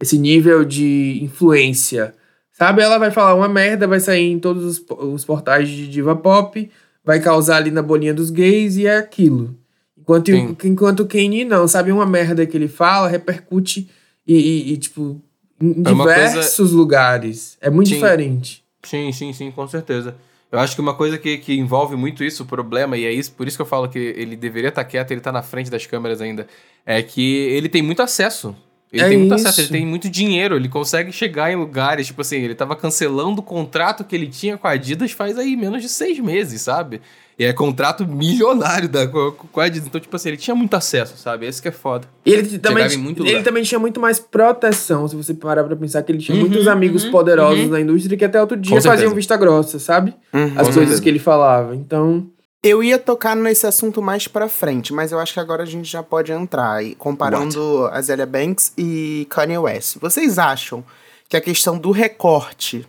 esse 0.00 0.16
nível 0.18 0.64
de 0.64 1.18
influência, 1.22 2.14
sabe? 2.50 2.80
Ela 2.80 2.96
vai 2.96 3.10
falar 3.10 3.34
uma 3.34 3.50
merda, 3.50 3.86
vai 3.86 4.00
sair 4.00 4.32
em 4.32 4.38
todos 4.38 4.64
os, 4.64 4.84
os 5.12 5.26
portais 5.26 5.68
de 5.68 5.86
diva 5.86 6.16
pop, 6.16 6.70
vai 7.04 7.20
causar 7.20 7.58
ali 7.58 7.70
na 7.70 7.82
bolinha 7.82 8.14
dos 8.14 8.30
gays 8.30 8.78
e 8.78 8.86
é 8.86 8.96
aquilo. 8.96 9.54
Enquanto, 9.94 10.30
Sim. 10.30 10.56
enquanto 10.64 11.00
o 11.00 11.06
Kanye 11.06 11.44
não, 11.44 11.68
sabe? 11.68 11.92
Uma 11.92 12.06
merda 12.06 12.46
que 12.46 12.56
ele 12.56 12.66
fala 12.66 13.08
repercute 13.08 13.90
e, 14.34 14.72
e- 14.72 14.76
tipo, 14.76 15.20
em 15.60 15.82
É 15.84 15.90
uma 15.90 16.04
coisa- 16.04 16.28
diversos 16.28 16.72
lugares. 16.72 17.56
É 17.60 17.70
muito 17.70 17.88
Sim. 17.88 17.94
diferente. 17.96 18.62
Sim, 18.82 19.10
sim, 19.12 19.32
sim, 19.32 19.50
com 19.50 19.66
certeza. 19.66 20.14
Eu 20.50 20.58
acho 20.58 20.74
que 20.74 20.80
uma 20.80 20.94
coisa 20.94 21.18
que, 21.18 21.36
que 21.38 21.52
envolve 21.54 21.94
muito 21.96 22.22
isso, 22.24 22.42
o 22.42 22.46
problema, 22.46 22.96
e 22.96 23.04
é 23.04 23.12
isso, 23.12 23.32
por 23.32 23.46
isso 23.46 23.56
que 23.58 23.62
eu 23.62 23.66
falo 23.66 23.88
que 23.88 23.98
ele 23.98 24.34
deveria 24.36 24.68
estar 24.70 24.84
quieto, 24.84 25.10
ele 25.10 25.20
tá 25.20 25.30
na 25.32 25.42
frente 25.42 25.70
das 25.70 25.84
câmeras 25.84 26.20
ainda, 26.22 26.46
é 26.86 27.02
que 27.02 27.20
ele 27.22 27.68
tem 27.68 27.82
muito 27.82 28.00
acesso. 28.02 28.56
Ele 28.90 29.02
É 29.02 29.08
tem 29.10 29.18
muito 29.18 29.34
isso. 29.34 29.46
acesso, 29.46 29.60
ele 29.60 29.68
tem 29.68 29.86
muito 29.86 30.08
dinheiro, 30.08 30.56
ele 30.56 30.68
consegue 30.68 31.12
chegar 31.12 31.52
em 31.52 31.56
lugares, 31.56 32.06
tipo 32.06 32.22
assim, 32.22 32.36
ele 32.36 32.54
tava 32.54 32.74
cancelando 32.74 33.40
o 33.40 33.44
contrato 33.44 34.02
que 34.04 34.16
ele 34.16 34.26
tinha 34.26 34.56
com 34.56 34.66
a 34.66 34.70
Adidas 34.70 35.12
faz 35.12 35.36
aí 35.36 35.54
menos 35.54 35.82
de 35.82 35.88
seis 35.90 36.18
meses, 36.18 36.62
sabe? 36.62 37.02
E 37.38 37.44
é 37.44 37.52
contrato 37.52 38.04
milionário 38.04 38.88
da, 38.88 39.06
com, 39.06 39.60
a. 39.60 39.68
Então, 39.68 40.00
tipo 40.00 40.16
assim, 40.16 40.30
ele 40.30 40.36
tinha 40.36 40.56
muito 40.56 40.74
acesso, 40.74 41.16
sabe? 41.16 41.46
Esse 41.46 41.62
que 41.62 41.68
é 41.68 41.72
foda. 41.72 42.08
E 42.26 42.32
ele 42.32 42.58
também, 42.58 42.84
ele 42.84 42.96
lugar. 42.96 43.44
também 43.44 43.62
tinha 43.62 43.78
muito 43.78 44.00
mais 44.00 44.18
proteção, 44.18 45.06
se 45.06 45.14
você 45.14 45.32
parar 45.32 45.62
pra 45.62 45.76
pensar 45.76 46.02
que 46.02 46.10
ele 46.10 46.18
tinha 46.18 46.34
Uhum, 46.36 46.48
muitos 46.48 46.66
amigos 46.66 47.04
uhum, 47.04 47.12
poderosos 47.12 47.64
uhum. 47.64 47.70
na 47.70 47.80
indústria 47.80 48.18
que 48.18 48.24
até 48.24 48.40
outro 48.40 48.56
dia 48.56 48.74
Com 48.74 48.80
certeza. 48.80 49.02
faziam 49.02 49.14
vista 49.14 49.36
grossa, 49.36 49.78
sabe? 49.78 50.14
Uhum. 50.32 50.46
As 50.46 50.52
coisas 50.54 50.74
certeza. 50.74 51.02
que 51.02 51.08
ele 51.08 51.20
falava. 51.20 51.76
Então, 51.76 52.26
Eu 52.60 52.82
ia 52.82 52.98
tocar 52.98 53.36
nesse 53.36 53.68
assunto 53.68 54.02
mais 54.02 54.26
pra 54.26 54.48
frente, 54.48 54.92
mas 54.92 55.12
eu 55.12 55.20
acho 55.20 55.32
que 55.32 55.38
agora 55.38 55.62
a 55.62 55.66
gente 55.66 55.88
já 55.88 56.02
pode 56.02 56.32
entrar 56.32 56.72
aí, 56.72 56.96
comparando 56.96 57.88
a 57.92 58.02
Zélia 58.02 58.26
Banks 58.26 58.72
e 58.76 59.28
Kanye 59.30 59.58
West. 59.58 59.98
Vocês 60.00 60.40
acham 60.40 60.84
que 61.28 61.36
a 61.36 61.40
questão 61.40 61.78
do 61.78 61.92
recorte 61.92 62.84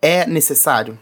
é 0.00 0.24
necessário 0.26 0.96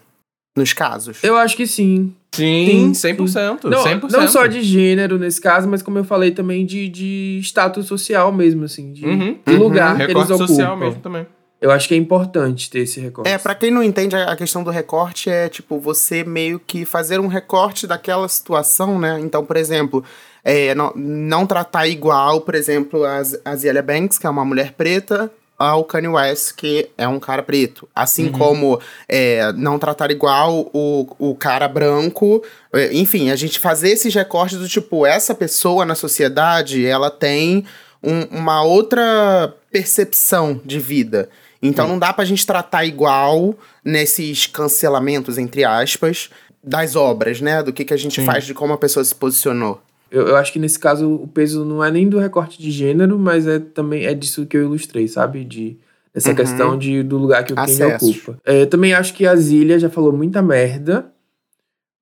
nos 0.59 0.73
casos? 0.75 1.19
eu 1.23 1.37
acho 1.37 1.57
que 1.57 1.67
sim. 1.67 2.13
Sim, 2.33 2.93
Sim, 2.95 3.15
100%. 3.17 3.65
Não, 3.65 3.83
100%. 3.85 4.11
não 4.11 4.29
só 4.29 4.47
de 4.47 4.61
gênero 4.63 5.19
nesse 5.19 5.41
caso, 5.41 5.67
mas 5.67 5.81
como 5.83 5.99
eu 5.99 6.05
falei 6.05 6.31
também 6.31 6.67
de, 6.67 6.87
de 6.89 7.41
status 7.43 7.87
social 7.87 8.31
mesmo, 8.31 8.65
assim, 8.65 8.93
de, 8.93 9.05
Uhum. 9.07 9.39
de 9.47 9.57
lugar 9.57 9.97
que 9.97 10.03
eles 10.03 10.09
Recorte 10.09 10.33
ocupam. 10.35 10.47
social 10.47 10.77
mesmo 10.77 11.01
também. 11.01 11.27
Eu 11.61 11.71
acho 11.73 11.89
que 11.89 11.95
é 11.95 11.97
importante 11.97 12.71
ter 12.71 12.81
esse 12.81 13.01
recorte. 13.01 13.29
É, 13.29 13.37
pra 13.39 13.55
quem 13.55 13.71
não 13.71 13.83
entende, 13.83 14.15
a 14.15 14.37
questão 14.37 14.63
do 14.63 14.71
recorte 14.71 15.29
é, 15.31 15.49
tipo, 15.49 15.81
você 15.81 16.23
meio 16.23 16.61
que 16.65 16.85
fazer 16.85 17.19
um 17.19 17.27
recorte 17.27 17.85
daquela 17.87 18.29
situação, 18.29 18.97
né? 18.99 19.19
Então, 19.21 19.45
por 19.45 19.57
exemplo, 19.57 20.05
é, 20.45 20.73
não, 20.77 20.93
não 20.95 21.47
tratar 21.47 21.89
igual, 21.89 22.43
por 22.43 22.55
exemplo, 22.55 23.03
a 23.05 23.57
Zélia 23.57 23.83
Banks, 23.83 24.19
que 24.19 24.27
é 24.27 24.31
uma 24.31 24.45
mulher 24.45 24.73
preta, 24.75 25.29
ao 25.59 25.83
Kanye 25.85 26.09
West, 26.09 26.53
que 26.55 26.89
é 26.97 27.09
um 27.09 27.19
cara 27.19 27.43
preto. 27.43 27.89
Assim 27.95 28.31
como 28.31 28.81
é, 29.09 29.53
não 29.55 29.79
tratar 29.79 30.11
igual 30.11 30.71
o, 30.73 31.07
o 31.19 31.35
cara 31.35 31.67
branco. 31.67 32.43
é, 32.73 32.93
enfim, 32.95 33.31
a 33.31 33.37
gente 33.37 33.59
fazer 33.59 33.89
esses 33.91 34.15
recortes 34.15 34.57
do 34.59 34.69
tipo, 34.69 35.05
essa 35.05 35.35
pessoa 35.35 35.85
na 35.85 35.95
sociedade, 35.97 36.87
ela 36.87 37.11
tem 37.11 37.65
um- 38.03 38.39
uma 38.39 38.63
outra 38.63 39.53
percepção 39.71 40.61
de 40.65 40.79
vida. 40.79 41.29
Então 41.61 41.89
não 41.89 41.99
dá 41.99 42.13
pra 42.13 42.25
gente 42.25 42.47
tratar 42.47 42.85
igual 42.85 43.53
nesses 43.85 44.47
cancelamentos, 44.47 45.39
entre 45.39 45.65
aspas, 45.65 46.31
das 46.63 46.95
obras, 46.95 47.41
né? 47.41 47.63
Do 47.65 47.73
que, 47.73 47.85
que 47.85 47.93
a 47.95 47.97
gente 47.97 48.21
Sim. 48.21 48.27
faz, 48.27 48.45
de 48.45 48.55
como 48.55 48.73
a 48.75 48.79
pessoa 48.79 49.03
se 49.05 49.15
posicionou. 49.15 49.81
Eu, 50.11 50.29
eu 50.29 50.37
acho 50.37 50.53
que 50.53 50.59
nesse 50.59 50.79
caso 50.79 51.11
o 51.13 51.27
peso 51.29 51.65
não 51.65 51.83
é 51.85 51.91
nem 51.91 52.09
do 52.09 52.19
recorte 52.19 52.61
de 52.61 52.71
gênero, 52.71 53.19
mas 53.19 53.47
é 53.47 53.59
também 53.59 54.05
é 54.07 54.15
disso 54.15 54.47
que 54.47 54.57
eu 54.57 54.63
ilustrei, 54.63 55.07
sabe? 55.09 55.45
De 55.45 55.79
Essa 56.15 56.31
Uhum. 56.31 56.35
questão 56.37 56.79
de, 56.79 57.03
do 57.03 57.17
lugar 57.19 57.45
que 57.45 57.53
o 57.53 57.59
Acesso. 57.61 58.11
ocupa. 58.11 58.39
É, 58.45 58.63
eu 58.63 58.67
também 58.67 58.93
acho 58.95 59.13
que 59.15 59.27
a 59.27 59.37
Zília 59.37 59.79
já 59.79 59.89
falou 59.91 60.13
muita 60.13 60.41
merda, 60.43 61.13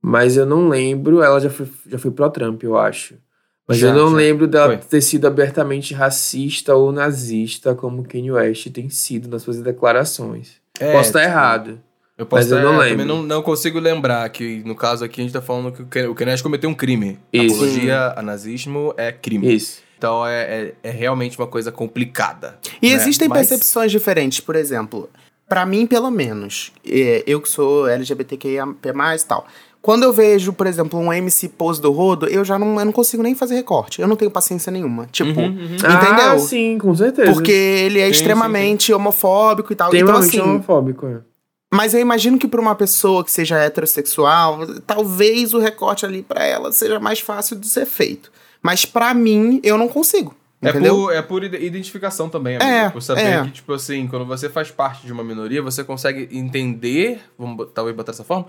mas 0.00 0.36
eu 0.36 0.46
não 0.46 0.68
lembro. 0.68 1.22
Ela 1.22 1.40
já 1.40 1.50
foi, 1.50 1.66
já 1.86 1.98
foi 1.98 2.10
pró-Trump, 2.10 2.62
eu 2.62 2.76
acho. 2.78 3.14
Mas 3.68 3.78
Já, 3.78 3.88
eu 3.88 3.94
não 3.94 4.10
já. 4.12 4.16
lembro 4.16 4.46
dela 4.46 4.78
Foi. 4.78 4.88
ter 4.88 5.00
sido 5.00 5.26
abertamente 5.26 5.92
racista 5.92 6.76
ou 6.76 6.92
nazista, 6.92 7.74
como 7.74 8.04
Kanye 8.04 8.30
West 8.30 8.70
tem 8.70 8.88
sido 8.88 9.28
nas 9.28 9.42
suas 9.42 9.60
declarações. 9.60 10.60
É, 10.78 10.92
Posso 10.92 11.08
estar 11.08 11.18
tipo, 11.22 11.30
errado. 11.32 11.80
Eu 12.18 12.24
posso 12.24 12.42
Mas 12.44 12.50
eu 12.52 12.58
estar- 12.58 12.70
não 12.72 12.82
é, 12.82 12.86
lembro. 12.86 12.98
Também 13.04 13.16
não, 13.16 13.22
não 13.22 13.42
consigo 13.42 13.78
lembrar 13.78 14.26
que, 14.30 14.62
no 14.64 14.74
caso 14.74 15.04
aqui, 15.04 15.20
a 15.20 15.24
gente 15.24 15.32
tá 15.32 15.42
falando 15.42 15.70
que 15.72 15.82
o 15.82 15.86
Ken- 15.86 16.06
o 16.08 16.14
Kanye 16.14 16.42
cometeu 16.42 16.70
um 16.70 16.74
crime. 16.74 17.18
Isso. 17.32 17.54
Apologia 17.56 18.14
a 18.16 18.22
nazismo 18.22 18.94
é 18.96 19.12
crime. 19.12 19.54
Isso. 19.54 19.82
Então 19.98 20.26
é, 20.26 20.42
é, 20.42 20.74
é 20.82 20.90
realmente 20.90 21.38
uma 21.38 21.46
coisa 21.46 21.70
complicada. 21.70 22.58
E 22.80 22.88
né? 22.90 22.94
existem 22.94 23.28
Mas- 23.28 23.48
percepções 23.48 23.90
diferentes, 23.92 24.40
por 24.40 24.56
exemplo, 24.56 25.08
pra 25.48 25.64
mim, 25.66 25.86
pelo 25.86 26.10
menos, 26.10 26.72
é, 26.86 27.22
eu 27.26 27.40
que 27.40 27.48
sou 27.48 27.86
LGBTQIA+, 27.88 28.66
e 28.82 29.24
tal. 29.26 29.46
Quando 29.82 30.02
eu 30.02 30.12
vejo, 30.12 30.52
por 30.52 30.66
exemplo, 30.66 30.98
um 30.98 31.12
MC 31.12 31.48
pose 31.50 31.80
do 31.80 31.92
rodo, 31.92 32.26
eu 32.26 32.44
já 32.44 32.58
não, 32.58 32.78
eu 32.78 32.84
não 32.86 32.92
consigo 32.92 33.22
nem 33.22 33.34
fazer 33.36 33.54
recorte. 33.54 34.00
Eu 34.02 34.08
não 34.08 34.16
tenho 34.16 34.30
paciência 34.30 34.72
nenhuma. 34.72 35.06
Tipo, 35.12 35.38
Uhum, 35.38 35.46
uhum. 35.46 35.74
Entendeu? 35.76 36.30
Ah, 36.32 36.38
sim, 36.38 36.76
com 36.76 36.92
certeza. 36.94 37.30
porque 37.32 37.52
ele 37.52 38.00
é 38.00 38.06
Sim, 38.06 38.10
extremamente 38.10 38.92
homofóbico 38.92 39.72
e 39.72 39.76
tal. 39.76 39.88
então, 39.88 40.00
Extremamente 40.00 40.40
assim, 40.40 40.40
homofóbico, 40.50 41.06
é. 41.06 41.18
Mas 41.72 41.94
eu 41.94 42.00
imagino 42.00 42.38
que 42.38 42.46
pra 42.48 42.60
uma 42.60 42.74
pessoa 42.74 43.24
que 43.24 43.30
seja 43.30 43.58
heterossexual, 43.58 44.60
talvez 44.86 45.52
o 45.54 45.58
recorte 45.58 46.04
ali 46.06 46.22
pra 46.22 46.44
ela 46.44 46.70
seja 46.72 46.98
mais 47.00 47.20
fácil 47.20 47.56
de 47.56 47.68
ser 47.68 47.86
feito. 47.86 48.30
Mas 48.62 48.84
pra 48.84 49.12
mim, 49.14 49.60
eu 49.62 49.76
não 49.78 49.88
consigo. 49.88 50.34
É 50.62 50.70
Entendeu? 50.70 50.94
por, 50.96 51.12
é 51.12 51.22
por 51.22 51.44
ide- 51.44 51.58
identificação 51.64 52.28
também, 52.28 52.56
amigo. 52.56 52.70
É, 52.70 52.88
por 52.88 53.02
saber 53.02 53.20
é. 53.20 53.44
que, 53.44 53.50
tipo 53.50 53.72
assim, 53.74 54.06
quando 54.08 54.24
você 54.24 54.48
faz 54.48 54.70
parte 54.70 55.04
de 55.06 55.12
uma 55.12 55.22
minoria, 55.22 55.60
você 55.62 55.84
consegue 55.84 56.28
entender, 56.32 57.20
vamos 57.38 57.68
talvez 57.74 57.94
botar 57.94 58.12
dessa 58.12 58.24
forma, 58.24 58.46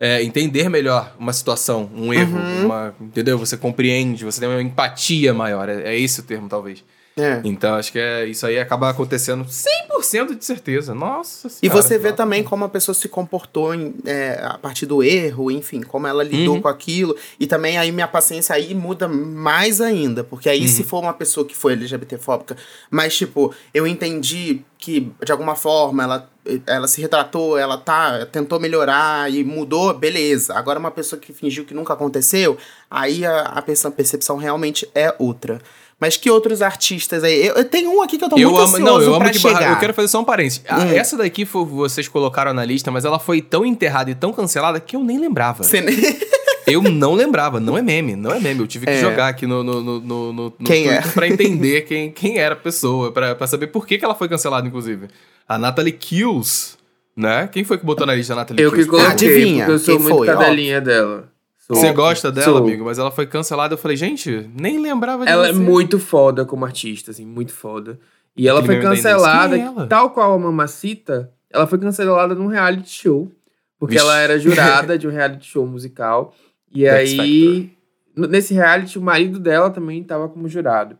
é, 0.00 0.22
entender 0.22 0.70
melhor 0.70 1.14
uma 1.18 1.32
situação, 1.34 1.90
um 1.94 2.12
erro, 2.14 2.38
Uhum. 2.38 2.64
uma, 2.64 2.94
entendeu? 2.98 3.36
Você 3.38 3.56
compreende, 3.58 4.24
você 4.24 4.40
tem 4.40 4.48
uma 4.48 4.62
empatia 4.62 5.34
maior. 5.34 5.68
É, 5.68 5.82
é 5.94 5.98
esse 6.00 6.20
o 6.20 6.22
termo, 6.22 6.48
talvez. 6.48 6.82
É. 7.20 7.40
Então, 7.44 7.74
acho 7.74 7.92
que 7.92 7.98
é, 7.98 8.26
isso 8.26 8.46
aí 8.46 8.58
acaba 8.58 8.88
acontecendo 8.90 9.44
100% 9.44 10.34
de 10.36 10.44
certeza. 10.44 10.94
Nossa 10.94 11.48
E 11.48 11.50
senhora. 11.50 11.82
você 11.82 11.98
vê 11.98 12.12
também 12.12 12.42
como 12.42 12.64
a 12.64 12.68
pessoa 12.68 12.94
se 12.94 13.08
comportou 13.08 13.74
em- 13.74 13.94
é, 14.06 14.40
a 14.42 14.58
partir 14.58 14.86
do 14.86 15.02
erro, 15.02 15.50
enfim, 15.50 15.82
como 15.82 16.06
ela 16.06 16.22
lidou 16.22 16.54
Uhum. 16.56 16.62
com 16.62 16.68
aquilo. 16.68 17.14
E 17.38 17.46
também 17.46 17.78
aí 17.78 17.92
minha 17.92 18.08
paciência 18.08 18.54
aí 18.54 18.74
muda 18.74 19.06
mais 19.08 19.80
ainda. 19.80 20.24
Porque 20.24 20.48
aí 20.48 20.62
Uhum. 20.62 20.68
se 20.68 20.82
for 20.84 21.00
uma 21.00 21.12
pessoa 21.12 21.46
que 21.46 21.56
foi 21.56 21.72
LGBTfóbica, 21.74 22.56
mas 22.90 23.16
tipo, 23.16 23.54
eu 23.74 23.86
entendi 23.86 24.62
que 24.78 25.12
de 25.24 25.30
alguma 25.32 25.54
forma 25.54 26.02
ela, 26.02 26.30
ela 26.66 26.88
se 26.88 27.00
retratou, 27.00 27.56
ela 27.58 27.76
tá, 27.78 28.24
tentou 28.26 28.58
melhorar 28.58 29.30
e 29.32 29.44
mudou, 29.44 29.92
beleza. 29.94 30.54
Agora 30.54 30.78
uma 30.78 30.90
pessoa 30.90 31.20
que 31.20 31.32
fingiu 31.32 31.64
que 31.64 31.74
nunca 31.74 31.92
aconteceu, 31.92 32.56
aí 32.90 33.24
a, 33.24 33.40
a 33.42 33.62
perce- 33.62 33.90
percepção 33.90 34.36
realmente 34.36 34.88
é 34.94 35.14
outra. 35.18 35.60
Mas 36.00 36.16
que 36.16 36.30
outros 36.30 36.62
artistas 36.62 37.22
aí? 37.22 37.46
Eu, 37.46 37.56
eu 37.56 37.64
tenho 37.66 37.90
um 37.94 38.00
aqui 38.02 38.16
que 38.16 38.24
eu 38.24 38.28
tô 38.30 38.38
Eu 38.38 38.48
muito 38.50 38.56
amo, 38.62 38.76
ansioso 38.76 38.84
não, 38.84 39.02
eu 39.02 39.14
amo 39.16 39.30
que 39.30 39.38
chegar. 39.38 39.70
eu 39.72 39.78
quero 39.78 39.92
fazer 39.92 40.08
só 40.08 40.18
um 40.20 40.24
parênteses. 40.24 40.62
Hum. 40.70 40.92
Essa 40.94 41.14
daqui 41.16 41.44
foi, 41.44 41.62
vocês 41.66 42.08
colocaram 42.08 42.54
na 42.54 42.64
lista, 42.64 42.90
mas 42.90 43.04
ela 43.04 43.18
foi 43.18 43.42
tão 43.42 43.66
enterrada 43.66 44.10
e 44.10 44.14
tão 44.14 44.32
cancelada 44.32 44.80
que 44.80 44.96
eu 44.96 45.04
nem 45.04 45.18
lembrava. 45.18 45.62
Você- 45.62 45.80
Eu 46.66 46.82
não 46.82 47.14
lembrava, 47.14 47.58
não 47.58 47.76
é 47.76 47.82
meme, 47.82 48.14
não 48.14 48.30
é 48.30 48.38
meme. 48.38 48.60
Eu 48.60 48.66
tive 48.66 48.86
que 48.86 48.92
É. 48.92 49.00
jogar 49.00 49.26
aqui 49.28 49.44
no, 49.44 49.64
no, 49.64 49.80
no, 49.82 50.00
no, 50.00 50.32
no 50.32 50.50
Quem 50.64 50.86
é? 50.88 50.98
Twitter 51.00 51.12
pra 51.14 51.26
entender 51.28 51.80
quem, 51.82 52.12
quem 52.12 52.38
era 52.38 52.54
a 52.54 52.56
pessoa, 52.56 53.10
pra, 53.10 53.34
pra 53.34 53.46
saber 53.48 53.66
por 53.68 53.84
que, 53.84 53.98
que 53.98 54.04
ela 54.04 54.14
foi 54.14 54.28
cancelada, 54.28 54.68
inclusive. 54.68 55.08
A 55.48 55.58
Natalie 55.58 55.92
Kills, 55.92 56.76
né? 57.16 57.48
Quem 57.48 57.64
foi 57.64 57.78
que 57.78 57.84
botou 57.84 58.06
na 58.06 58.14
lista 58.14 58.32
a 58.32 58.36
Natalie 58.36 58.62
Eu 58.62 58.70
que 58.70 58.76
Kills? 58.76 58.90
coloquei, 58.90 59.12
Adivinha, 59.12 59.64
porque 59.66 59.72
eu 59.72 59.78
sou 59.78 59.94
quem 59.96 60.02
muito 60.04 60.16
foi? 60.18 60.26
cadelinha 60.26 60.80
dela. 60.80 61.28
Sou. 61.58 61.76
Você 61.76 61.92
gosta 61.92 62.32
dela, 62.32 62.46
Sou. 62.46 62.58
amigo? 62.58 62.84
Mas 62.84 62.98
ela 62.98 63.10
foi 63.10 63.26
cancelada. 63.26 63.74
Eu 63.74 63.78
falei, 63.78 63.96
gente, 63.96 64.50
nem 64.58 64.80
lembrava 64.80 65.24
de 65.24 65.30
Ela 65.30 65.48
é 65.48 65.52
você. 65.52 65.58
muito 65.58 65.98
foda 65.98 66.44
como 66.44 66.64
artista, 66.64 67.10
assim, 67.12 67.24
muito 67.24 67.52
foda. 67.52 67.98
E 68.36 68.48
ela 68.48 68.60
Aquele 68.60 68.80
foi 68.80 68.82
cancelada, 68.90 69.56
é 69.56 69.60
ela? 69.60 69.86
tal 69.86 70.10
qual 70.10 70.32
a 70.34 70.38
Mamacita, 70.38 71.30
ela 71.50 71.66
foi 71.66 71.78
cancelada 71.78 72.34
num 72.34 72.46
reality 72.46 72.90
show. 72.90 73.30
Porque 73.78 73.94
Vixe. 73.94 74.04
ela 74.04 74.18
era 74.18 74.38
jurada 74.38 74.96
de 74.98 75.06
um 75.06 75.10
reality 75.10 75.46
show 75.46 75.66
musical. 75.66 76.34
E 76.72 76.86
aí, 76.88 77.70
n- 78.16 78.26
nesse 78.28 78.52
reality, 78.54 78.98
o 78.98 79.02
marido 79.02 79.38
dela 79.38 79.70
também 79.70 80.00
estava 80.02 80.28
como 80.28 80.48
jurado. 80.48 80.98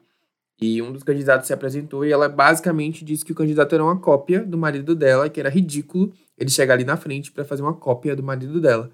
E 0.61 0.83
um 0.83 0.93
dos 0.93 1.03
candidatos 1.03 1.47
se 1.47 1.53
apresentou 1.53 2.05
e 2.05 2.13
ela 2.13 2.29
basicamente 2.29 3.05
disse 3.05 3.25
que 3.25 3.33
o 3.33 3.35
candidato 3.35 3.75
era 3.75 3.83
uma 3.83 3.97
cópia 3.99 4.45
do 4.45 4.59
marido 4.59 4.95
dela, 4.95 5.29
que 5.29 5.41
era 5.41 5.49
ridículo 5.49 6.13
ele 6.37 6.51
chegar 6.51 6.75
ali 6.75 6.85
na 6.85 6.97
frente 6.97 7.33
pra 7.33 7.45
fazer 7.45 7.63
uma 7.63 7.73
cópia 7.75 8.15
do 8.15 8.23
marido 8.23 8.61
dela. 8.61 8.91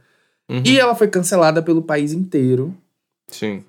Uhum. 0.49 0.63
E 0.65 0.79
ela 0.79 0.95
foi 0.95 1.09
cancelada 1.09 1.61
pelo 1.63 1.83
país 1.83 2.13
inteiro. 2.13 2.73
Sim. 3.29 3.65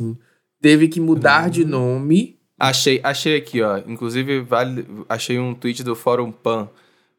Teve 0.62 0.88
que 0.88 1.00
mudar 1.00 1.46
Uhum. 1.46 1.50
de 1.50 1.66
nome. 1.66 2.38
Achei, 2.60 3.00
achei 3.04 3.36
aqui, 3.36 3.62
ó. 3.62 3.78
Inclusive, 3.88 4.42
vale, 4.42 4.86
achei 5.10 5.38
um 5.40 5.54
tweet 5.54 5.84
do 5.84 5.96
Fórum 5.96 6.32
Pan 6.32 6.70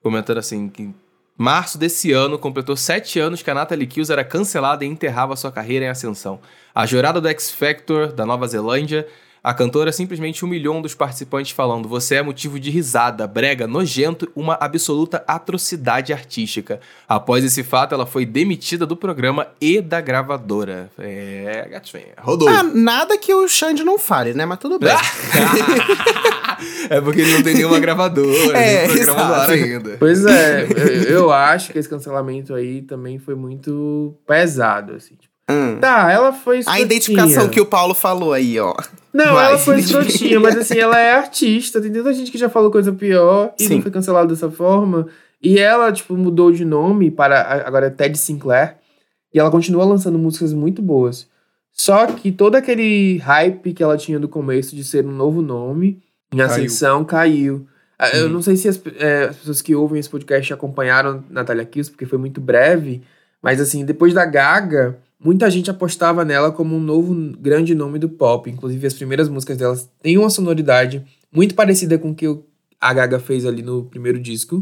comentando 0.03 0.38
assim: 0.38 0.69
que 0.69 0.91
março 1.37 1.79
desse 1.79 2.12
ano 2.12 2.38
completou 2.38 2.77
sete 2.77 3.19
anos 3.21 3.43
que 3.43 3.51
a 3.51 3.55
Natalie 3.55 3.87
Kills 3.87 4.12
era 4.12 4.25
cancelada 4.25 4.85
e 4.85 4.88
enterrava 4.88 5.37
sua 5.37 5.53
carreira 5.53 5.85
em 5.85 5.88
ascensão. 5.88 6.41
A 6.75 6.87
jurada 6.87 7.21
do 7.21 7.29
X 7.29 7.51
Factor 7.53 8.12
da 8.12 8.27
Nova 8.27 8.47
Zelândia, 8.49 9.07
a 9.42 9.55
cantora 9.55 9.92
simplesmente 9.92 10.44
humilhou 10.44 10.77
um 10.77 10.83
dos 10.83 10.94
participantes, 10.94 11.53
falando: 11.53 11.88
Você 11.88 12.16
é 12.16 12.22
motivo 12.22 12.59
de 12.59 12.70
risada, 12.70 13.27
brega, 13.27 13.66
nojento, 13.66 14.31
uma 14.35 14.57
absoluta 14.61 15.22
atrocidade 15.27 16.12
artística. 16.12 16.81
Após 17.09 17.44
esse 17.44 17.62
fato, 17.62 17.94
ela 17.94 18.07
foi 18.07 18.27
demitida 18.27 18.87
do 18.87 18.96
programa 18.96 19.46
e 19.61 19.81
da 19.81 20.01
gravadora. 20.01 20.90
É, 20.98 21.68
gatinha. 21.70 22.05
Rodou. 22.18 22.48
Ah, 22.48 22.62
nada 22.62 23.16
que 23.16 23.33
o 23.33 23.46
Xande 23.48 23.85
não 23.85 23.98
fale, 23.98 24.35
né? 24.35 24.44
Mas 24.44 24.59
tudo 24.59 24.79
bem. 24.79 24.90
é 26.90 27.01
porque 27.01 27.20
ele 27.20 27.33
não 27.35 27.42
tem 27.42 27.55
nenhuma 27.55 27.79
gravadora, 27.79 28.59
É, 28.59 28.87
nem 28.87 28.96
programa 29.05 29.29
no 29.29 29.35
ar 29.35 29.51
exato. 29.51 29.53
ainda. 29.53 29.96
Pois 29.98 30.24
é, 30.27 30.64
eu, 30.64 31.03
eu 31.05 31.33
acho 31.33 31.72
que 31.72 31.79
esse 31.79 31.88
cancelamento 31.88 32.55
aí 32.55 32.83
também 32.83 33.18
foi 33.18 33.35
muito 33.35 34.14
pesado, 34.27 34.94
assim. 34.94 35.14
Hum. 35.50 35.78
Tá, 35.80 36.11
ela 36.12 36.32
foi 36.32 36.56
A 36.56 36.61
escrotinha. 36.61 36.84
identificação 36.84 37.48
que 37.48 37.61
o 37.61 37.66
Paulo 37.66 37.94
falou 37.94 38.32
aí, 38.32 38.58
ó. 38.61 38.74
Não, 39.12 39.34
Vai. 39.34 39.46
ela 39.46 39.58
foi 39.58 39.78
escrotinha, 39.80 40.38
mas 40.38 40.56
assim, 40.56 40.78
ela 40.78 40.98
é 40.98 41.12
artista. 41.14 41.80
Tem 41.80 41.90
tanta 41.90 42.12
gente 42.12 42.30
que 42.30 42.37
já 42.38 42.48
falou 42.50 42.70
coisa 42.70 42.92
pior 42.92 43.54
e 43.58 43.64
Sim. 43.64 43.76
não 43.76 43.82
foi 43.82 43.90
cancelada 43.90 44.28
dessa 44.28 44.50
forma. 44.50 45.06
E 45.42 45.58
ela, 45.58 45.90
tipo, 45.92 46.14
mudou 46.16 46.52
de 46.52 46.64
nome 46.64 47.11
para 47.11 47.40
a- 47.40 47.66
agora 47.66 47.87
é 47.87 47.90
Ted 47.90 48.16
Sinclair. 48.18 48.76
E 49.32 49.38
ela 49.38 49.50
continua 49.50 49.84
lançando 49.84 50.18
músicas 50.18 50.52
muito 50.52 50.82
boas. 50.82 51.26
Só 51.72 52.06
que 52.06 52.32
todo 52.32 52.56
aquele 52.56 53.18
hype 53.18 53.72
que 53.72 53.82
ela 53.82 53.96
tinha 53.96 54.18
no 54.18 54.28
começo 54.28 54.74
de 54.74 54.82
ser 54.84 55.06
um 55.06 55.12
novo 55.12 55.40
nome, 55.40 56.02
em 56.32 56.40
ascensão, 56.40 57.04
caiu. 57.04 57.66
Ah, 57.98 58.11
Eu 58.16 58.26
Uhum. 58.26 58.32
não 58.34 58.42
sei 58.42 58.56
se 58.56 58.68
as, 58.68 58.80
é, 58.98 59.24
as 59.30 59.37
pessoas 59.37 59.62
que 59.62 59.74
ouvem 59.74 59.98
esse 59.98 60.08
podcast 60.11 60.52
acompanharam 60.52 61.24
Natália 61.30 61.64
Kills, 61.64 61.90
porque 61.90 62.04
foi 62.06 62.18
muito 62.18 62.40
breve. 62.40 63.02
Mas 63.42 63.61
assim, 63.61 63.84
depois 63.84 64.12
da 64.12 64.24
Gaga, 64.26 64.98
muita 65.22 65.50
gente 65.50 65.70
apostava 65.70 66.24
nela 66.24 66.50
como 66.52 66.76
um 66.76 66.81
novo 66.81 67.14
grande 67.38 67.74
nome 67.74 67.98
do 67.98 68.09
pop. 68.09 68.48
Inclusive, 68.50 68.87
as 68.87 68.94
primeiras 68.94 69.28
músicas 69.28 69.57
delas 69.57 69.90
têm 70.02 70.16
uma 70.18 70.31
sonoridade 70.31 71.04
muito 71.33 71.54
parecida 71.54 71.98
com 71.98 72.11
o 72.11 72.14
que 72.14 72.26
a 72.81 72.92
Gaga 72.94 73.18
fez 73.18 73.44
ali 73.44 73.62
no 73.62 73.85
primeiro 73.85 74.18
disco. 74.20 74.57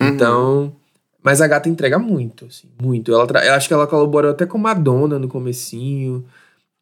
Uhum. 0.00 0.08
Então. 0.08 0.76
Mas 1.24 1.40
a 1.40 1.46
gata 1.46 1.68
entrega 1.68 2.00
muito, 2.00 2.46
assim, 2.46 2.66
muito. 2.82 3.12
Ela 3.14 3.24
tra- 3.28 3.46
eu 3.46 3.54
acho 3.54 3.68
que 3.68 3.74
ela 3.74 3.86
colaborou 3.86 4.30
até 4.32 4.44
com 4.44 4.58
Madonna 4.58 5.20
no 5.20 5.28
comecinho. 5.28 6.24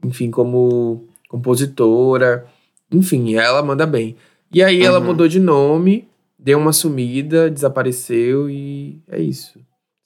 Enfim, 0.02 0.30
como 0.30 1.04
compositora. 1.28 2.46
Enfim, 2.90 3.34
ela 3.34 3.62
manda 3.62 3.84
bem. 3.86 4.16
E 4.52 4.62
aí 4.62 4.82
ela 4.82 4.98
Uhum. 4.98 5.04
mudou 5.06 5.28
de 5.28 5.38
nome, 5.38 6.08
deu 6.38 6.58
uma 6.58 6.72
sumida, 6.72 7.50
desapareceu 7.50 8.48
e 8.48 8.98
é 9.08 9.20
isso. 9.20 9.58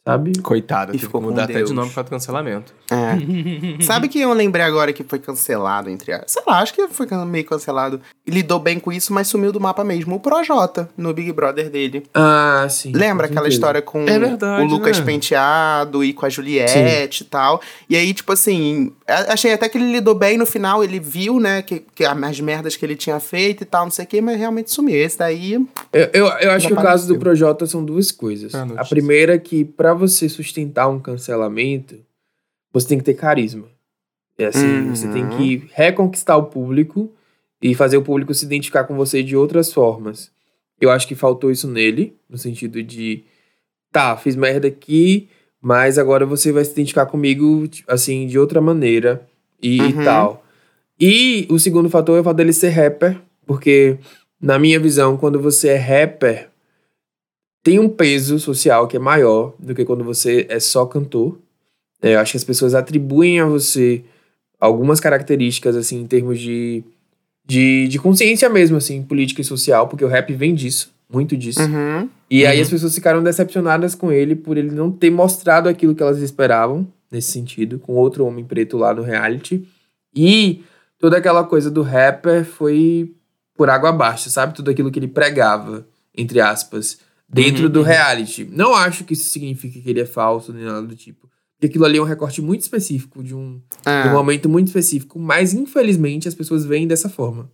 Sabe? 0.06 0.38
Coitada, 0.42 0.92
E 0.94 0.98
que 0.98 1.06
ficou 1.06 1.18
com 1.18 1.28
mudar 1.28 1.44
até 1.44 1.62
de 1.62 1.72
nome 1.72 1.88
por 1.88 1.94
causa 1.94 2.08
do 2.08 2.10
cancelamento. 2.10 2.74
É. 2.90 3.80
Sabe 3.82 4.06
que 4.06 4.20
eu 4.20 4.34
lembrei 4.34 4.62
agora 4.62 4.92
que 4.92 5.02
foi 5.02 5.18
cancelado, 5.18 5.88
entre 5.88 6.12
as... 6.12 6.24
Sei 6.26 6.42
lá, 6.46 6.58
acho 6.60 6.74
que 6.74 6.86
foi 6.88 7.06
meio 7.24 7.46
cancelado. 7.46 7.98
Lidou 8.28 8.58
bem 8.60 8.78
com 8.78 8.92
isso, 8.92 9.14
mas 9.14 9.28
sumiu 9.28 9.50
do 9.50 9.58
mapa 9.58 9.82
mesmo. 9.82 10.16
O 10.16 10.20
Projota, 10.20 10.90
no 10.94 11.14
Big 11.14 11.32
Brother 11.32 11.70
dele. 11.70 12.02
Ah, 12.12 12.66
sim. 12.68 12.92
Lembra 12.92 13.28
aquela 13.28 13.48
história 13.48 13.80
com 13.80 14.06
É 14.06 14.18
verdade, 14.18 14.62
o 14.66 14.68
Lucas 14.68 14.98
né? 14.98 15.06
Penteado 15.06 16.04
e 16.04 16.12
com 16.12 16.26
a 16.26 16.28
Juliette 16.28 17.22
e 17.22 17.26
tal? 17.26 17.62
E 17.88 17.96
aí, 17.96 18.12
tipo 18.12 18.30
assim, 18.30 18.92
a- 19.08 19.32
achei 19.32 19.54
até 19.54 19.70
que 19.70 19.78
ele 19.78 19.90
lidou 19.90 20.14
bem 20.14 20.36
no 20.36 20.44
final, 20.44 20.84
ele 20.84 21.00
viu, 21.00 21.40
né, 21.40 21.62
que, 21.62 21.82
que 21.94 22.04
as 22.04 22.40
merdas 22.40 22.76
que 22.76 22.84
ele 22.84 22.94
tinha 22.96 23.18
feito 23.20 23.62
e 23.62 23.64
tal, 23.66 23.84
não 23.84 23.90
sei 23.90 24.04
o 24.04 24.08
quê, 24.08 24.20
mas 24.20 24.38
realmente 24.38 24.70
sumiu. 24.70 24.96
Esse 24.96 25.18
daí, 25.18 25.54
Eu, 25.54 25.68
eu, 26.12 26.26
eu 26.26 26.50
acho 26.50 26.66
que 26.66 26.74
o 26.74 26.76
caso 26.76 27.08
do. 27.08 27.18
Projota 27.18 27.64
são 27.64 27.82
duas 27.82 28.12
coisas. 28.12 28.54
Ah, 28.54 28.66
a 28.76 28.84
primeira 28.84 29.34
é 29.36 29.38
que 29.38 29.64
pra 29.64 29.93
você 29.94 30.28
sustentar 30.28 30.88
um 30.88 30.98
cancelamento, 31.00 31.96
você 32.72 32.88
tem 32.88 32.98
que 32.98 33.04
ter 33.04 33.14
carisma. 33.14 33.66
É 34.36 34.46
assim, 34.46 34.66
Uhum. 34.66 34.94
você 34.94 35.08
tem 35.08 35.28
que 35.28 35.68
reconquistar 35.72 36.36
o 36.36 36.44
público 36.46 37.10
e 37.62 37.74
fazer 37.74 37.96
o 37.96 38.02
público 38.02 38.34
se 38.34 38.44
identificar 38.44 38.84
com 38.84 38.94
você 38.96 39.22
de 39.22 39.36
outras 39.36 39.72
formas. 39.72 40.30
Eu 40.80 40.90
acho 40.90 41.06
que 41.06 41.14
faltou 41.14 41.50
isso 41.50 41.68
nele, 41.68 42.14
no 42.28 42.36
sentido 42.36 42.82
de, 42.82 43.22
tá, 43.92 44.16
fiz 44.16 44.34
merda 44.34 44.66
aqui, 44.68 45.28
mas 45.60 45.96
agora 45.98 46.26
você 46.26 46.50
vai 46.52 46.64
se 46.64 46.72
identificar 46.72 47.06
comigo, 47.06 47.64
assim, 47.86 48.26
de 48.26 48.38
outra 48.38 48.60
maneira 48.60 49.26
e, 49.62 49.80
Uhum. 49.80 49.88
e 49.88 50.04
tal. 50.04 50.44
E 51.00 51.46
o 51.50 51.58
segundo 51.58 51.88
fator 51.88 52.18
é 52.18 52.20
o 52.20 52.24
fato 52.24 52.36
dele 52.36 52.52
ser 52.52 52.68
rapper, 52.70 53.18
porque, 53.46 53.98
na 54.40 54.58
minha 54.58 54.78
visão, 54.80 55.16
quando 55.16 55.40
você 55.40 55.68
é 55.68 55.76
rapper, 55.76 56.50
tem 57.64 57.78
um 57.78 57.88
peso 57.88 58.38
social 58.38 58.86
que 58.86 58.96
é 58.96 59.00
maior 59.00 59.54
do 59.58 59.74
que 59.74 59.86
quando 59.86 60.04
você 60.04 60.46
é 60.50 60.60
só 60.60 60.84
cantor. 60.84 61.38
É, 62.02 62.14
eu 62.14 62.20
acho 62.20 62.32
que 62.32 62.36
as 62.36 62.44
pessoas 62.44 62.74
atribuem 62.74 63.40
a 63.40 63.46
você 63.46 64.04
algumas 64.60 65.00
características, 65.00 65.74
assim, 65.74 66.02
em 66.02 66.06
termos 66.06 66.38
de, 66.38 66.84
de, 67.44 67.88
de 67.88 67.98
consciência 67.98 68.48
mesmo, 68.50 68.76
assim, 68.76 69.02
política 69.02 69.40
e 69.40 69.44
social, 69.44 69.88
porque 69.88 70.04
o 70.04 70.08
rap 70.08 70.30
vem 70.34 70.54
disso, 70.54 70.92
muito 71.10 71.36
disso. 71.36 71.62
Uhum. 71.62 72.08
E 72.30 72.44
aí 72.44 72.56
Uhum. 72.58 72.62
as 72.62 72.70
pessoas 72.70 72.94
ficaram 72.94 73.22
decepcionadas 73.22 73.94
com 73.94 74.12
ele 74.12 74.36
por 74.36 74.58
ele 74.58 74.70
não 74.70 74.90
ter 74.90 75.10
mostrado 75.10 75.66
aquilo 75.68 75.94
que 75.94 76.02
elas 76.02 76.18
esperavam, 76.18 76.86
nesse 77.10 77.32
sentido, 77.32 77.78
com 77.78 77.94
outro 77.94 78.26
homem 78.26 78.44
preto 78.44 78.76
lá 78.76 78.92
no 78.92 79.02
reality. 79.02 79.66
E 80.14 80.62
toda 80.98 81.16
aquela 81.16 81.44
coisa 81.44 81.70
do 81.70 81.80
rapper 81.80 82.44
foi 82.44 83.14
por 83.56 83.70
água 83.70 83.88
abaixo, 83.88 84.28
sabe? 84.28 84.54
Tudo 84.54 84.70
aquilo 84.70 84.90
que 84.90 84.98
ele 84.98 85.08
pregava, 85.08 85.86
entre 86.16 86.40
aspas, 86.40 86.98
dentro 87.28 87.64
Uhum, 87.64 87.70
do 87.70 87.80
uhum. 87.80 87.86
reality. 87.86 88.44
Não 88.50 88.74
acho 88.74 89.04
que 89.04 89.12
isso 89.14 89.28
signifique 89.30 89.80
que 89.80 89.90
ele 89.90 90.00
é 90.00 90.06
falso, 90.06 90.52
nem 90.52 90.64
nada 90.64 90.82
do 90.86 90.94
tipo. 90.96 91.28
Porque 91.56 91.66
aquilo 91.66 91.84
ali 91.84 91.98
é 91.98 92.00
um 92.02 92.04
recorte 92.04 92.42
muito 92.42 92.60
específico, 92.62 93.22
de 93.22 93.34
um, 93.34 93.58
de 93.58 93.88
um 93.88 94.10
É. 94.10 94.12
momento 94.12 94.48
muito 94.48 94.66
específico, 94.68 95.18
mas 95.18 95.54
infelizmente 95.54 96.28
as 96.28 96.34
pessoas 96.34 96.64
veem 96.64 96.86
dessa 96.86 97.08
forma. 97.08 97.50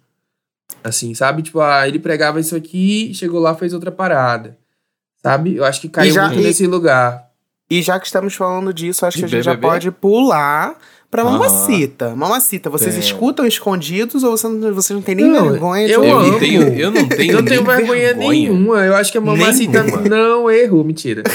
Assim, 0.83 1.15
sabe? 1.15 1.43
Tipo, 1.43 1.61
ah, 1.61 1.87
ele 1.87 1.99
pregava 1.99 2.41
isso 2.41 2.57
aqui, 2.57 3.13
chegou 3.15 3.41
lá, 3.41 3.55
fez 3.55 3.73
outra 3.75 3.91
parada. 3.93 4.57
Sabe? 5.23 5.57
Eu 5.57 5.65
acho 5.65 5.81
que 5.81 5.89
caiu 5.89 6.15
já- 6.15 6.29
muito 6.29 6.41
e- 6.41 6.45
nesse 6.45 6.67
lugar. 6.67 7.29
E 7.69 7.83
já 7.83 8.01
que 8.01 8.07
estamos 8.07 8.35
falando 8.35 8.73
disso, 8.73 9.05
acho 9.07 9.19
que 9.19 9.25
a 9.25 9.29
gente 9.29 9.43
já 9.45 9.53
BBB? 9.53 9.67
pode 9.69 9.91
pular 9.93 10.77
pra. 11.11 11.25
Mamacita. 11.25 12.15
Mamacita, 12.15 12.71
vocês 12.71 12.95
Tem. 12.95 13.03
escutam 13.03 13.47
escondidos 13.47 14.23
ou 14.23 14.37
você 14.37 14.47
não, 14.49 14.73
vocês 14.75 14.95
não 14.95 15.03
têm 15.03 15.15
nem 15.17 15.27
Não, 15.27 15.51
vergonha 15.51 15.87
de 15.87 15.93
eu 15.93 16.05
Eu 16.05 16.19
amo. 16.19 16.33
não 16.33 16.39
tenho, 16.39 16.63
eu 16.63 16.91
não 16.91 17.07
tenho, 17.09 17.31
Eu 17.33 17.37
não 17.39 17.45
tenho 17.45 17.63
nem 17.65 17.77
vergonha, 17.77 18.15
nenhuma. 18.15 18.77
Eu 18.85 18.95
acho 18.97 19.11
que 19.13 19.19
a 19.19 19.21
mamacita 19.21 19.83
Nenhuma. 19.83 20.09
não 20.09 20.51
errou. 20.51 20.85
Mentira. 20.85 21.23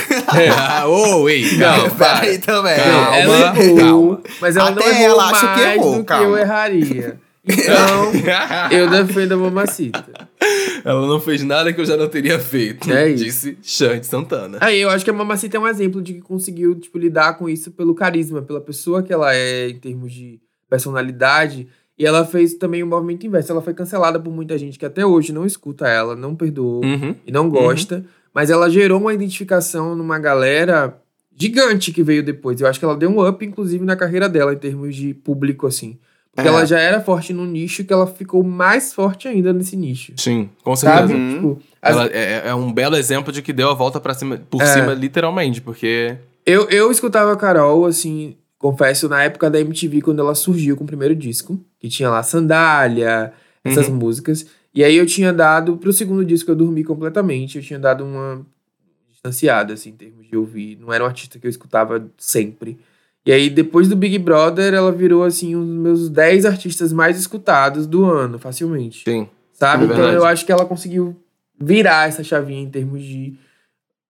Ah, 0.57 0.85
ô, 0.87 1.29
ei, 1.29 1.57
calma. 1.57 1.77
Não, 1.83 1.89
para. 1.91 2.19
Peraí 2.19 2.37
também. 2.39 2.75
Calma, 2.75 3.17
ela 3.17 3.57
errou, 3.63 3.77
calma. 3.77 4.19
mas 4.41 4.55
ela 4.57 4.69
Até 4.69 4.79
não 4.79 4.87
errou 4.91 5.03
ela 5.05 5.23
acha 5.31 5.45
mais 5.45 5.55
que 5.61 5.67
errou, 5.77 5.91
do 5.93 5.99
que 5.99 6.05
calma. 6.05 6.23
eu 6.25 6.37
erraria. 6.37 7.15
Então, 7.47 8.11
eu 8.71 8.89
defendo 8.89 9.33
a 9.33 9.37
mamacita. 9.37 10.03
Ela 10.83 11.07
não 11.07 11.19
fez 11.19 11.43
nada 11.43 11.73
que 11.73 11.81
eu 11.81 11.85
já 11.85 11.97
não 11.97 12.07
teria 12.07 12.37
feito. 12.39 12.91
É 12.91 13.09
isso. 13.09 13.23
Disse 13.23 13.57
Xande 13.61 14.05
Santana. 14.05 14.57
Aí 14.61 14.79
eu 14.81 14.89
acho 14.89 15.03
que 15.03 15.09
a 15.09 15.13
Mamacita 15.13 15.57
é 15.57 15.59
um 15.59 15.67
exemplo 15.67 16.01
de 16.01 16.13
que 16.13 16.21
conseguiu, 16.21 16.75
tipo, 16.75 16.97
lidar 16.97 17.37
com 17.37 17.49
isso 17.49 17.71
pelo 17.71 17.95
carisma, 17.95 18.41
pela 18.41 18.61
pessoa 18.61 19.01
que 19.01 19.11
ela 19.11 19.33
é 19.35 19.69
em 19.69 19.79
termos 19.79 20.13
de 20.13 20.39
personalidade. 20.69 21.67
E 21.97 22.05
ela 22.05 22.25
fez 22.25 22.53
também 22.55 22.83
o 22.83 22.87
movimento 22.87 23.25
inverso. 23.25 23.51
Ela 23.51 23.61
foi 23.61 23.73
cancelada 23.73 24.19
por 24.19 24.31
muita 24.31 24.57
gente 24.57 24.77
que 24.77 24.85
até 24.85 25.05
hoje 25.05 25.31
não 25.33 25.45
escuta 25.45 25.87
ela, 25.87 26.15
não 26.15 26.35
perdoou 26.35 26.83
Uhum. 26.83 27.15
e 27.25 27.31
não 27.31 27.49
gosta. 27.49 28.05
Mas 28.33 28.49
ela 28.49 28.69
gerou 28.69 28.99
uma 28.99 29.13
identificação 29.13 29.95
numa 29.95 30.19
galera 30.19 30.97
gigante 31.37 31.91
que 31.93 32.03
veio 32.03 32.21
depois. 32.21 32.59
Eu 32.59 32.67
acho 32.67 32.77
que 32.79 32.85
ela 32.85 32.97
deu 32.97 33.09
um 33.09 33.25
up, 33.25 33.43
inclusive, 33.45 33.83
na 33.85 33.95
carreira 33.95 34.27
dela, 34.27 34.53
em 34.53 34.57
termos 34.57 34.95
de 34.95 35.13
público, 35.13 35.65
assim. 35.67 35.97
Porque 36.35 36.49
É. 36.49 36.51
ela 36.51 36.65
já 36.65 36.77
era 36.77 36.99
forte 36.99 37.31
no 37.31 37.45
nicho, 37.45 37.83
que 37.85 37.93
ela 37.93 38.05
ficou 38.05 38.43
mais 38.43 38.93
forte 38.93 39.25
ainda 39.27 39.53
nesse 39.53 39.77
nicho. 39.77 40.11
Sim, 40.17 40.49
com 40.63 40.75
certeza. 40.75 41.01
Sabe? 41.07 41.13
Uhum. 41.13 41.33
Tipo, 41.33 41.61
as- 41.81 41.95
Ela 41.95 42.05
é, 42.07 42.49
é 42.49 42.53
um 42.55 42.73
belo 42.73 42.97
exemplo 42.97 43.31
de 43.31 43.41
que 43.41 43.53
deu 43.53 43.69
a 43.69 43.73
volta 43.73 44.01
para 44.01 44.13
cima, 44.13 44.37
por 44.49 44.61
É. 44.61 44.65
cima, 44.65 44.93
literalmente, 44.93 45.61
porque. 45.61 46.17
Eu, 46.45 46.69
eu 46.69 46.91
escutava 46.91 47.31
a 47.31 47.37
Carol, 47.37 47.85
assim, 47.85 48.35
confesso, 48.59 49.07
na 49.07 49.23
época 49.23 49.49
da 49.49 49.59
MTV, 49.61 50.01
quando 50.01 50.19
ela 50.19 50.35
surgiu 50.35 50.75
com 50.75 50.83
o 50.83 50.87
primeiro 50.87 51.15
disco, 51.15 51.57
que 51.79 51.87
tinha 51.87 52.09
lá 52.09 52.21
Sandália, 52.21 53.31
essas 53.63 53.87
Uhum. 53.87 53.95
músicas. 53.95 54.45
E 54.73 54.83
aí 54.83 54.95
eu 54.97 55.05
tinha 55.05 55.31
dado, 55.31 55.77
pro 55.77 55.93
segundo 55.93 56.25
disco 56.25 56.51
eu 56.51 56.55
dormi 56.55 56.83
completamente, 56.83 57.57
eu 57.57 57.63
tinha 57.63 57.79
dado 57.79 58.03
uma 58.03 58.45
distanciada, 59.09 59.73
assim, 59.73 59.89
em 59.89 59.93
termos 59.93 60.27
de 60.29 60.35
ouvir. 60.35 60.77
Não 60.79 60.91
era 60.91 61.03
um 61.03 61.07
artista 61.07 61.39
que 61.39 61.47
eu 61.47 61.49
escutava 61.49 62.05
sempre. 62.17 62.77
E 63.25 63.31
aí, 63.31 63.49
depois 63.49 63.87
do 63.87 63.95
Big 63.95 64.19
Brother, 64.19 64.73
ela 64.73 64.91
virou, 64.91 65.23
assim, 65.23 65.55
um 65.55 65.65
dos 65.65 65.75
meus 65.75 66.09
10 66.09 66.45
artistas 66.45 66.93
mais 66.93 67.17
escutados 67.17 67.87
do 67.87 68.05
ano, 68.05 68.37
facilmente. 68.37 69.03
Sim. 69.03 69.27
Sabe? 69.51 69.85
É 69.85 69.87
então 69.87 70.11
eu 70.11 70.23
acho 70.25 70.45
que 70.45 70.51
ela 70.51 70.65
conseguiu 70.65 71.15
virar 71.59 72.07
essa 72.07 72.23
chavinha 72.23 72.61
em 72.61 72.69
termos 72.69 73.01
de. 73.03 73.33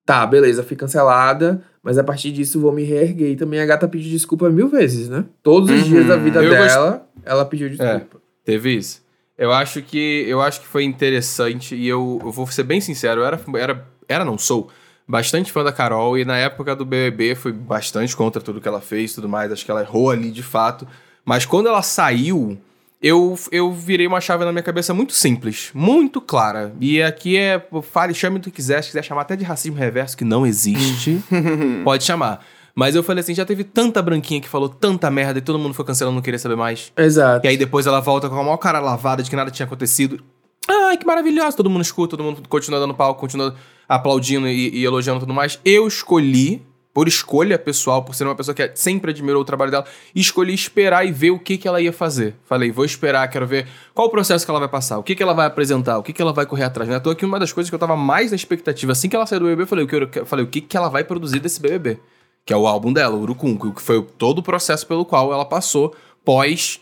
Tá, 0.06 0.26
beleza, 0.28 0.64
fui 0.64 0.76
cancelada, 0.76 1.64
mas 1.82 1.98
a 1.98 2.04
partir 2.04 2.32
disso 2.32 2.60
vou 2.60 2.72
me 2.72 2.84
reerguer. 2.84 3.32
E 3.32 3.36
também 3.36 3.60
a 3.60 3.66
gata 3.66 3.88
pediu 3.88 4.12
desculpa 4.12 4.50
mil 4.50 4.68
vezes, 4.68 5.08
né? 5.10 5.26
Todos 5.42 5.70
os 5.70 5.84
Uhum. 5.84 5.88
dias 5.90 6.08
da 6.08 6.16
vida 6.18 6.44
Eu 6.44 6.50
dela, 6.52 7.08
ela 7.24 7.46
pediu 7.46 7.70
desculpa. 7.70 8.18
Teve 8.44 8.76
isso. 8.76 9.02
Eu 9.38 9.52
acho 9.52 9.82
que 9.82 10.26
eu 10.28 10.42
acho 10.42 10.62
que 10.62 10.68
foi 10.68 10.84
interessante 10.84 11.76
e 11.76 11.88
eu, 11.88 12.20
eu 12.24 12.32
vou 12.32 12.46
ser 12.48 12.64
bem 12.64 12.80
sincero, 12.80 13.22
eu 13.22 13.26
era, 13.26 13.40
era, 13.58 13.86
era 14.08 14.26
não 14.26 14.38
sou 14.38 14.70
bastante 15.08 15.52
fã 15.52 15.64
da 15.64 15.72
Carol 15.72 16.18
e 16.18 16.26
na 16.26 16.38
época 16.38 16.76
do 16.76 16.86
BBB 16.86 17.36
fui 17.36 17.52
bastante 17.52 18.16
contra 18.16 18.42
tudo 18.42 18.60
que 18.60 18.68
ela 18.68 18.82
fez, 18.82 19.12
e 19.12 19.16
tudo 19.16 19.30
mais, 19.30 19.52
acho 19.52 19.64
que 19.64 19.72
ela 19.72 19.82
errou 19.82 20.10
ali 20.10 20.32
de 20.32 20.44
fato, 20.44 20.88
mas 21.24 21.46
quando 21.46 21.68
ela 21.68 21.82
saiu, 21.82 22.58
eu, 23.02 23.38
eu 23.52 23.72
virei 23.72 24.08
uma 24.08 24.20
chave 24.20 24.46
na 24.46 24.52
minha 24.52 24.64
cabeça 24.64 24.94
muito 24.94 25.14
simples, 25.14 25.70
muito 25.74 26.20
clara. 26.20 26.74
E 26.80 27.04
aqui 27.04 27.38
é, 27.38 27.64
fale, 27.84 28.14
chame 28.14 28.38
o 28.38 28.42
que 28.42 28.50
quiser, 28.50 28.82
se 28.82 28.90
quiser 28.90 29.04
chamar 29.04 29.22
até 29.22 29.36
de 29.36 29.44
racismo 29.44 29.78
reverso 29.78 30.18
que 30.18 30.24
não 30.24 30.46
existe, 30.46 31.22
pode 31.84 32.04
chamar. 32.04 32.44
Mas 32.74 32.94
eu 32.94 33.02
falei 33.02 33.22
assim, 33.22 33.34
já 33.34 33.46
teve 33.46 33.64
tanta 33.64 34.02
branquinha 34.02 34.42
que 34.42 34.50
falou 34.50 34.68
tanta 34.68 35.10
merda 35.10 35.40
e 35.40 35.42
todo 35.42 35.58
mundo 35.58 35.74
foi 35.74 35.86
cancelando, 35.86 36.16
não 36.16 36.22
queria 36.22 36.40
saber 36.40 36.58
mais. 36.58 36.92
Exato. 36.98 37.46
E 37.46 37.50
aí 37.50 37.58
depois 37.58 37.88
ela 37.88 38.02
volta 38.02 38.28
com 38.28 38.36
a 38.36 38.44
maior 38.44 38.58
cara 38.58 38.80
lavada 38.80 39.24
de 39.24 39.30
que 39.30 39.36
nada 39.36 39.50
tinha 39.50 39.66
acontecido. 39.66 40.22
Ai, 40.68 40.98
que 40.98 41.06
maravilhoso. 41.06 41.56
Todo 41.56 41.70
mundo 41.70 41.84
escuta, 41.84 42.18
todo 42.18 42.24
mundo 42.24 42.42
continua 42.50 42.80
dando 42.80 42.94
palco, 42.94 43.22
continua 43.22 43.56
aplaudindo 43.88 44.48
e, 44.48 44.70
e 44.70 44.86
elogiando 44.86 45.20
tudo 45.20 45.34
mais. 45.34 45.60
Eu 45.64 45.88
escolhi, 45.88 46.62
por 46.94 47.08
escolha 47.08 47.60
pessoal, 47.60 48.04
por 48.04 48.16
ser 48.16 48.24
uma 48.24 48.36
pessoa 48.36 48.56
que 48.56 48.72
sempre 48.76 49.12
admirou 49.12 49.42
o 49.42 49.46
trabalho 49.46 49.72
dela, 49.72 49.86
escolhi 50.16 50.54
esperar 50.54 51.06
e 51.06 51.12
ver 51.12 51.32
o 51.32 51.40
que, 51.40 51.58
que 51.58 51.68
ela 51.68 51.82
ia 51.82 51.92
fazer. 51.92 52.36
Falei, 52.46 52.72
vou 52.72 52.86
esperar, 52.86 53.28
quero 53.28 53.46
ver 53.46 53.68
qual 53.94 54.08
o 54.08 54.10
processo 54.10 54.46
que 54.46 54.50
ela 54.50 54.60
vai 54.60 54.70
passar, 54.70 54.98
o 54.98 55.04
que, 55.04 55.16
que 55.16 55.22
ela 55.22 55.34
vai 55.34 55.46
apresentar, 55.46 55.98
o 55.98 56.04
que, 56.04 56.14
que 56.14 56.22
ela 56.22 56.32
vai 56.32 56.46
correr 56.46 56.64
atrás. 56.64 56.88
Não 56.88 56.96
é 56.96 56.98
à 56.98 57.02
toa 57.02 57.16
que 57.16 57.26
uma 57.26 57.40
das 57.40 57.52
coisas 57.52 57.70
que 57.70 57.76
eu 57.76 57.80
tava 57.80 57.98
mais 57.98 58.32
na 58.32 58.36
expectativa, 58.36 58.94
assim 58.94 59.10
que 59.10 59.16
ela 59.16 59.26
saiu 59.26 59.42
do 59.42 59.46
BBB, 59.46 59.64
eu 59.64 59.68
falei, 59.68 59.86
o 59.86 59.88
que, 59.88 60.20
eu, 60.20 60.26
falei, 60.26 60.46
o 60.46 60.48
que, 60.48 60.62
que 60.62 60.78
ela 60.78 60.90
vai 60.90 61.04
produzir 61.04 61.40
desse 61.40 61.60
BBB. 61.60 62.00
Que 62.46 62.54
é 62.54 62.58
o 62.58 62.68
álbum 62.68 62.94
dela, 62.94 63.16
o 63.16 63.74
que 63.74 63.82
foi 63.82 64.02
todo 64.18 64.40
o 64.40 64.44
processo 64.44 64.86
pelo 64.86 65.04
qual 65.04 65.34
ela 65.34 65.46
passou 65.46 65.96
pós 66.24 66.80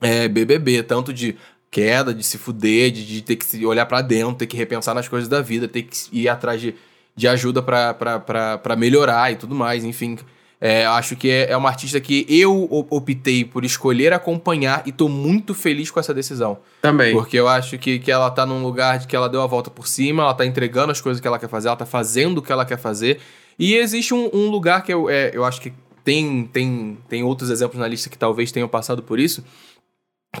é, 0.00 0.28
BBB, 0.28 0.82
tanto 0.82 1.12
de 1.12 1.36
queda, 1.74 2.14
de 2.14 2.22
se 2.22 2.38
fuder, 2.38 2.92
de, 2.92 3.04
de 3.04 3.20
ter 3.20 3.34
que 3.34 3.44
se 3.44 3.66
olhar 3.66 3.84
pra 3.86 4.00
dentro, 4.00 4.36
ter 4.36 4.46
que 4.46 4.56
repensar 4.56 4.94
nas 4.94 5.08
coisas 5.08 5.28
da 5.28 5.40
vida, 5.40 5.66
ter 5.66 5.82
que 5.82 5.96
ir 6.12 6.28
atrás 6.28 6.60
de, 6.60 6.72
de 7.16 7.26
ajuda 7.26 7.60
pra 7.60 8.76
melhorar 8.78 9.32
e 9.32 9.34
tudo 9.34 9.56
mais, 9.56 9.82
enfim. 9.82 10.16
É, 10.60 10.86
acho 10.86 11.16
que 11.16 11.28
é, 11.28 11.50
é 11.50 11.56
uma 11.56 11.68
artista 11.68 12.00
que 12.00 12.24
eu 12.28 12.68
optei 12.88 13.44
por 13.44 13.64
escolher 13.64 14.12
acompanhar 14.12 14.84
e 14.86 14.92
tô 14.92 15.08
muito 15.08 15.52
feliz 15.52 15.90
com 15.90 15.98
essa 15.98 16.14
decisão. 16.14 16.58
Também. 16.80 17.12
Porque 17.12 17.36
eu 17.36 17.48
acho 17.48 17.76
que, 17.76 17.98
que 17.98 18.10
ela 18.10 18.30
tá 18.30 18.46
num 18.46 18.62
lugar 18.62 19.00
de 19.00 19.08
que 19.08 19.16
ela 19.16 19.28
deu 19.28 19.42
a 19.42 19.46
volta 19.46 19.68
por 19.68 19.88
cima, 19.88 20.22
ela 20.22 20.32
tá 20.32 20.46
entregando 20.46 20.92
as 20.92 21.00
coisas 21.00 21.20
que 21.20 21.26
ela 21.26 21.40
quer 21.40 21.48
fazer, 21.48 21.66
ela 21.68 21.76
tá 21.76 21.84
fazendo 21.84 22.38
o 22.38 22.42
que 22.42 22.52
ela 22.52 22.64
quer 22.64 22.78
fazer. 22.78 23.18
E 23.58 23.74
existe 23.74 24.14
um, 24.14 24.30
um 24.32 24.48
lugar 24.48 24.84
que 24.84 24.94
eu, 24.94 25.10
é, 25.10 25.32
eu 25.34 25.44
acho 25.44 25.60
que 25.60 25.72
tem, 26.04 26.48
tem, 26.52 26.98
tem 27.08 27.24
outros 27.24 27.50
exemplos 27.50 27.80
na 27.80 27.88
lista 27.88 28.08
que 28.08 28.16
talvez 28.16 28.52
tenham 28.52 28.68
passado 28.68 29.02
por 29.02 29.18
isso. 29.18 29.42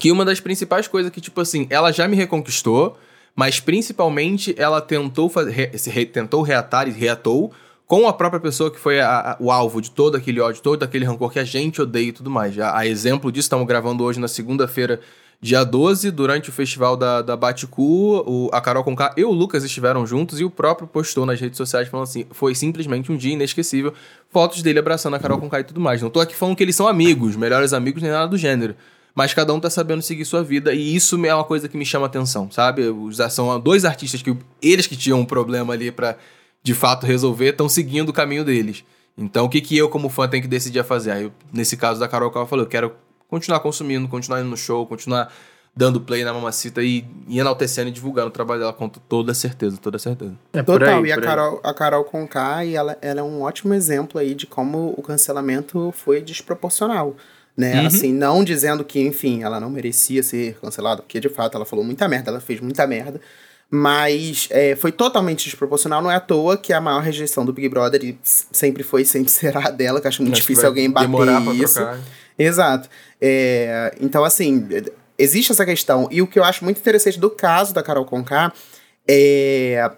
Que 0.00 0.10
uma 0.12 0.24
das 0.24 0.40
principais 0.40 0.86
coisas 0.88 1.10
que, 1.12 1.20
tipo 1.20 1.40
assim, 1.40 1.66
ela 1.70 1.92
já 1.92 2.06
me 2.08 2.16
reconquistou, 2.16 2.98
mas 3.34 3.60
principalmente 3.60 4.54
ela 4.58 4.80
tentou, 4.80 5.28
re- 5.28 6.06
tentou 6.06 6.42
reatar 6.42 6.88
e 6.88 6.90
reatou 6.92 7.52
com 7.86 8.08
a 8.08 8.12
própria 8.12 8.40
pessoa 8.40 8.70
que 8.70 8.78
foi 8.80 8.98
a- 9.00 9.32
a- 9.32 9.36
o 9.38 9.50
alvo 9.52 9.80
de 9.80 9.90
todo 9.90 10.16
aquele 10.16 10.40
ódio, 10.40 10.62
todo 10.62 10.82
aquele 10.82 11.04
rancor 11.04 11.30
que 11.30 11.38
a 11.38 11.44
gente 11.44 11.80
odeia 11.82 12.08
e 12.08 12.12
tudo 12.12 12.30
mais. 12.30 12.58
A, 12.58 12.78
a 12.78 12.86
exemplo 12.86 13.30
disso, 13.30 13.46
estamos 13.46 13.66
gravando 13.66 14.02
hoje 14.02 14.18
na 14.18 14.26
segunda-feira, 14.28 15.00
dia 15.40 15.62
12, 15.62 16.10
durante 16.10 16.48
o 16.48 16.52
festival 16.52 16.96
da, 16.96 17.20
da 17.20 17.36
Baticu, 17.36 17.82
o, 18.26 18.48
a 18.52 18.60
Carol 18.62 18.82
Conká 18.82 19.12
e 19.16 19.24
o 19.24 19.30
Lucas 19.30 19.62
estiveram 19.64 20.06
juntos 20.06 20.40
e 20.40 20.44
o 20.44 20.50
próprio 20.50 20.88
postou 20.88 21.26
nas 21.26 21.38
redes 21.38 21.58
sociais 21.58 21.86
falando 21.88 22.04
assim, 22.04 22.24
foi 22.30 22.54
simplesmente 22.54 23.12
um 23.12 23.16
dia 23.16 23.34
inesquecível, 23.34 23.92
fotos 24.30 24.62
dele 24.62 24.78
abraçando 24.78 25.14
a 25.14 25.18
Carol 25.18 25.38
Conká 25.38 25.60
e 25.60 25.64
tudo 25.64 25.80
mais. 25.80 26.00
Não 26.00 26.08
tô 26.08 26.20
aqui 26.20 26.34
falando 26.34 26.56
que 26.56 26.62
eles 26.62 26.74
são 26.74 26.88
amigos, 26.88 27.36
melhores 27.36 27.72
amigos, 27.74 28.02
nem 28.02 28.10
nada 28.10 28.26
do 28.26 28.38
gênero. 28.38 28.74
Mas 29.14 29.32
cada 29.32 29.54
um 29.54 29.60
tá 29.60 29.70
sabendo 29.70 30.02
seguir 30.02 30.24
sua 30.24 30.42
vida 30.42 30.74
e 30.74 30.96
isso 30.96 31.24
é 31.24 31.34
uma 31.34 31.44
coisa 31.44 31.68
que 31.68 31.76
me 31.76 31.86
chama 31.86 32.06
atenção, 32.06 32.50
sabe? 32.50 32.88
Os, 32.88 33.18
são 33.30 33.60
dois 33.60 33.84
artistas 33.84 34.20
que 34.22 34.36
eles 34.60 34.86
que 34.86 34.96
tinham 34.96 35.20
um 35.20 35.24
problema 35.24 35.72
ali 35.72 35.92
pra 35.92 36.16
de 36.62 36.74
fato 36.74 37.06
resolver 37.06 37.50
estão 37.50 37.68
seguindo 37.68 38.08
o 38.08 38.12
caminho 38.12 38.44
deles. 38.44 38.84
Então 39.16 39.44
o 39.44 39.48
que, 39.48 39.60
que 39.60 39.76
eu, 39.76 39.88
como 39.88 40.08
fã, 40.08 40.26
tenho 40.26 40.42
que 40.42 40.48
decidir 40.48 40.80
a 40.80 40.84
fazer? 40.84 41.12
Aí, 41.12 41.22
eu, 41.24 41.32
nesse 41.52 41.76
caso 41.76 42.00
da 42.00 42.08
Carol 42.08 42.32
eu 42.34 42.46
falei, 42.46 42.64
eu 42.64 42.68
quero 42.68 42.92
continuar 43.28 43.60
consumindo, 43.60 44.08
continuar 44.08 44.40
indo 44.40 44.50
no 44.50 44.56
show, 44.56 44.84
continuar 44.86 45.32
dando 45.76 46.00
play 46.00 46.24
na 46.24 46.32
mamacita 46.32 46.82
e, 46.82 47.04
e 47.26 47.38
enaltecendo 47.38 47.88
e 47.88 47.92
divulgando 47.92 48.28
o 48.28 48.30
trabalho 48.30 48.60
dela 48.60 48.72
com 48.72 48.88
toda 48.88 49.34
certeza, 49.34 49.76
toda 49.76 49.98
certeza. 49.98 50.34
É 50.52 50.62
por 50.62 50.78
Total, 50.78 51.02
aí, 51.02 51.08
e 51.08 51.12
a. 51.12 51.20
Carol, 51.20 51.60
a 51.62 51.74
Carol 51.74 52.04
Conká, 52.04 52.64
e 52.64 52.74
ela, 52.74 52.96
ela 53.02 53.20
é 53.20 53.22
um 53.22 53.42
ótimo 53.42 53.74
exemplo 53.74 54.20
aí 54.20 54.34
de 54.34 54.46
como 54.46 54.94
o 54.96 55.02
cancelamento 55.02 55.92
foi 55.92 56.20
desproporcional. 56.20 57.16
Né? 57.56 57.80
Uhum. 57.80 57.86
Assim, 57.86 58.12
não 58.12 58.42
dizendo 58.42 58.84
que, 58.84 59.00
enfim, 59.00 59.42
ela 59.42 59.60
não 59.60 59.70
merecia 59.70 60.22
ser 60.22 60.56
cancelada, 60.60 61.02
porque 61.02 61.20
de 61.20 61.28
fato 61.28 61.56
ela 61.56 61.64
falou 61.64 61.84
muita 61.84 62.08
merda, 62.08 62.30
ela 62.30 62.40
fez 62.40 62.60
muita 62.60 62.86
merda. 62.86 63.20
Mas 63.70 64.48
é, 64.50 64.76
foi 64.76 64.92
totalmente 64.92 65.44
desproporcional, 65.44 66.02
não 66.02 66.10
é 66.10 66.16
à 66.16 66.20
toa 66.20 66.56
que 66.56 66.72
a 66.72 66.80
maior 66.80 67.00
rejeição 67.00 67.44
do 67.44 67.52
Big 67.52 67.68
Brother 67.68 68.16
sempre 68.22 68.82
foi 68.82 69.02
e 69.02 69.06
sempre 69.06 69.30
será 69.32 69.70
dela, 69.70 70.00
que 70.00 70.06
eu 70.06 70.08
acho 70.08 70.22
muito 70.22 70.34
difícil 70.34 70.66
alguém 70.66 70.90
bater 70.90 71.08
isso. 71.54 71.74
trocar. 71.74 72.00
Exato. 72.38 72.88
É, 73.20 73.94
então, 74.00 74.24
assim, 74.24 74.68
existe 75.18 75.52
essa 75.52 75.64
questão. 75.64 76.08
E 76.10 76.20
o 76.20 76.26
que 76.26 76.38
eu 76.38 76.44
acho 76.44 76.64
muito 76.64 76.78
interessante 76.78 77.18
do 77.18 77.30
caso 77.30 77.72
da 77.72 77.82
Carol 77.82 78.04
Conká 78.04 78.52
é 79.08 79.90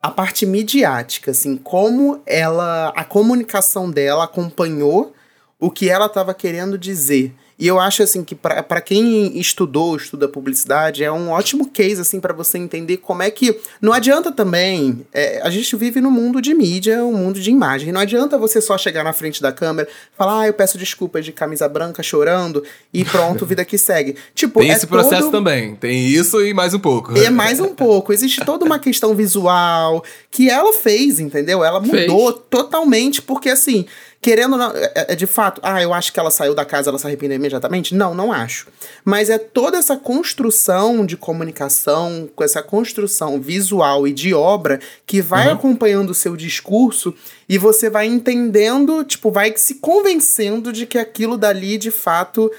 a 0.00 0.10
parte 0.10 0.44
midiática, 0.44 1.30
assim, 1.30 1.56
como 1.56 2.20
ela, 2.26 2.92
a 2.96 3.04
comunicação 3.04 3.90
dela 3.90 4.24
acompanhou 4.24 5.14
o 5.62 5.70
que 5.70 5.88
ela 5.88 6.06
estava 6.06 6.34
querendo 6.34 6.76
dizer. 6.76 7.32
E 7.56 7.68
eu 7.68 7.78
acho 7.78 8.02
assim 8.02 8.24
que 8.24 8.34
para 8.34 8.80
quem 8.80 9.38
estudou, 9.38 9.94
estuda 9.94 10.26
publicidade, 10.26 11.04
é 11.04 11.12
um 11.12 11.30
ótimo 11.30 11.68
case 11.68 12.00
assim 12.00 12.18
para 12.18 12.34
você 12.34 12.58
entender 12.58 12.96
como 12.96 13.22
é 13.22 13.30
que 13.30 13.56
não 13.80 13.92
adianta 13.92 14.32
também, 14.32 15.06
é, 15.12 15.40
a 15.44 15.48
gente 15.48 15.76
vive 15.76 16.00
no 16.00 16.10
mundo 16.10 16.42
de 16.42 16.52
mídia, 16.54 17.04
um 17.04 17.12
mundo 17.12 17.38
de 17.38 17.48
imagem. 17.52 17.92
Não 17.92 18.00
adianta 18.00 18.36
você 18.36 18.60
só 18.60 18.76
chegar 18.76 19.04
na 19.04 19.12
frente 19.12 19.40
da 19.40 19.52
câmera, 19.52 19.88
falar: 20.18 20.40
"Ah, 20.40 20.46
eu 20.48 20.54
peço 20.54 20.76
desculpas 20.76 21.24
de 21.24 21.30
camisa 21.30 21.68
branca 21.68 22.02
chorando" 22.02 22.64
e 22.92 23.04
pronto, 23.04 23.46
vida 23.46 23.64
que 23.64 23.78
segue. 23.78 24.16
Tipo, 24.34 24.58
Tem 24.58 24.72
é 24.72 24.74
esse 24.74 24.88
processo 24.88 25.24
todo... 25.24 25.32
também. 25.32 25.76
Tem 25.76 26.06
isso 26.06 26.44
e 26.44 26.52
mais 26.52 26.74
um 26.74 26.80
pouco. 26.80 27.16
É 27.16 27.30
mais 27.30 27.60
um 27.60 27.76
pouco. 27.76 28.12
Existe 28.12 28.44
toda 28.44 28.64
uma 28.64 28.80
questão 28.80 29.14
visual 29.14 30.02
que 30.32 30.50
ela 30.50 30.72
fez, 30.72 31.20
entendeu? 31.20 31.62
Ela 31.62 31.80
Fez. 31.80 32.10
mudou 32.10 32.32
totalmente, 32.32 33.22
porque 33.22 33.50
assim, 33.50 33.86
querendo 34.22 34.52
ou 34.52 34.58
não, 34.58 34.70
é, 34.74 35.06
é 35.08 35.14
de 35.16 35.26
fato, 35.26 35.60
ah, 35.64 35.82
eu 35.82 35.92
acho 35.92 36.12
que 36.12 36.20
ela 36.20 36.30
saiu 36.30 36.54
da 36.54 36.64
casa, 36.64 36.88
ela 36.88 36.98
se 36.98 37.06
arrependeu 37.06 37.36
imediatamente? 37.36 37.92
Não, 37.94 38.14
não 38.14 38.32
acho. 38.32 38.68
Mas 39.04 39.28
é 39.28 39.36
toda 39.36 39.76
essa 39.76 39.96
construção 39.96 41.04
de 41.04 41.16
comunicação, 41.16 42.30
com 42.34 42.44
essa 42.44 42.62
construção 42.62 43.40
visual 43.40 44.06
e 44.06 44.12
de 44.12 44.32
obra 44.32 44.78
que 45.04 45.20
vai 45.20 45.48
Uhum. 45.48 45.54
acompanhando 45.54 46.10
o 46.10 46.14
seu 46.14 46.36
discurso 46.36 47.12
e 47.48 47.58
você 47.58 47.90
vai 47.90 48.06
entendendo, 48.06 49.02
tipo, 49.04 49.30
vai 49.30 49.52
se 49.56 49.74
convencendo 49.76 50.72
de 50.72 50.86
que 50.86 50.98
aquilo 50.98 51.36
dali 51.36 51.76
de 51.76 51.90
fato 51.90 52.50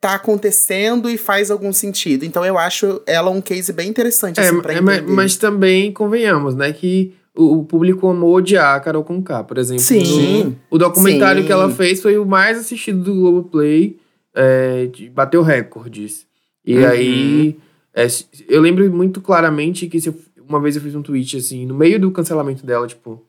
tá 0.00 0.14
acontecendo 0.14 1.10
e 1.10 1.16
faz 1.18 1.50
algum 1.50 1.72
sentido. 1.72 2.24
Então 2.24 2.44
eu 2.44 2.56
acho 2.56 3.00
ela 3.06 3.30
um 3.30 3.40
case 3.40 3.72
bem 3.72 3.88
interessante, 3.88 4.38
É, 4.38 4.44
assim, 4.44 4.60
pra 4.60 4.74
é, 4.74 4.80
mas, 4.80 5.02
mas 5.02 5.36
também 5.36 5.90
convenhamos, 5.92 6.54
né, 6.54 6.72
que 6.72 7.14
o, 7.40 7.58
o 7.60 7.64
público 7.64 8.08
amou 8.08 8.34
odiar 8.34 8.74
a 8.76 8.80
Carol 8.80 9.04
Conká, 9.04 9.44
por 9.44 9.58
exemplo. 9.58 9.82
Sim. 9.82 10.44
No- 10.44 10.56
o 10.70 10.78
documentário 10.78 11.40
Sim. 11.42 11.46
que 11.46 11.52
ela 11.52 11.70
fez 11.70 12.02
foi 12.02 12.18
o 12.18 12.26
mais 12.26 12.58
assistido 12.58 13.02
do 13.04 13.14
Globoplay, 13.14 13.98
é, 14.34 14.86
de- 14.86 15.08
bateu 15.10 15.42
recordes. 15.42 16.26
E 16.64 16.76
Uhum. 16.78 16.86
aí, 16.86 17.56
é, 17.94 18.06
eu 18.48 18.60
lembro 18.60 18.90
muito 18.92 19.20
claramente 19.20 19.86
que 19.86 20.00
se 20.00 20.08
eu- 20.08 20.14
uma 20.48 20.60
vez 20.60 20.76
eu 20.76 20.82
fiz 20.82 20.94
um 20.94 21.02
tweet, 21.02 21.36
assim, 21.36 21.64
no 21.66 21.74
meio 21.74 22.00
do 22.00 22.10
cancelamento 22.10 22.64
dela, 22.66 22.86
tipo... 22.86 23.22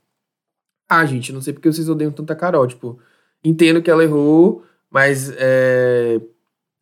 Ah, 0.90 1.06
gente, 1.06 1.32
não 1.32 1.42
sei 1.42 1.54
porque 1.54 1.72
vocês 1.72 1.88
odeiam 1.88 2.12
tanto 2.12 2.32
a 2.34 2.36
Carol, 2.36 2.66
tipo... 2.68 2.98
Entendo 3.44 3.82
que 3.82 3.90
ela 3.92 4.04
errou, 4.04 4.64
mas, 4.92 5.32
é, 5.38 6.20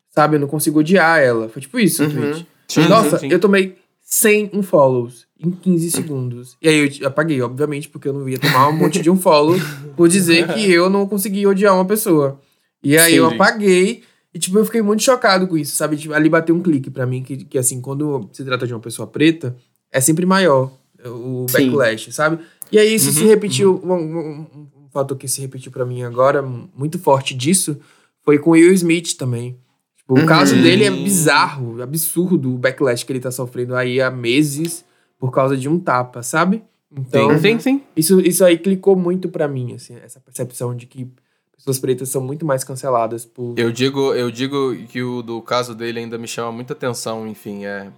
sabe, 0.09 0.37
eu 0.37 0.39
não 0.39 0.47
consigo 0.47 0.79
odiar 0.79 1.19
ela. 1.19 1.49
Foi 1.49 1.61
tipo 1.61 1.77
isso 1.77 2.01
o 2.03 2.05
Uhum. 2.07 2.11
tweet. 2.13 2.47
Sim, 2.67 2.87
Nossa, 2.87 3.17
sim, 3.19 3.27
sim. 3.27 3.33
eu 3.33 3.39
tomei 3.39 3.75
100 4.01 4.49
unfollows 4.53 5.26
em 5.39 5.51
15 5.51 5.91
segundos. 5.91 6.57
E 6.61 6.67
aí 6.67 6.97
eu 6.99 7.07
apaguei, 7.07 7.41
obviamente, 7.41 7.87
porque 7.89 8.07
eu 8.07 8.13
não 8.13 8.27
ia 8.27 8.39
tomar 8.39 8.69
um 8.69 8.73
monte 8.77 9.01
de 9.01 9.09
unfollow 9.09 9.59
por 9.95 10.07
dizer 10.09 10.47
que 10.47 10.71
eu 10.71 10.89
não 10.89 11.07
consegui 11.07 11.45
odiar 11.45 11.75
uma 11.75 11.85
pessoa. 11.85 12.39
E 12.83 12.97
aí 12.97 13.15
eu 13.15 13.27
Sim. 13.29 13.35
apaguei 13.35 14.03
e, 14.33 14.39
tipo, 14.39 14.57
eu 14.57 14.65
fiquei 14.65 14.81
muito 14.81 15.03
chocado 15.03 15.47
com 15.47 15.57
isso, 15.57 15.75
sabe? 15.75 15.97
Tipo, 15.97 16.13
ali 16.13 16.29
bateu 16.29 16.55
um 16.55 16.61
clique 16.61 16.89
pra 16.89 17.05
mim 17.05 17.23
que, 17.23 17.37
que, 17.45 17.57
assim, 17.57 17.81
quando 17.81 18.29
se 18.31 18.43
trata 18.43 18.65
de 18.67 18.73
uma 18.73 18.79
pessoa 18.79 19.07
preta, 19.07 19.55
é 19.91 19.99
sempre 20.01 20.25
maior 20.25 20.71
o 21.05 21.45
Sim. 21.47 21.53
backlash, 21.53 22.11
sabe? 22.11 22.39
E 22.71 22.77
aí 22.79 22.93
isso 22.93 23.11
se 23.11 23.21
Uhum, 23.23 23.27
repetiu, 23.29 23.81
um, 23.83 23.93
um- 23.93 24.47
um 24.85 24.89
fator 24.91 25.17
que 25.17 25.27
se 25.27 25.39
repetiu 25.41 25.71
pra 25.71 25.85
mim 25.85 26.01
agora, 26.03 26.41
muito 26.41 26.97
forte 26.99 27.33
disso, 27.35 27.77
foi 28.23 28.37
com 28.39 28.49
o 28.51 28.53
Will 28.53 28.73
Smith 28.73 29.15
também. 29.15 29.57
Tipo, 29.97 30.15
o 30.15 30.19
Uhum. 30.19 30.25
caso 30.25 30.55
dele 30.61 30.83
é 30.85 30.91
bizarro, 30.91 31.81
absurdo 31.81 32.53
o 32.53 32.57
backlash 32.57 33.03
que 33.05 33.11
ele 33.11 33.19
tá 33.19 33.31
sofrendo 33.31 33.75
aí 33.75 34.01
há 34.01 34.09
meses 34.11 34.83
por 35.19 35.31
causa 35.31 35.57
de 35.57 35.67
um 35.69 35.79
tapa, 35.79 36.21
sabe? 36.23 36.63
Então, 36.95 37.31
Sim, 37.37 37.39
sim, 37.39 37.59
sim. 37.59 37.81
isso, 37.95 38.19
isso 38.21 38.45
aí 38.45 38.57
clicou 38.57 38.95
muito 38.95 39.27
pra 39.29 39.47
mim, 39.47 39.73
assim, 39.73 39.97
essa 40.03 40.19
percepção 40.19 40.73
de 40.75 40.85
que 40.85 41.07
pessoas 41.55 41.79
pretas 41.79 42.09
são 42.09 42.21
muito 42.21 42.45
mais 42.45 42.63
canceladas 42.63 43.25
por. 43.25 43.53
Eu 43.57 43.71
digo, 43.71 44.13
eu 44.13 44.31
digo 44.31 44.73
que 44.87 45.01
o 45.03 45.21
do 45.21 45.41
caso 45.41 45.75
dele 45.75 45.99
ainda 45.99 46.17
me 46.17 46.27
chama 46.27 46.51
muita 46.51 46.73
atenção, 46.73 47.27
enfim, 47.27 47.65
é. 47.65 47.91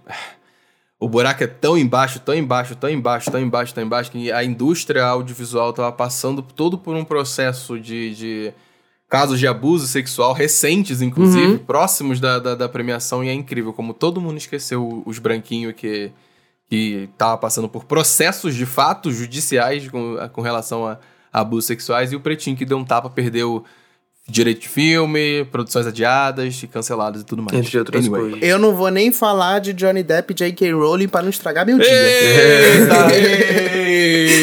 O 0.98 1.08
buraco 1.08 1.42
é 1.42 1.46
tão 1.46 1.78
embaixo, 1.78 2.20
tão 2.20 2.34
embaixo, 2.34 2.74
tão 2.76 2.90
embaixo, 2.90 3.30
tão 3.30 3.40
embaixo, 3.40 3.72
tão 3.74 3.82
embaixo, 3.84 4.10
que 4.10 4.30
a 4.30 4.44
indústria 4.44 5.02
audiovisual 5.06 5.70
estava 5.70 5.90
passando 5.92 6.42
todo 6.42 6.76
por 6.76 6.94
um 6.94 7.04
processo 7.04 7.80
de, 7.80 8.14
de 8.14 8.52
casos 9.08 9.38
de 9.40 9.46
abuso 9.46 9.86
sexual 9.86 10.34
recentes, 10.34 11.00
inclusive, 11.00 11.52
Uhum. 11.52 11.58
próximos 11.58 12.20
da, 12.20 12.38
da, 12.38 12.54
da 12.54 12.68
premiação, 12.68 13.24
e 13.24 13.28
é 13.28 13.32
incrível 13.32 13.72
como 13.72 13.94
todo 13.94 14.20
mundo 14.20 14.36
esqueceu 14.36 15.02
os 15.06 15.18
branquinhos 15.18 15.72
que, 15.74 16.12
que 16.70 17.08
tava 17.18 17.36
passando 17.36 17.68
por 17.68 17.84
processos 17.84 18.54
de 18.54 18.64
fato 18.64 19.10
judiciais 19.12 19.88
com, 19.88 20.16
com 20.32 20.40
relação 20.40 20.86
a, 20.86 20.98
a 21.32 21.40
abusos 21.40 21.66
sexuais, 21.66 22.12
e 22.12 22.16
o 22.16 22.20
pretinho 22.20 22.56
que 22.56 22.64
deu 22.64 22.78
um 22.78 22.84
tapa 22.84 23.10
perdeu 23.10 23.64
direito 24.28 24.60
de 24.60 24.68
filme, 24.68 25.44
produções 25.50 25.84
adiadas 25.88 26.62
e 26.62 26.68
canceladas 26.68 27.22
e 27.22 27.24
tudo 27.24 27.42
mais. 27.42 27.58
Entre 27.58 27.76
outras 27.76 28.04
Anyway. 28.06 28.30
coisas. 28.30 28.48
Eu 28.48 28.58
não 28.60 28.76
vou 28.76 28.88
nem 28.88 29.10
falar 29.10 29.58
de 29.58 29.72
Johnny 29.72 30.04
Depp 30.04 30.32
e 30.32 30.34
J.K. 30.36 30.72
Rowling 30.72 31.08
pra 31.08 31.20
não 31.22 31.30
estragar 31.30 31.66
meu 31.66 31.76
dia. 31.78 31.88
Eita, 31.90 32.94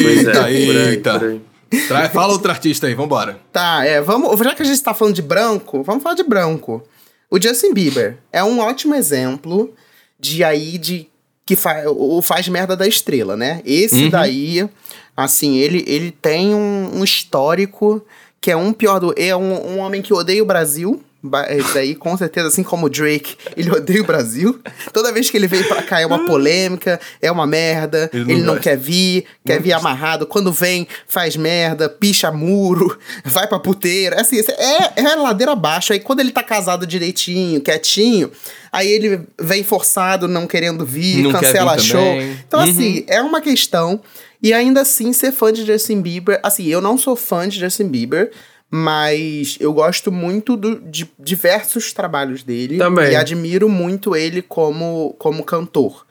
Pois 0.04 0.18
é, 0.18 0.20
eita, 0.20 0.32
por 0.34 0.44
aí, 0.46 0.70
eita. 0.90 1.20
por 1.20 1.28
aí. 1.30 1.42
Tra- 1.88 2.10
Fala 2.10 2.34
outro 2.34 2.52
artista 2.52 2.88
aí, 2.88 2.94
vambora. 2.94 3.40
Tá, 3.52 3.86
é, 3.86 4.02
vamos. 4.02 4.38
Já 4.40 4.54
que 4.54 4.62
a 4.62 4.66
gente 4.66 4.82
tá 4.82 4.94
falando 4.94 5.16
de 5.16 5.22
branco, 5.22 5.82
vamos 5.84 6.04
falar 6.04 6.16
de 6.16 6.24
branco. 6.24 6.84
O 7.30 7.42
Justin 7.42 7.74
Bieber 7.74 8.18
é 8.32 8.44
um 8.44 8.60
ótimo 8.60 8.96
exemplo 8.96 9.74
de 10.20 10.44
aí 10.44 10.78
de 10.78 11.10
que 11.48 11.56
fa, 11.56 11.90
o 11.90 12.22
faz 12.22 12.48
merda 12.50 12.76
da 12.76 12.86
estrela, 12.86 13.38
né? 13.38 13.62
Esse 13.66 14.04
Uhum. 14.04 14.10
daí, 14.10 14.70
assim, 15.16 15.56
ele, 15.56 15.84
ele 15.88 16.12
tem 16.12 16.54
um, 16.54 17.00
um 17.00 17.04
histórico 17.06 18.06
que 18.42 18.52
é 18.52 18.58
um 18.58 18.74
pior 18.74 19.00
do. 19.00 19.14
É 19.18 19.34
um, 19.36 19.76
um 19.76 19.80
homem 19.80 20.02
que 20.02 20.14
odeia 20.14 20.44
o 20.44 20.46
Brasil. 20.46 21.02
Ba- 21.22 21.52
Esse 21.52 21.74
daí, 21.74 21.96
com 21.96 22.16
certeza, 22.16 22.48
assim 22.48 22.62
como 22.64 22.86
o 22.86 22.90
Drake, 22.90 23.36
ele 23.58 23.72
odeia 23.72 24.02
o 24.02 24.06
Brasil. 24.06 24.60
Toda 24.94 25.12
vez 25.12 25.30
que 25.30 25.36
ele 25.36 25.48
vem 25.48 25.64
pra 25.64 25.82
cá 25.82 26.00
é 26.00 26.06
uma 26.06 26.26
polêmica, 26.26 27.00
é 27.22 27.32
uma 27.32 27.46
merda, 27.48 28.10
Ele 28.14 28.24
ele 28.34 28.40
não 28.42 28.48
não, 28.48 28.54
gosta. 28.54 28.70
quer 28.70 28.78
vir, 28.78 29.26
quer 29.46 29.60
vir 29.60 29.74
amarrado. 29.74 30.28
Quando 30.28 30.52
vem, 30.54 30.88
faz 31.08 31.36
merda, 31.36 31.90
picha 31.90 32.32
muro, 32.32 32.98
vai 33.26 33.48
pra 33.48 33.60
puteira. 33.60 34.22
Assim, 34.22 34.40
é, 34.40 35.02
é 35.02 35.16
ladeira 35.16 35.54
abaixo. 35.54 35.92
Aí 35.92 36.00
quando 36.00 36.20
ele 36.20 36.32
tá 36.32 36.44
casado 36.44 36.86
direitinho, 36.86 37.62
quietinho, 37.62 38.32
aí 38.72 38.88
ele 38.88 39.22
vem 39.42 39.64
forçado, 39.64 40.28
não 40.28 40.46
querendo 40.46 40.86
vir, 40.86 41.24
Não 41.24 41.32
cancela 41.32 41.76
vir 41.76 41.82
show. 41.82 42.00
também. 42.00 42.38
Então, 42.48 42.60
Uhum. 42.64 42.70
assim, 42.70 43.04
é 43.08 43.22
uma 43.22 43.42
questão. 43.42 44.00
E 44.42 44.54
ainda 44.54 44.82
assim, 44.82 45.12
ser 45.14 45.32
fã 45.32 45.52
de 45.52 45.66
Justin 45.66 46.00
Bieber. 46.00 46.40
Assim, 46.44 46.68
eu 46.68 46.80
não 46.80 46.96
sou 46.96 47.16
fã 47.16 47.50
de 47.50 47.60
Justin 47.60 47.88
Bieber. 47.88 48.32
Mas 48.70 49.58
eu 49.60 49.72
gosto 49.74 50.12
muito 50.12 50.58
do- 50.58 50.80
de 50.82 51.10
diversos 51.18 51.94
trabalhos 51.94 52.44
dele. 52.44 52.78
Também. 52.78 53.12
E 53.12 53.16
admiro 53.16 53.70
muito 53.70 54.16
ele 54.16 54.42
como, 54.42 55.16
como 55.18 55.44
cantor. 55.44 56.06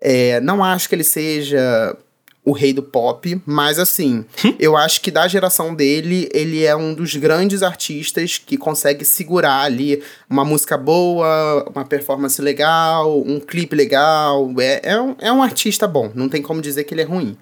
É, 0.00 0.40
não 0.40 0.64
acho 0.64 0.88
que 0.88 0.94
ele 0.94 1.04
seja 1.04 1.96
o 2.42 2.52
rei 2.52 2.72
do 2.72 2.82
pop, 2.82 3.40
mas 3.44 3.78
assim, 3.78 4.24
eu 4.58 4.74
acho 4.76 5.02
que 5.02 5.10
da 5.10 5.28
geração 5.28 5.74
dele, 5.74 6.26
ele 6.32 6.64
é 6.64 6.74
um 6.74 6.94
dos 6.94 7.14
grandes 7.14 7.62
artistas 7.62 8.38
que 8.38 8.56
consegue 8.56 9.04
segurar 9.04 9.60
ali 9.60 10.02
uma 10.28 10.42
música 10.44 10.76
boa, 10.78 11.70
uma 11.72 11.84
performance 11.84 12.40
legal, 12.40 13.20
um 13.20 13.38
clipe 13.38 13.76
legal. 13.76 14.50
É, 14.58 14.80
é, 14.84 15.00
um, 15.00 15.14
é 15.20 15.30
um 15.30 15.42
artista 15.42 15.86
bom, 15.86 16.10
não 16.14 16.30
tem 16.30 16.40
como 16.40 16.62
dizer 16.62 16.84
que 16.84 16.94
ele 16.94 17.02
é 17.02 17.04
ruim. 17.04 17.36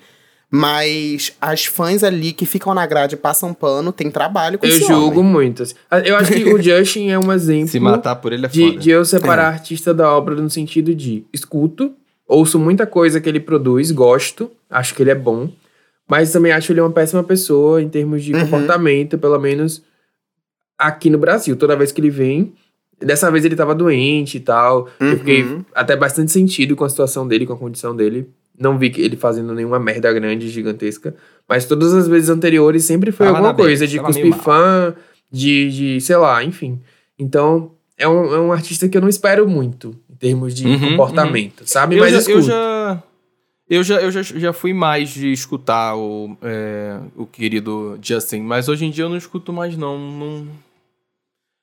Mas 0.51 1.35
as 1.41 1.67
fãs 1.67 2.03
ali 2.03 2.33
que 2.33 2.47
ficam 2.47 2.73
na 2.73 2.87
grade 2.87 3.15
e 3.15 3.19
passam 3.19 3.53
pano, 3.53 3.93
tem 3.93 4.11
trabalho 4.11 4.59
com 4.59 4.65
Eu 4.65 4.71
esse 4.71 4.87
julgo 4.87 5.21
homem. 5.21 5.31
muito. 5.33 5.63
assim. 5.63 5.75
Eu 6.07 6.17
acho 6.17 6.33
que 6.33 6.45
o 6.45 6.57
Justin 6.63 7.09
é 7.11 7.19
um 7.19 7.31
exemplo 7.31 7.69
Se 7.69 7.79
matar 7.79 8.17
por 8.17 8.33
ele 8.33 8.47
é 8.47 8.49
de, 8.49 8.65
foda. 8.67 8.79
de 8.79 8.91
eu 8.91 9.05
separar 9.05 9.49
artista 9.49 9.93
da 9.93 10.11
obra 10.11 10.35
no 10.35 10.49
sentido 10.49 10.95
de 10.95 11.23
escuto, 11.35 11.93
ouço 12.27 12.59
muita 12.59 12.87
coisa 12.87 13.21
que 13.21 13.29
ele 13.29 13.41
produz, 13.41 13.91
gosto, 13.91 14.51
acho 14.71 14.95
que 14.95 15.03
ele 15.03 15.11
é 15.11 15.15
bom, 15.15 15.51
mas 16.09 16.33
também 16.33 16.51
acho 16.53 16.73
ele 16.73 16.81
uma 16.81 16.91
péssima 16.91 17.23
pessoa 17.23 17.83
em 17.83 17.89
termos 17.89 18.25
de 18.25 18.33
Uhum. 18.33 18.41
comportamento, 18.41 19.19
pelo 19.19 19.39
menos 19.39 19.83
aqui 20.79 21.11
no 21.11 21.19
Brasil. 21.19 21.57
Toda 21.57 21.77
vez 21.77 21.93
que 21.93 22.01
ele 22.01 22.11
vem, 22.11 22.55
Dessa 23.01 23.31
vez 23.31 23.45
ele 23.45 23.55
tava 23.55 23.77
doente 23.77 24.39
e 24.39 24.41
tal. 24.41 24.89
Uhum. 25.01 25.11
Eu 25.13 25.19
fiquei 25.19 25.47
até 25.73 25.95
bastante 25.95 26.33
sentido 26.33 26.75
com 26.75 26.83
a 26.85 26.89
situação 26.89 27.29
dele, 27.29 27.47
com 27.47 27.53
a 27.53 27.57
condição 27.57 27.95
dele. 27.95 28.29
Não 28.59 28.77
vi 28.79 28.93
ele 28.97 29.17
fazendo 29.17 29.55
nenhuma 29.55 29.79
merda 29.79 30.13
grande, 30.13 30.49
gigantesca. 30.49 31.15
Mas 31.49 31.65
todas 31.65 31.95
as 31.95 32.09
vezes 32.09 32.29
anteriores 32.29 32.85
sempre 32.85 33.13
foi 33.13 33.27
Tava 33.27 33.39
alguma 33.39 33.55
coisa 33.55 33.87
de 33.87 33.99
cuspir 34.01 34.35
fã, 34.35 34.95
de, 35.31 35.71
de, 35.71 36.01
sei 36.01 36.17
lá, 36.17 36.43
enfim. 36.43 36.81
Então, 37.19 37.73
é 37.97 38.09
um, 38.09 38.35
é 38.35 38.41
um 38.41 38.53
artista 38.53 38.89
que 38.89 38.97
eu 38.97 39.01
não 39.01 39.09
espero 39.09 39.49
muito 39.49 39.95
em 40.11 40.15
termos 40.17 40.55
de 40.55 40.67
Uhum, 40.67 40.91
comportamento, 40.91 41.63
sabe? 41.67 41.97
Eu 41.97 42.01
Mas 42.01 42.11
já, 42.13 42.17
eu 42.17 42.21
escuto. 42.21 42.43
já, 42.43 43.03
eu 43.71 43.83
já, 43.83 44.01
eu 44.01 44.11
já, 44.11 44.23
já 44.23 44.53
fui 44.53 44.73
mais 44.73 45.11
de 45.11 45.31
escutar 45.33 45.97
o, 45.97 46.37
é, 46.43 46.99
o 47.17 47.27
querido 47.27 47.99
Justin, 48.03 48.41
mas 48.41 48.69
hoje 48.69 48.85
em 48.85 48.91
dia 48.91 49.05
eu 49.05 49.09
não 49.09 49.17
escuto 49.17 49.53
mais, 49.53 49.77
não. 49.77 49.99
não... 49.99 50.47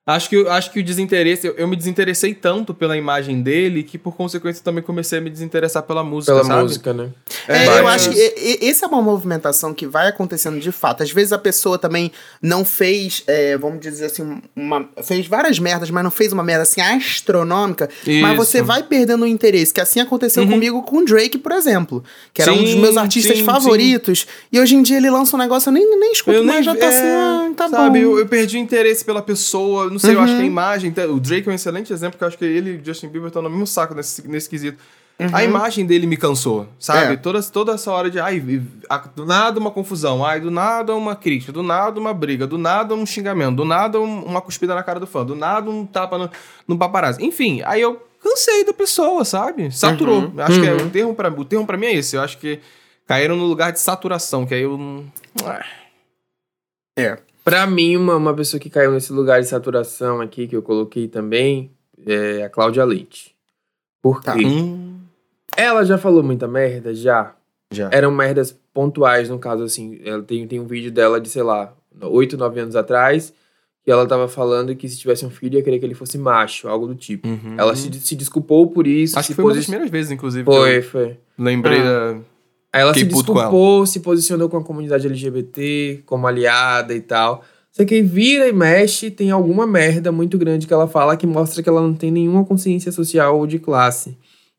Acho 0.07 0.29
que, 0.29 0.47
acho 0.47 0.71
que 0.71 0.79
o 0.81 0.83
desinteresse, 0.83 1.47
eu, 1.47 1.55
eu 1.55 1.67
me 1.67 1.75
desinteressei 1.75 2.31
tanto 2.35 2.75
pela 2.75 2.95
imagem 2.95 3.41
dele 3.41 3.81
que, 3.81 3.97
por 3.97 4.15
consequência, 4.15 4.63
também 4.63 4.83
comecei 4.83 5.17
a 5.17 5.21
me 5.21 5.31
desinteressar 5.31 5.81
pela 5.81 6.03
música, 6.03 6.31
Pela 6.33 6.45
sabe? 6.45 6.61
música, 6.61 6.93
né? 6.93 7.09
É, 7.47 7.65
Mas- 7.65 7.77
eu 7.79 7.87
acho 7.87 8.09
que 8.11 8.59
e- 8.61 8.69
essa 8.69 8.85
é 8.85 8.87
uma 8.87 9.01
movimentação 9.01 9.73
que 9.73 9.87
vai 9.87 10.07
acontecendo 10.07 10.59
de 10.59 10.71
fato. 10.71 11.01
Às 11.01 11.09
vezes 11.11 11.33
a 11.33 11.39
pessoa 11.39 11.79
também 11.79 12.11
não 12.39 12.63
fez, 12.63 13.23
é, 13.25 13.57
vamos 13.57 13.79
dizer 13.79 14.05
assim, 14.05 14.39
uma, 14.55 14.87
fez 15.03 15.25
várias 15.25 15.57
merdas, 15.57 15.89
mas 15.89 16.03
não 16.03 16.11
fez 16.11 16.31
uma 16.31 16.43
merda 16.43 16.61
assim 16.61 16.81
astronômica. 16.81 17.89
Mas 18.21 18.37
você 18.37 18.57
Isso. 18.59 18.65
vai 18.67 18.83
perdendo 18.83 19.23
o 19.23 19.27
interesse. 19.27 19.73
Que 19.73 19.81
assim 19.81 19.99
aconteceu 19.99 20.43
Uhum. 20.43 20.51
comigo 20.51 20.83
com 20.83 20.97
o 20.97 21.05
Drake, 21.05 21.39
por 21.39 21.51
exemplo. 21.51 22.03
Que 22.31 22.43
era 22.43 22.53
um 22.53 22.61
dos 22.61 22.71
Sim, 22.73 22.79
meus 22.81 22.95
artistas 22.97 23.37
sim, 23.39 23.43
favoritos. 23.43 24.27
E 24.51 24.59
hoje 24.59 24.75
em 24.75 24.83
dia 24.83 24.97
ele 24.97 25.09
lança 25.09 25.35
um 25.35 25.39
negócio, 25.39 25.69
eu 25.69 25.73
nem, 25.73 25.99
nem 25.99 26.11
escuto 26.11 26.43
mais, 26.43 26.63
já 26.63 26.75
tá 26.75 26.85
é, 26.85 26.89
assim, 26.89 27.07
ah, 27.07 27.51
tá 27.57 27.69
sabe, 27.69 27.99
bom. 27.99 28.05
Eu, 28.11 28.19
eu 28.19 28.27
perdi 28.27 28.57
o 28.57 28.59
interesse 28.59 29.03
pela 29.03 29.21
pessoa, 29.21 29.89
não 29.95 29.99
sei, 29.99 30.15
eu 30.15 30.19
acho 30.21 30.33
Uhum. 30.33 30.37
que 30.39 30.43
a 30.43 30.47
imagem. 30.47 30.93
O 31.09 31.19
Drake 31.19 31.47
é 31.47 31.51
um 31.51 31.55
excelente 31.55 31.91
exemplo, 31.91 32.11
porque 32.13 32.23
eu 32.23 32.27
acho 32.27 32.37
que 32.37 32.45
ele 32.45 32.71
e 32.71 32.75
o 32.77 32.85
Justin 32.85 33.07
Bieber 33.07 33.27
estão 33.27 33.41
no 33.41 33.49
mesmo 33.49 33.65
saco 33.67 33.93
nesse, 33.95 34.27
nesse 34.27 34.49
quesito. 34.49 34.77
A 35.31 35.45
imagem 35.45 35.85
dele 35.85 36.05
me 36.05 36.17
cansou, 36.17 36.67
sabe? 36.77 37.05
Uhum. 37.07 37.13
É. 37.13 37.15
Toda, 37.17 37.41
toda 37.43 37.71
essa 37.71 37.89
hora 37.89 38.09
de, 38.11 38.19
ai, 38.19 38.37
do 39.15 39.25
nada 39.25 39.57
uma 39.57 39.71
confusão, 39.71 40.25
ai, 40.25 40.41
do 40.41 40.51
nada 40.51 40.93
uma 40.93 41.15
crítica, 41.15 41.53
do 41.53 41.63
nada 41.63 41.97
uma 41.97 42.13
briga, 42.13 42.45
do 42.45 42.57
nada 42.57 42.93
um 42.93 43.05
xingamento, 43.05 43.55
do 43.55 43.63
nada 43.63 43.97
um- 43.97 44.23
uma 44.25 44.41
cuspida 44.41 44.75
na 44.75 44.83
cara 44.83 44.99
do 44.99 45.07
fã, 45.07 45.25
do 45.25 45.33
nada 45.33 45.69
um 45.69 45.85
tapa 45.85 46.17
no, 46.17 46.29
no 46.67 46.77
paparazzi. 46.77 47.23
Enfim, 47.23 47.61
aí 47.63 47.79
eu 47.79 48.05
cansei 48.21 48.65
da 48.65 48.73
pessoa, 48.73 49.23
sabe? 49.23 49.71
Saturou. 49.71 50.23
Uhum. 50.25 50.33
Acho 50.39 50.59
que 50.61 50.67
é, 50.67 50.73
Uhum. 50.73 50.87
o, 50.87 50.89
termo 50.89 51.15
pra, 51.15 51.29
o 51.29 51.45
termo 51.45 51.65
pra 51.65 51.77
mim 51.77 51.85
é 51.85 51.93
esse. 51.95 52.17
Eu 52.17 52.21
acho 52.21 52.37
que 52.37 52.59
caíram 53.07 53.37
no 53.37 53.45
lugar 53.45 53.71
de 53.71 53.79
saturação, 53.79 54.45
que 54.45 54.53
aí 54.53 54.63
eu. 54.63 55.05
Ah. 55.45 55.63
É. 56.97 57.17
Pra 57.45 57.65
mim, 57.67 57.95
uma, 57.95 58.15
uma 58.17 58.33
pessoa 58.33 58.59
que 58.59 58.69
caiu 58.71 58.91
nesse 58.91 59.13
lugar 59.13 59.39
de 59.39 59.47
saturação 59.47 60.19
aqui, 60.19 60.47
que 60.47 60.55
eu 60.55 60.63
coloquei 60.63 61.07
também, 61.07 61.71
é 62.05 62.43
a 62.43 62.49
Cláudia 62.49 62.83
Leite. 62.83 63.35
Por 64.01 64.19
quê? 64.21 64.31
Tá. 64.31 64.33
Ela 65.55 65.85
já 65.85 65.97
falou 65.97 66.23
muita 66.23 66.47
merda? 66.47 66.93
Já. 66.93 67.35
já. 67.71 67.87
Eram 67.93 68.11
merdas 68.11 68.57
pontuais, 68.73 69.29
no 69.29 69.37
caso, 69.39 69.63
assim. 69.63 69.99
Ela 70.03 70.21
tem, 70.23 70.45
tem 70.47 70.59
um 70.59 70.65
vídeo 70.65 70.91
dela 70.91 71.21
de, 71.21 71.29
sei 71.29 71.43
lá, 71.43 71.71
8, 72.01 72.35
9 72.35 72.59
anos 72.59 72.75
atrás, 72.75 73.31
que 73.83 73.91
ela 73.91 74.07
tava 74.07 74.27
falando 74.27 74.75
que 74.75 74.89
se 74.89 74.97
tivesse 74.97 75.23
um 75.25 75.29
filho 75.29 75.55
ia 75.59 75.63
querer 75.63 75.77
que 75.79 75.85
ele 75.85 75.93
fosse 75.93 76.17
macho, 76.17 76.67
algo 76.67 76.87
do 76.87 76.95
tipo. 76.95 77.27
Uhum. 77.27 77.55
Ela 77.57 77.75
se, 77.75 77.93
se 77.99 78.15
desculpou 78.15 78.71
por 78.71 78.87
isso. 78.87 79.17
Acho 79.19 79.27
que 79.29 79.33
foi 79.35 79.43
uma 79.45 79.51
das 79.51 79.57
posi- 79.59 79.67
primeiras 79.67 79.91
vezes, 79.91 80.11
inclusive. 80.11 80.43
Foi, 80.43 80.81
foi. 80.81 81.17
lembrei 81.37 81.79
Ah. 81.79 81.83
da. 82.13 82.19
Aí 82.75 82.81
ela 82.81 82.93
se 82.93 82.99
Fiquei 82.99 83.13
com 83.13 83.21
desculpou, 83.21 83.85
se 83.85 84.01
posicionou 84.01 84.49
com 84.49 84.57
a 84.57 84.63
comunidade 84.63 85.07
LGBT, 85.07 86.03
como 86.05 86.27
aliada 86.27 86.93
e 86.93 86.99
tal. 86.99 87.41
Só 87.71 87.85
que 87.85 87.95
aí 87.95 88.01
vira 88.01 88.49
e 88.49 88.51
mexe, 88.51 89.09
tem 89.09 89.31
alguma 89.31 89.65
merda 89.65 90.11
muito 90.11 90.37
grande 90.37 90.67
que 90.67 90.73
ela 90.73 90.85
fala 90.85 91.15
que 91.15 91.25
mostra 91.25 91.63
que 91.63 91.69
ela 91.69 91.79
não 91.79 91.93
tem 91.93 92.11
nenhuma 92.11 92.43
consciência 92.43 92.91
social 92.91 93.39
ou 93.39 93.47
de 93.47 93.59
classe. 93.59 94.17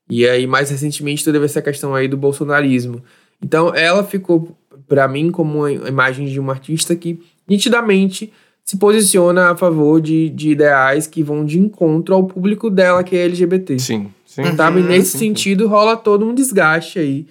E 0.08 0.26
aí, 0.26 0.46
mais 0.46 0.70
recentemente, 0.70 1.22
teve 1.22 1.44
essa 1.44 1.60
questão 1.60 1.94
aí 1.94 2.08
do 2.08 2.16
bolsonarismo. 2.16 3.02
Então, 3.42 3.74
ela 3.74 4.02
ficou, 4.02 4.56
pra 4.88 5.06
mim, 5.06 5.30
como 5.30 5.58
uma 5.58 5.70
imagem 5.70 6.26
de 6.26 6.40
uma 6.40 6.54
artista 6.54 6.96
que 6.96 7.20
nitidamente 7.46 8.32
se 8.64 8.78
posiciona 8.78 9.50
a 9.50 9.56
favor 9.56 10.00
de, 10.00 10.30
de 10.30 10.52
ideais 10.52 11.06
que 11.06 11.22
vão 11.22 11.44
de 11.44 11.58
encontro 11.58 12.14
ao 12.14 12.24
público 12.24 12.70
dela, 12.70 13.04
que 13.04 13.14
é 13.14 13.26
LGBT. 13.26 13.78
Sim, 13.78 14.08
sim. 14.24 14.42
Sabe? 14.56 14.80
Uhum. 14.80 14.86
Nesse 14.86 15.18
sentido, 15.18 15.68
rola 15.68 15.98
todo 15.98 16.24
um 16.24 16.34
desgaste 16.34 16.98
aí 16.98 17.26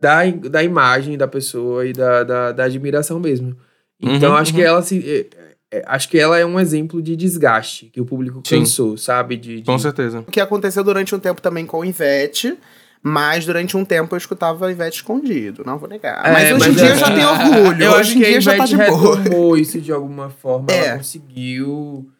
da, 0.00 0.24
da 0.30 0.62
imagem 0.62 1.16
da 1.18 1.26
pessoa 1.28 1.86
e 1.86 1.92
da, 1.92 2.22
da, 2.24 2.52
da 2.52 2.64
admiração 2.64 3.18
mesmo. 3.18 3.56
Então, 4.00 4.30
Uhum, 4.32 4.36
acho 4.38 4.54
que 4.54 4.60
uhum. 4.60 4.66
ela 4.66 4.82
se. 4.82 5.26
é, 5.72 5.78
é, 5.78 5.84
acho 5.86 6.08
que 6.08 6.18
ela 6.18 6.38
é 6.38 6.46
um 6.46 6.58
exemplo 6.58 7.02
de 7.02 7.14
desgaste 7.16 7.86
que 7.92 8.00
o 8.00 8.04
público 8.06 8.40
Sim. 8.44 8.60
cansou, 8.60 8.96
sabe? 8.96 9.36
De, 9.36 9.56
de- 9.60 9.66
Com 9.66 9.78
certeza. 9.78 10.20
O 10.20 10.24
que 10.30 10.40
aconteceu 10.40 10.82
durante 10.84 11.14
um 11.14 11.18
tempo 11.18 11.42
também 11.42 11.66
com 11.66 11.80
o 11.80 11.84
Ivete. 11.84 12.56
Mas 13.00 13.46
durante 13.46 13.76
um 13.76 13.84
tempo 13.84 14.12
eu 14.12 14.18
escutava 14.18 14.66
a 14.66 14.72
Ivete 14.72 14.96
escondido, 14.96 15.62
não 15.64 15.78
vou 15.78 15.88
negar. 15.88 16.20
É, 16.26 16.32
mas 16.32 16.52
hoje 16.52 16.70
em 16.70 16.74
dia 16.74 16.84
é- 16.86 16.90
eu 16.90 16.96
já 16.96 17.14
tenho 17.14 17.28
orgulho. 17.28 17.84
Eu 17.84 17.90
hoje 17.92 18.00
acho 18.00 18.10
em 18.10 18.20
que 18.22 18.26
dia 18.28 18.40
já 18.40 18.50
tá 18.56 18.64
Ivete 18.66 18.70
de 18.70 18.76
boa. 18.90 19.16
retomou 19.20 19.56
isso 19.56 19.80
de 19.80 19.92
alguma 19.92 20.30
forma. 20.30 20.66
É. 20.72 20.86
Ela 20.88 20.96
conseguiu 20.98 22.10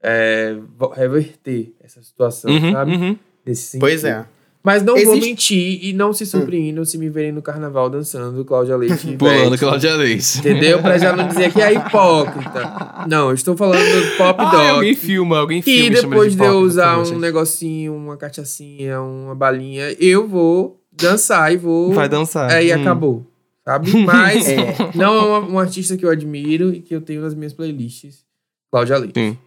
é, 0.00 0.56
reverter 0.94 1.74
essa 1.82 2.00
situação, 2.02 2.52
Uhum, 2.52 2.72
sabe? 2.72 2.92
uhum. 2.92 3.18
Nesse 3.44 3.62
sentido. 3.62 3.80
Pois 3.80 4.04
é. 4.04 4.24
Mas 4.62 4.82
não 4.82 4.94
vou 4.94 5.12
Existe- 5.14 5.28
mentir 5.28 5.78
e 5.84 5.92
não 5.92 6.12
se 6.12 6.26
surpreendam 6.26 6.84
se 6.84 6.98
me 6.98 7.08
verem 7.08 7.32
no 7.32 7.40
carnaval 7.40 7.88
dançando 7.88 8.44
Cláudia 8.44 8.76
Leite 8.76 9.06
Pulando. 9.16 9.56
Cláudia 9.56 9.94
Leite. 9.94 10.38
Entendeu? 10.40 10.80
Pra 10.82 10.98
já 10.98 11.14
não 11.14 11.26
dizer 11.28 11.52
que 11.52 11.60
é 11.62 11.72
hipócrita. 11.72 13.04
Não, 13.08 13.28
eu 13.28 13.34
estou 13.34 13.56
falando 13.56 13.78
do 13.80 14.16
pop 14.16 14.40
Ah, 14.40 14.50
dog. 14.50 14.68
alguém 14.68 14.94
filma, 14.94 15.38
alguém 15.38 15.62
filma. 15.62 15.86
E 15.86 15.90
depois 15.90 16.32
de 16.34 16.42
eu 16.42 16.46
hipócrita, 16.46 16.54
usar 16.66 16.98
um 16.98 17.18
negocinho, 17.18 17.94
uma 17.94 18.16
cachaçinha, 18.16 19.00
uma 19.00 19.34
balinha, 19.34 19.94
eu 19.98 20.26
vou 20.26 20.80
dançar 20.92 21.52
e 21.52 21.56
vou. 21.56 21.92
Vai 21.92 22.08
dançar. 22.08 22.50
Aí 22.50 22.72
Hum. 22.74 22.80
acabou. 22.80 23.26
Sabe? 23.64 23.92
Mas 24.04 24.48
É. 24.48 24.74
não 24.94 25.14
é 25.14 25.20
uma- 25.38 25.48
um 25.52 25.58
artista 25.58 25.96
que 25.96 26.04
eu 26.04 26.10
admiro 26.10 26.74
e 26.74 26.80
que 26.80 26.94
eu 26.94 27.00
tenho 27.00 27.20
nas 27.22 27.34
minhas 27.34 27.52
playlists. 27.52 28.24
Cláudia 28.70 28.98
Leite. 28.98 29.18
Sim. 29.18 29.38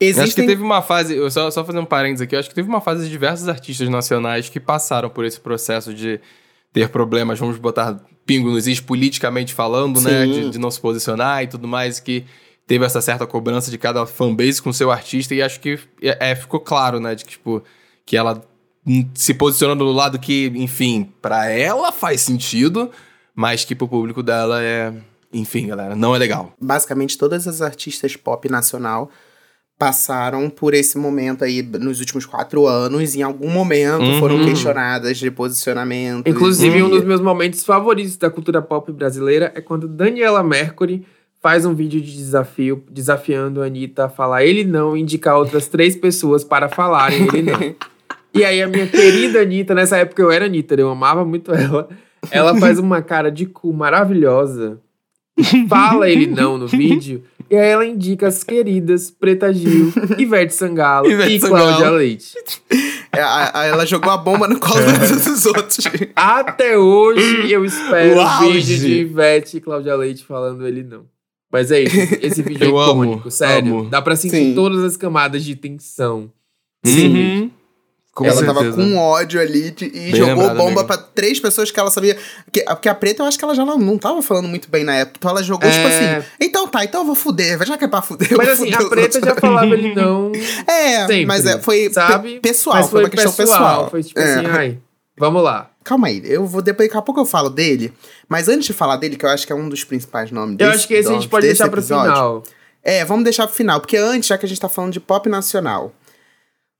Eu 0.00 0.08
Acho 0.08 0.14
que 0.14 0.20
Existem 0.22 0.46
teve 0.46 0.62
uma 0.62 0.80
fase, 0.80 1.14
eu 1.14 1.30
só, 1.30 1.50
só 1.50 1.62
fazer 1.62 1.78
um 1.78 1.84
parênteses 1.84 2.22
aqui, 2.22 2.34
eu 2.34 2.40
acho 2.40 2.48
que 2.48 2.54
teve 2.54 2.68
uma 2.68 2.80
fase 2.80 3.04
de 3.04 3.10
diversos 3.10 3.48
artistas 3.48 3.86
nacionais 3.90 4.48
que 4.48 4.58
passaram 4.58 5.10
por 5.10 5.26
esse 5.26 5.38
processo 5.38 5.92
de 5.92 6.18
ter 6.72 6.88
problemas, 6.88 7.38
vamos 7.38 7.58
botar 7.58 8.00
pingo 8.24 8.48
nos 8.50 8.66
is, 8.66 8.80
politicamente 8.80 9.52
falando, 9.52 10.00
né? 10.00 10.24
Sim. 10.24 10.32
De, 10.32 10.50
de 10.50 10.58
não 10.58 10.70
se 10.70 10.80
posicionar 10.80 11.42
e 11.42 11.48
tudo 11.48 11.68
mais, 11.68 12.00
que 12.00 12.24
teve 12.66 12.84
essa 12.84 13.02
certa 13.02 13.26
cobrança 13.26 13.70
de 13.70 13.76
cada 13.76 14.06
fanbase 14.06 14.62
com 14.62 14.72
seu 14.72 14.90
artista, 14.90 15.34
e 15.34 15.42
acho 15.42 15.60
que 15.60 15.78
é, 16.00 16.30
é, 16.30 16.34
ficou 16.34 16.60
claro, 16.60 16.98
né? 16.98 17.14
De 17.14 17.24
que, 17.24 17.32
tipo, 17.32 17.62
que 18.06 18.16
ela 18.16 18.42
se 19.14 19.34
posicionando 19.34 19.84
do 19.84 19.92
lado 19.92 20.18
que, 20.18 20.50
enfim, 20.54 21.12
pra 21.20 21.50
ela 21.50 21.92
faz 21.92 22.22
sentido, 22.22 22.90
mas 23.34 23.64
que 23.64 23.74
pro 23.74 23.86
público 23.86 24.22
dela 24.22 24.62
é. 24.62 24.94
Enfim, 25.32 25.68
galera, 25.68 25.94
não 25.94 26.14
é 26.14 26.18
legal. 26.18 26.52
basicamente 26.60 27.16
todas 27.16 27.46
as 27.46 27.62
artistas 27.62 28.16
pop 28.16 28.48
nacional 28.48 29.10
passaram 29.80 30.50
por 30.50 30.74
esse 30.74 30.98
momento 30.98 31.42
aí 31.42 31.62
nos 31.62 32.00
últimos 32.00 32.26
quatro 32.26 32.66
anos. 32.66 33.16
Em 33.16 33.22
algum 33.22 33.48
momento 33.48 34.02
Uhum. 34.02 34.18
foram 34.18 34.44
questionadas 34.44 35.16
de 35.16 35.30
posicionamento. 35.30 36.28
Inclusive, 36.28 36.78
e- 36.78 36.82
um 36.82 36.90
dos 36.90 37.02
meus 37.02 37.22
momentos 37.22 37.64
favoritos 37.64 38.18
da 38.18 38.28
cultura 38.28 38.60
pop 38.60 38.92
brasileira 38.92 39.50
é 39.54 39.60
quando 39.62 39.88
Daniela 39.88 40.42
Mercury 40.42 41.06
faz 41.42 41.64
um 41.64 41.72
vídeo 41.74 41.98
de 41.98 42.14
desafio, 42.14 42.84
desafiando 42.90 43.62
a 43.62 43.64
Anitta 43.66 44.04
a 44.04 44.08
falar 44.10 44.44
ele 44.44 44.64
não 44.64 44.94
e 44.94 45.00
indicar 45.00 45.38
outras 45.38 45.66
três 45.66 45.96
pessoas 45.96 46.44
para 46.44 46.68
falarem 46.68 47.22
ele 47.32 47.50
não. 47.50 47.58
E 48.32 48.44
aí, 48.44 48.62
a 48.62 48.68
minha 48.68 48.86
querida 48.86 49.40
Anitta, 49.40 49.74
nessa 49.74 49.96
época 49.96 50.22
eu 50.22 50.30
era 50.30 50.44
Anitta, 50.44 50.74
eu 50.74 50.88
amava 50.90 51.24
muito 51.24 51.52
ela. 51.52 51.88
Ela 52.30 52.54
faz 52.56 52.78
uma 52.78 53.00
cara 53.02 53.28
de 53.28 53.44
cu 53.46 53.72
maravilhosa, 53.72 54.78
fala 55.68 56.08
ele 56.08 56.26
não 56.28 56.56
no 56.58 56.68
vídeo, 56.68 57.24
e 57.50 57.56
aí 57.56 57.68
ela 57.70 57.84
indica 57.84 58.28
as 58.28 58.44
queridas 58.44 59.10
Preta 59.10 59.52
Gil, 59.52 59.92
Ivete 60.18 60.54
Sangalo 60.54 61.10
Ivete 61.10 61.34
e 61.34 61.40
Cláudia 61.40 61.74
Sangalo. 61.76 61.96
Leite. 61.96 62.34
É, 63.12 63.20
a- 63.20 63.50
a- 63.60 63.64
ela 63.66 63.84
jogou 63.84 64.10
a 64.10 64.16
bomba 64.16 64.46
no 64.46 64.58
colo 64.60 64.80
dos 65.24 65.46
outros. 65.46 65.78
Até 66.14 66.78
hoje 66.78 67.50
eu 67.52 67.64
espero 67.64 68.20
O 68.20 68.24
o 68.24 68.52
vídeo 68.52 68.78
de 68.78 69.00
Ivete 69.00 69.56
e 69.56 69.60
Cláudia 69.60 69.94
Leite 69.96 70.24
falando 70.24 70.66
ele 70.66 70.82
não. 70.84 71.04
Mas 71.52 71.72
é 71.72 71.80
isso, 71.82 71.96
esse 72.22 72.42
vídeo 72.42 72.64
é 72.64 72.68
Eu 72.68 72.78
amo, 72.78 73.02
icônico, 73.04 73.30
sério. 73.30 73.80
amo. 73.80 73.90
Dá 73.90 74.00
pra 74.00 74.14
sentir 74.14 74.36
Sim. 74.36 74.54
todas 74.54 74.84
as 74.84 74.96
camadas 74.96 75.44
de 75.44 75.56
tensão. 75.56 76.30
Uhum. 76.86 77.50
Com 78.24 78.30
ela 78.30 78.44
tava 78.44 78.60
certeza. 78.60 78.76
com 78.76 78.96
ódio 78.98 79.40
ali 79.40 79.70
de- 79.70 79.86
e 79.86 79.90
Bem 79.90 80.14
jogou 80.16 80.34
lembrado, 80.36 80.56
bomba 80.56 80.84
pra 80.84 80.96
três 80.96 81.38
pessoas 81.40 81.70
que 81.70 81.78
ela 81.80 81.90
sabia. 81.90 82.16
Porque, 82.44 82.62
porque 82.62 82.88
a 82.88 82.94
preta 82.94 83.22
eu 83.22 83.26
acho 83.26 83.38
que 83.38 83.44
ela 83.44 83.54
já 83.54 83.64
não, 83.64 83.78
não 83.78 83.98
tava 83.98 84.20
falando 84.22 84.48
muito 84.48 84.70
bem 84.70 84.84
na 84.84 84.94
época. 84.96 85.16
Então 85.18 85.30
ela 85.30 85.42
jogou, 85.42 85.68
É. 85.68 85.72
tipo 85.72 85.86
assim. 85.86 86.28
Então 86.40 86.66
tá, 86.68 86.84
então 86.84 87.00
eu 87.00 87.06
vou 87.06 87.14
fuder. 87.14 87.58
Já 87.66 87.76
que 87.78 87.84
é 87.84 87.88
pra 87.88 88.02
fuder. 88.02 88.28
eu 88.32 88.36
Mas 88.36 88.48
assim, 88.50 88.70
fuder 88.72 88.86
a 88.86 88.88
preta 88.90 89.20
já 89.20 89.34
falava 89.36 89.66
ele 89.74 89.94
não, 89.94 90.32
É, 90.66 91.00
sempre, 91.06 91.26
mas 91.26 91.46
é, 91.46 91.58
foi 91.60 91.90
sabe? 91.92 92.40
pessoal, 92.40 92.76
mas 92.76 92.90
foi, 92.90 93.02
uma 93.04 93.10
questão 93.10 93.32
pessoal. 93.32 93.90
Foi 93.90 94.02
tipo 94.02 94.18
É. 94.18 94.34
assim, 94.34 94.46
ai, 94.46 94.78
vamos 95.18 95.42
lá. 95.42 95.70
Calma 95.82 96.08
aí, 96.08 96.20
eu 96.24 96.46
vou 96.46 96.60
depois, 96.60 96.88
daqui 96.88 96.98
a 96.98 97.02
pouco 97.02 97.20
eu 97.20 97.24
falo 97.24 97.48
dele. 97.48 97.92
Mas 98.28 98.48
antes 98.48 98.66
de 98.66 98.72
falar 98.74 98.96
dele, 98.96 99.16
que 99.16 99.24
eu 99.24 99.30
acho 99.30 99.46
que 99.46 99.52
é 99.52 99.56
um 99.56 99.68
dos 99.68 99.82
principais 99.82 100.30
nomes 100.30 100.56
Eu 100.60 100.66
desse- 100.66 100.78
acho 100.80 100.88
que 100.88 100.94
esse 100.94 101.08
a 101.08 101.12
gente 101.14 101.26
pode 101.28 101.46
deixar 101.46 101.68
pro 101.70 101.80
final. 101.82 102.42
É, 102.82 103.04
vamos 103.04 103.24
deixar 103.24 103.46
pro 103.46 103.54
final, 103.56 103.80
porque 103.80 103.96
antes, 103.96 104.28
já 104.28 104.38
que 104.38 104.46
a 104.46 104.48
gente 104.48 104.60
tá 104.60 104.68
falando 104.68 104.92
de 104.92 105.00
pop 105.00 105.28
nacional, 105.28 105.92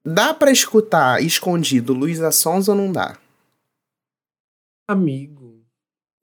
Dá 0.05 0.33
pra 0.33 0.51
escutar 0.51 1.23
escondido 1.23 1.93
Luísa 1.93 2.31
Sons 2.31 2.69
ou 2.69 2.75
não 2.75 2.91
dá? 2.91 3.17
Amigo. 4.89 5.61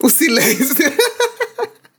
O 0.01 0.09
silêncio. 0.09 0.75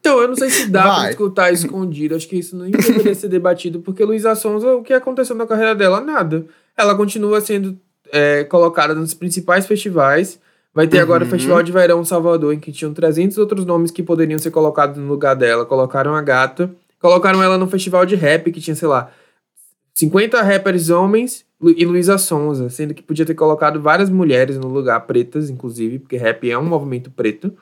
Então, 0.00 0.22
eu 0.22 0.28
não 0.28 0.36
sei 0.36 0.48
se 0.48 0.66
dá 0.70 0.84
Vai. 0.86 1.00
pra 1.00 1.10
escutar 1.10 1.52
escondido. 1.52 2.14
Acho 2.14 2.26
que 2.26 2.36
isso 2.36 2.56
nem 2.56 2.70
deveria 2.70 3.14
ser 3.14 3.28
debatido, 3.28 3.80
porque 3.80 4.02
Luísa 4.02 4.34
Sonza, 4.34 4.74
o 4.74 4.82
que 4.82 4.94
aconteceu 4.94 5.36
na 5.36 5.46
carreira 5.46 5.74
dela? 5.74 6.00
Nada. 6.00 6.46
Ela 6.74 6.94
continua 6.94 7.42
sendo 7.42 7.78
é, 8.10 8.42
colocada 8.44 8.94
nos 8.94 9.12
principais 9.12 9.66
festivais. 9.66 10.40
Vai 10.72 10.86
ter 10.86 11.00
agora 11.00 11.24
o 11.24 11.26
Uhum. 11.26 11.30
Festival 11.32 11.62
de 11.62 11.72
Verão 11.72 12.02
Salvador, 12.06 12.54
em 12.54 12.60
que 12.60 12.72
tinham 12.72 12.94
300 12.94 13.36
outros 13.36 13.66
nomes 13.66 13.90
que 13.90 14.02
poderiam 14.02 14.38
ser 14.38 14.50
colocados 14.50 14.96
no 14.96 15.06
lugar 15.06 15.34
dela. 15.36 15.66
Colocaram 15.66 16.14
a 16.14 16.22
gata. 16.22 16.74
Colocaram 16.98 17.42
ela 17.42 17.58
no 17.58 17.66
festival 17.68 18.06
de 18.06 18.14
rap, 18.14 18.50
que 18.50 18.62
tinha, 18.62 18.76
sei 18.76 18.88
lá, 18.88 19.10
50 19.94 20.40
rappers 20.40 20.88
homens 20.88 21.44
e 21.62 21.84
Luísa 21.84 22.16
Sonza, 22.18 22.68
sendo 22.70 22.94
que 22.94 23.02
podia 23.02 23.26
ter 23.26 23.34
colocado 23.34 23.80
várias 23.80 24.08
mulheres 24.08 24.56
no 24.58 24.68
lugar, 24.68 25.00
pretas, 25.06 25.50
inclusive, 25.50 25.98
porque 25.98 26.16
rap 26.16 26.48
é 26.48 26.56
um 26.58 26.64
movimento 26.64 27.10
preto. 27.10 27.52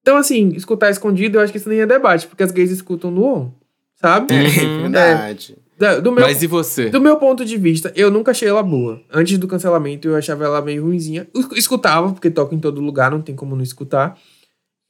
Então, 0.00 0.16
assim, 0.16 0.48
escutar 0.56 0.90
escondido, 0.90 1.36
eu 1.36 1.42
acho 1.42 1.52
que 1.52 1.58
isso 1.58 1.68
nem 1.68 1.80
é 1.80 1.86
debate, 1.86 2.26
porque 2.26 2.42
as 2.42 2.50
gays 2.50 2.70
escutam 2.70 3.10
no 3.10 3.24
on, 3.24 3.52
sabe? 3.96 4.32
É 4.34 4.38
Uhum. 4.38 4.82
verdade. 4.82 5.56
Da- 5.78 5.98
Do 6.00 6.12
meu, 6.12 6.24
Mas 6.24 6.42
e 6.42 6.46
você? 6.46 6.88
do 6.90 7.00
meu 7.00 7.16
ponto 7.18 7.44
de 7.44 7.56
vista, 7.56 7.92
eu 7.94 8.10
nunca 8.10 8.30
achei 8.30 8.48
ela 8.48 8.62
boa. 8.62 9.00
Antes 9.12 9.36
do 9.38 9.46
cancelamento, 9.48 10.08
eu 10.08 10.16
achava 10.16 10.44
ela 10.44 10.60
meio 10.62 10.82
ruinzinha. 10.84 11.26
Eu 11.34 11.42
escutava, 11.56 12.12
porque 12.12 12.30
toca 12.30 12.54
em 12.54 12.58
todo 12.58 12.80
lugar, 12.80 13.10
não 13.10 13.20
tem 13.22 13.34
como 13.34 13.54
não 13.56 13.62
escutar. 13.62 14.18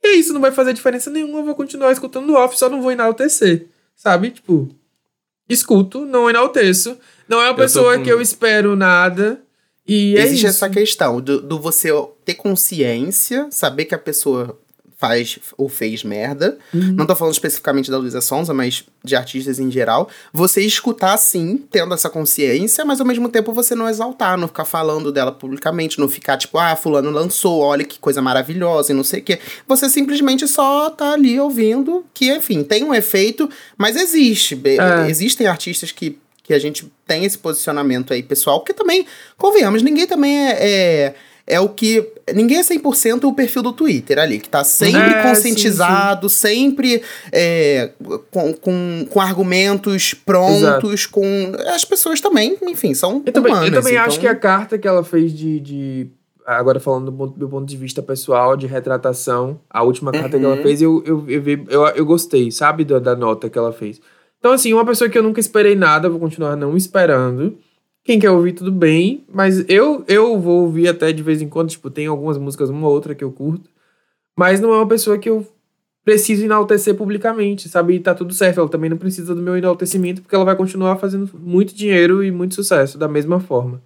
E 0.03 0.19
isso 0.19 0.33
não 0.33 0.41
vai 0.41 0.51
fazer 0.53 0.73
diferença 0.73 1.11
nenhuma, 1.11 1.39
eu 1.41 1.45
vou 1.45 1.55
continuar 1.55 1.93
escutando 1.93 2.27
no 2.27 2.35
off, 2.37 2.57
só 2.59 2.69
não 2.69 2.81
vou 2.81 2.91
enaltecer, 2.93 3.67
sabe? 3.95 4.31
Tipo, 4.31 4.69
escuto, 5.51 6.07
não 6.07 6.31
enalteço. 6.31 6.97
Não 7.29 7.41
é 7.43 7.47
uma 7.51 7.55
pessoa 7.57 7.97
com- 7.99 8.05
que 8.05 8.11
eu 8.11 8.21
espero 8.21 8.75
nada. 8.77 9.41
E 9.87 10.17
é 10.17 10.23
Existe 10.23 10.47
isso. 10.47 10.57
essa 10.65 10.71
questão 10.71 11.21
do, 11.21 11.41
do 11.43 11.59
você 11.61 11.91
ter 12.25 12.35
consciência, 12.35 13.49
saber 13.51 13.85
que 13.87 13.95
a 13.95 13.99
pessoa 13.99 14.59
faz 15.01 15.39
ou 15.57 15.67
fez 15.67 16.05
merda. 16.05 16.59
Uhum. 16.75 16.93
Não 16.93 17.07
tô 17.07 17.17
falando 17.17 17.33
especificamente 17.33 17.91
da 17.91 17.97
Luísa 17.97 18.21
Sonza, 18.21 18.53
mas 18.53 18.85
de 19.03 19.17
artistas 19.17 19.59
em 19.59 19.71
geral. 19.71 20.11
Você 20.31 20.61
escutar 20.61 21.17
sim, 21.17 21.57
tendo 21.71 21.95
essa 21.95 22.11
consciência, 22.11 22.85
mas 22.85 23.01
ao 23.01 23.07
mesmo 23.07 23.31
tempo 23.31 23.51
você 23.51 23.75
não 23.75 23.89
exaltar, 23.89 24.37
não 24.37 24.47
ficar 24.47 24.67
falando 24.67 25.11
dela 25.11 25.33
publicamente, 25.33 25.99
não 25.99 26.07
ficar 26.07 26.37
tipo, 26.37 26.59
ah, 26.59 26.77
fulano 26.77 27.11
lançou, 27.11 27.61
olha 27.61 27.83
que 27.83 27.99
coisa 27.99 28.21
maravilhosa 28.21 28.93
e 28.93 28.95
não 28.95 29.03
sei 29.03 29.21
o 29.21 29.23
quê. 29.23 29.39
Você 29.67 29.89
simplesmente 29.89 30.47
só 30.47 30.91
tá 30.91 31.15
ali 31.15 31.41
ouvindo, 31.41 32.05
que 32.13 32.31
enfim, 32.31 32.63
tem 32.63 32.85
um 32.85 32.95
efeito, 32.95 33.49
mas 33.79 33.97
existe. 33.97 34.61
É. 34.65 35.09
Existem 35.09 35.47
artistas 35.47 35.91
que 35.91 36.19
que 36.43 36.55
a 36.55 36.59
gente 36.59 36.93
tem 37.07 37.25
esse 37.25 37.39
posicionamento 37.39 38.13
aí, 38.13 38.25
pessoal, 38.25 38.59
porque 38.59 38.75
também, 38.75 39.07
convenhamos, 39.39 39.83
ninguém 39.83 40.05
também 40.05 40.49
é, 40.49 40.57
é, 40.61 41.15
é 41.51 41.61
o 41.61 41.69
que. 41.69 42.07
Ninguém 42.35 42.59
é 42.59 42.63
100% 42.63 43.25
o 43.25 43.33
perfil 43.35 43.63
do 43.63 43.73
Twitter 43.73 44.19
ali, 44.19 44.39
que 44.39 44.49
tá 44.49 44.63
sempre 44.65 45.01
É, 45.01 45.23
conscientizado, 45.23 46.29
sempre 46.29 47.03
é, 47.33 47.91
com, 48.31 48.53
com, 48.55 49.07
com 49.11 49.21
argumentos 49.21 50.15
prontos, 50.15 51.07
com. 51.07 51.53
As 51.75 51.85
pessoas 51.85 52.21
também, 52.21 52.57
enfim, 52.63 52.95
são. 52.95 53.23
Eu 53.27 53.33
também, 53.33 53.53
eu 53.53 53.59
humanas, 53.59 53.85
também 53.85 53.97
acho 53.99 54.17
então- 54.17 54.21
que 54.21 54.27
a 54.29 54.35
carta 54.35 54.79
que 54.79 54.87
ela 54.89 55.03
fez 55.05 55.33
de. 55.33 55.61
de- 55.61 56.11
agora 56.47 56.81
falando 56.81 57.07
do 57.07 57.13
ponto, 57.13 57.39
do 57.39 57.49
ponto 57.49 57.67
de 57.69 57.77
vista 57.77 58.03
pessoal, 58.03 58.57
de 58.57 58.67
retratação, 58.67 59.61
a 59.71 59.83
última 59.83 60.11
carta 60.11 60.39
que 60.39 60.45
ela 60.45 60.57
Uhum. 60.57 60.63
fez, 60.63 60.83
eu, 60.83 61.03
eu, 61.07 61.25
eu, 61.29 61.43
eu, 61.69 61.87
eu 61.89 62.05
gostei, 62.05 62.51
sabe, 62.51 62.85
da, 62.85 62.99
da 62.99 63.15
nota 63.15 63.49
que 63.49 63.57
ela 63.59 63.73
fez. 63.73 64.01
Então, 64.39 64.53
assim, 64.53 64.73
uma 64.73 64.85
pessoa 64.85 65.09
que 65.09 65.17
eu 65.19 65.23
nunca 65.23 65.39
esperei 65.39 65.77
nada, 65.77 66.09
vou 66.09 66.19
continuar 66.19 66.57
não 66.57 66.77
esperando. 66.77 67.59
Quem 68.11 68.19
quer 68.19 68.31
ouvir, 68.31 68.55
tudo 68.55 68.73
bem. 68.73 69.23
Mas 69.33 69.65
eu, 69.69 70.05
eu 70.09 70.37
vou 70.37 70.63
ouvir 70.63 70.89
até 70.89 71.13
de 71.13 71.23
vez 71.23 71.41
em 71.41 71.49
quando, 71.49 71.69
tipo, 71.71 71.89
tem 71.89 72.09
algumas 72.09 72.37
músicas, 72.39 72.69
uma 72.69 72.89
ou 72.89 72.93
outra 72.93 73.15
que 73.15 73.23
eu 73.23 73.31
curto. 73.31 73.71
Mas 74.37 74.59
não 74.59 74.73
é 74.73 74.79
uma 74.79 74.89
pessoa 74.89 75.17
que 75.17 75.31
eu 75.31 75.47
preciso 76.05 76.45
enaltecer 76.45 76.97
publicamente, 76.97 77.69
sabe? 77.69 77.95
E 77.95 78.01
tá 78.01 78.13
tudo 78.13 78.35
certo. 78.35 78.59
Ela 78.59 78.69
também 78.69 78.91
não 78.91 78.97
precisa 78.97 79.33
do 79.33 79.41
meu 79.41 79.57
enaltecimento, 79.57 80.23
porque 80.23 80.35
ela 80.35 80.45
vai 80.45 80.57
continuar 80.57 80.97
fazendo 80.97 81.31
muito 81.39 81.73
dinheiro 81.73 82.21
e 82.25 82.33
muito 82.33 82.57
sucesso 82.57 82.99
da 82.99 83.07
mesma 83.07 83.39
forma. 83.39 83.81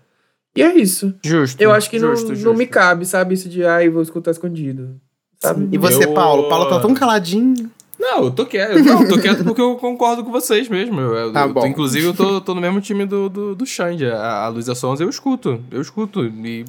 E 0.57 0.62
é 0.62 0.75
isso. 0.75 1.14
Justo. 1.22 1.61
Eu 1.61 1.70
acho 1.70 1.91
que 1.91 1.99
não, 1.99 2.09
justo, 2.12 2.29
não 2.29 2.35
justo. 2.35 2.55
me 2.57 2.66
cabe, 2.66 3.05
sabe? 3.05 3.35
Isso 3.35 3.47
de, 3.47 3.62
ai, 3.62 3.91
vou 3.91 4.01
escutar 4.01 4.31
escondido. 4.31 4.99
Sabe? 5.39 5.68
E 5.70 5.77
você, 5.77 6.07
Eu- 6.07 6.14
Paulo? 6.14 6.49
Paulo 6.49 6.70
tá 6.70 6.81
tão 6.81 6.95
caladinho. 6.95 7.70
Não, 8.05 8.24
eu 8.24 8.30
tô 8.30 8.44
quieto. 8.46 8.78
Não, 8.84 9.02
eu 9.02 9.09
tô 9.09 9.18
quieto 9.20 9.42
porque 9.44 9.61
eu 9.61 9.76
concordo 9.76 10.22
com 10.22 10.30
vocês 10.30 10.68
mesmo. 10.68 11.00
Eu, 11.00 11.14
eu- 11.14 11.32
Tá 11.32 11.46
eu- 11.46 11.66
inclusive, 11.66 12.07
eu 12.07 12.14
tô, 12.14 12.40
tô 12.40 12.55
no 12.55 12.61
mesmo 12.61 12.80
time 12.80 13.07
do, 13.07 13.28
do, 13.28 13.55
do 13.55 13.64
Xande. 13.66 14.07
A, 14.07 14.44
a 14.44 14.48
Luísa 14.48 14.74
Sons 14.74 15.00
eu 15.00 15.09
escuto. 15.09 15.62
Eu 15.70 15.80
escuto. 15.80 16.24
E, 16.24 16.64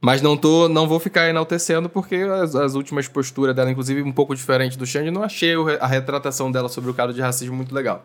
mas 0.00 0.20
não, 0.20 0.36
tô, 0.36 0.68
não 0.68 0.88
vou 0.88 0.98
ficar 0.98 1.28
enaltecendo 1.28 1.88
porque 1.88 2.16
as, 2.16 2.54
as 2.56 2.74
últimas 2.74 3.06
posturas 3.06 3.54
dela, 3.54 3.70
inclusive 3.70 4.02
um 4.02 4.10
pouco 4.12 4.34
diferente 4.34 4.76
do 4.76 4.84
Xande, 4.84 5.06
eu 5.06 5.12
não 5.12 5.22
achei 5.22 5.54
a 5.80 5.86
retratação 5.86 6.50
dela 6.50 6.68
sobre 6.68 6.90
o 6.90 6.94
caso 6.94 7.12
de 7.14 7.20
racismo 7.20 7.54
muito 7.54 7.72
legal. 7.74 8.04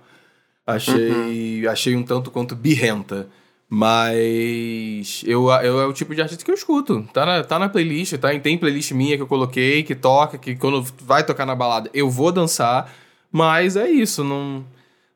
Achei, 0.66 1.66
achei 1.68 1.96
um 1.96 2.04
tanto 2.04 2.30
quanto 2.30 2.56
birrenta. 2.56 3.28
Mas 3.70 5.24
eu, 5.26 5.50
eu 5.50 5.82
é 5.82 5.86
o 5.86 5.92
tipo 5.92 6.16
de 6.16 6.22
artista 6.22 6.44
que 6.44 6.50
eu 6.50 6.56
escuto. 6.56 7.04
Tá 7.14 7.26
na, 7.26 7.44
tá 7.44 7.60
na 7.60 7.68
playlist, 7.68 8.14
tá? 8.18 8.38
Tem 8.40 8.58
playlist 8.58 8.92
minha 8.94 9.18
que 9.18 9.24
eu 9.24 9.28
coloquei, 9.28 9.84
que 9.84 9.94
toca, 9.94 10.38
que 10.38 10.56
quando 10.56 10.82
vai 11.02 11.26
tocar 11.26 11.46
na 11.46 11.56
balada 11.56 11.90
eu 11.94 12.10
vou 12.10 12.32
dançar. 12.32 12.94
Mas 13.32 13.76
é 13.76 13.90
isso, 13.90 14.24
não. 14.24 14.66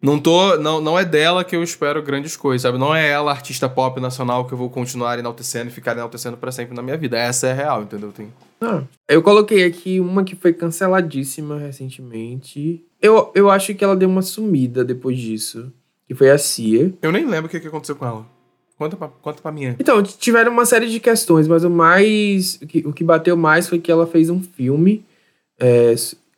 Não, 0.02 0.20
tô, 0.20 0.58
não, 0.58 0.82
não 0.82 0.98
é 0.98 1.06
dela 1.06 1.44
que 1.44 1.56
eu 1.56 1.62
espero 1.62 2.02
grandes 2.02 2.36
coisas, 2.36 2.64
sabe? 2.64 2.78
Não 2.78 2.94
é 2.94 3.08
ela, 3.08 3.30
artista 3.30 3.70
pop 3.70 4.02
nacional, 4.02 4.46
que 4.46 4.52
eu 4.52 4.58
vou 4.58 4.68
continuar 4.68 5.20
enaltecendo 5.20 5.70
e 5.70 5.72
ficar 5.72 5.92
enaltecendo 5.92 6.36
pra 6.36 6.52
sempre 6.52 6.76
na 6.76 6.82
minha 6.82 6.98
vida. 6.98 7.20
Essa 7.20 7.48
é 7.48 7.52
a 7.52 7.54
real, 7.54 7.84
entendeu? 7.84 8.12
Tem... 8.12 8.34
Ah, 8.60 8.82
eu 9.08 9.22
coloquei 9.22 9.64
aqui 9.64 10.00
uma 10.00 10.24
que 10.24 10.36
foi 10.36 10.54
canceladíssima 10.54 11.60
recentemente. 11.60 12.84
Eu, 13.00 13.32
eu 13.36 13.50
acho 13.52 13.76
que 13.76 13.84
ela 13.84 13.96
deu 13.96 14.10
uma 14.10 14.24
sumida 14.24 14.84
depois 14.84 15.20
disso. 15.20 15.72
Que 16.08 16.16
foi 16.16 16.32
a 16.32 16.38
Cia. 16.38 16.92
Eu 17.00 17.12
nem 17.12 17.26
lembro 17.26 17.46
o 17.46 17.50
que 17.50 17.68
aconteceu 17.68 17.96
com 17.96 18.06
ela. 18.06 18.26
Conta 18.82 18.98
pra, 18.98 19.10
conta 19.10 19.40
pra 19.44 19.52
mim. 19.52 19.76
Então, 19.80 20.02
tiveram 20.02 20.52
uma 20.52 20.66
série 20.66 20.90
de 20.90 21.00
questões, 21.00 21.48
mas 21.48 21.64
o 21.64 21.70
mais. 21.70 22.56
O 22.60 22.66
que, 22.66 22.80
o 22.80 22.92
que 22.92 23.04
bateu 23.04 23.38
mais 23.38 23.70
foi 23.70 23.78
que 23.78 23.92
ela 23.92 24.08
fez 24.08 24.28
um 24.28 24.42
filme 24.42 25.06
é, 25.60 25.94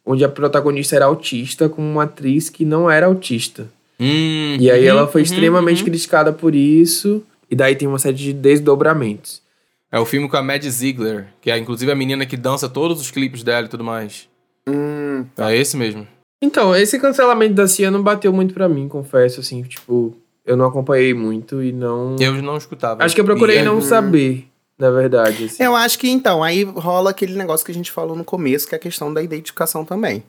onde 0.05 0.25
a 0.25 0.27
protagonista 0.27 0.93
era 0.93 1.05
autista 1.05 1.69
com 1.69 1.81
uma 1.81 2.03
atriz 2.03 2.49
que 2.49 2.65
não 2.65 2.91
era 2.91 3.05
autista. 3.05 3.69
Hum, 3.97 4.57
E 4.59 4.69
aí 4.69 4.81
uhum, 4.81 4.89
ela 4.89 5.07
foi 5.07 5.21
uhum, 5.21 5.23
extremamente 5.23 5.83
uhum. 5.83 5.85
criticada 5.85 6.33
por 6.33 6.53
isso. 6.53 7.23
E 7.49 7.55
daí 7.55 7.77
tem 7.77 7.87
uma 7.87 7.97
série 7.97 8.17
de 8.17 8.33
desdobramentos. 8.33 9.41
É 9.89 9.97
o 9.97 10.05
filme 10.05 10.27
com 10.27 10.35
a 10.35 10.43
Mad 10.43 10.65
Ziegler, 10.65 11.27
que 11.39 11.49
é 11.49 11.57
inclusive 11.57 11.93
a 11.93 11.95
menina 11.95 12.25
que 12.25 12.35
dança 12.35 12.67
todos 12.67 12.99
os 12.99 13.09
clipes 13.09 13.41
dela 13.41 13.67
e 13.67 13.69
tudo 13.69 13.85
mais. 13.85 14.27
Hum, 14.67 15.23
É 15.37 15.55
esse 15.55 15.77
mesmo. 15.77 16.05
Então, 16.41 16.75
esse 16.75 16.99
cancelamento 16.99 17.53
da 17.53 17.69
Cia 17.69 17.89
não 17.89 18.03
bateu 18.03 18.33
muito 18.33 18.53
pra 18.53 18.67
mim, 18.67 18.89
confesso, 18.89 19.39
assim, 19.39 19.63
tipo, 19.63 20.13
eu 20.45 20.55
não 20.57 20.65
acompanhei 20.65 21.13
muito 21.13 21.61
e 21.63 21.71
não. 21.71 22.15
Eu 22.19 22.33
não 22.41 22.57
escutava. 22.57 23.03
Acho 23.03 23.15
que 23.15 23.21
eu 23.21 23.25
procurei 23.25 23.59
E- 23.59 23.63
não 23.63 23.81
saber, 23.81 24.47
na 24.77 24.89
verdade. 24.91 25.45
Assim. 25.45 25.63
Eu 25.63 25.75
acho 25.75 25.97
que 25.99 26.09
então, 26.09 26.43
aí 26.43 26.63
rola 26.63 27.09
aquele 27.11 27.35
negócio 27.35 27.65
que 27.65 27.71
a 27.71 27.75
gente 27.75 27.91
falou 27.91 28.15
no 28.15 28.23
começo, 28.23 28.67
que 28.67 28.75
é 28.75 28.77
a 28.77 28.81
questão 28.81 29.13
da 29.13 29.21
identificação 29.21 29.83
também. 29.85 30.23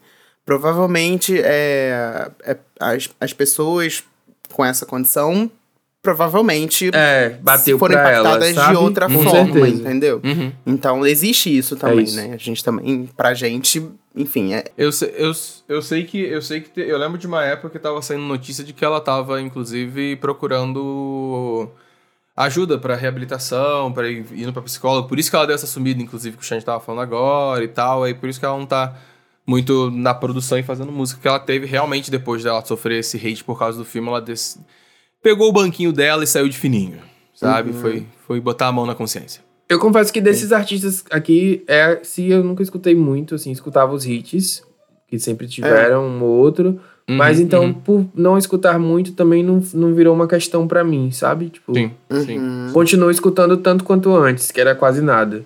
Provavelmente 0.44 1.40
é, 1.42 2.30
é- 2.44 2.56
as, 2.78 3.08
as 3.20 3.32
pessoas 3.32 4.04
com 4.52 4.64
essa 4.64 4.84
condição 4.86 5.50
provavelmente 6.02 6.90
É, 6.92 7.30
bateu 7.42 7.78
foram 7.78 7.98
ela, 7.98 8.10
impactadas 8.20 8.54
sabe? 8.54 8.70
de 8.70 8.76
outra 8.76 9.06
Com 9.08 9.22
forma, 9.22 9.52
certeza. 9.54 9.66
entendeu? 9.82 10.20
Uhum. 10.22 10.52
Então 10.66 11.06
existe 11.06 11.56
isso 11.56 11.76
também, 11.76 12.04
isso. 12.04 12.16
né? 12.16 12.32
A 12.34 12.36
gente 12.36 12.62
também, 12.62 13.08
pra 13.16 13.32
gente, 13.32 13.82
enfim, 14.14 14.54
é, 14.54 14.64
Eu, 14.78 14.92
sei, 14.92 15.12
eu, 15.16 15.32
eu 15.68 15.82
sei 15.82 16.04
que 16.04 16.18
eu 16.18 16.40
sei 16.40 16.60
que 16.60 16.70
te- 16.70 16.80
eu 16.88 16.96
lembro 16.98 17.18
de 17.18 17.26
uma 17.26 17.44
época 17.44 17.70
que 17.70 17.78
tava 17.78 18.00
saindo 18.00 18.22
notícia 18.24 18.62
de 18.64 18.72
que 18.72 18.84
ela 18.84 19.00
tava 19.00 19.40
inclusive 19.40 20.16
procurando 20.16 21.68
ajuda 22.36 22.78
pra 22.78 22.96
reabilitação, 22.96 23.92
para 23.92 24.08
ir 24.08 24.24
indo 24.32 24.52
pra 24.52 24.62
psicóloga, 24.62 25.06
por 25.08 25.18
isso 25.18 25.30
que 25.30 25.36
ela 25.36 25.46
deu 25.46 25.54
essa 25.54 25.66
sumida 25.66 26.02
inclusive 26.02 26.36
que 26.36 26.42
o 26.42 26.46
Xande 26.46 26.64
tava 26.64 26.80
falando 26.80 27.02
agora 27.02 27.62
e 27.64 27.68
tal, 27.68 28.02
aí 28.04 28.14
por 28.14 28.28
isso 28.28 28.40
que 28.40 28.46
ela 28.46 28.58
não 28.58 28.66
tá 28.66 28.96
muito 29.46 29.90
na 29.90 30.14
produção 30.14 30.58
e 30.58 30.62
fazendo 30.62 30.90
música 30.90 31.20
que 31.20 31.28
ela 31.28 31.38
teve 31.38 31.66
realmente 31.66 32.10
depois 32.10 32.42
dela 32.42 32.64
sofrer 32.64 33.00
esse 33.00 33.16
hate 33.18 33.44
por 33.44 33.58
causa 33.58 33.78
do 33.78 33.84
filme, 33.84 34.08
ela 34.08 34.20
des- 34.20 34.58
pegou 35.22 35.48
o 35.48 35.52
banquinho 35.52 35.92
dela 35.92 36.24
e 36.24 36.26
saiu 36.26 36.48
de 36.48 36.56
fininho, 36.56 36.98
sabe? 37.34 37.72
Foi 37.72 38.06
foi 38.26 38.40
botar 38.40 38.68
a 38.68 38.72
mão 38.72 38.86
na 38.86 38.94
consciência. 38.94 39.43
Eu 39.68 39.78
confesso 39.78 40.12
que 40.12 40.20
desses 40.20 40.52
artistas 40.52 41.04
aqui, 41.10 41.64
é, 41.66 42.00
se 42.02 42.30
eu 42.30 42.44
nunca 42.44 42.62
escutei 42.62 42.94
muito, 42.94 43.34
assim, 43.34 43.50
escutava 43.50 43.94
os 43.94 44.06
hits, 44.06 44.62
que 45.08 45.18
sempre 45.18 45.46
tiveram 45.46 46.04
um 46.04 46.22
ou 46.22 46.30
outro. 46.30 46.80
Uhum, 47.08 47.16
mas 47.16 47.38
então, 47.38 47.64
uhum. 47.64 47.74
por 47.74 48.06
não 48.14 48.38
escutar 48.38 48.78
muito, 48.78 49.12
também 49.12 49.42
não, 49.42 49.62
não 49.74 49.94
virou 49.94 50.14
uma 50.14 50.26
questão 50.26 50.66
pra 50.66 50.82
mim, 50.82 51.10
sabe? 51.10 51.50
Tipo, 51.50 51.74
Sim, 51.74 51.90
sim. 52.24 52.38
Uhum. 52.38 52.70
continuo 52.72 53.10
escutando 53.10 53.56
tanto 53.58 53.84
quanto 53.84 54.14
antes, 54.14 54.50
que 54.50 54.60
era 54.60 54.74
quase 54.74 55.02
nada. 55.02 55.44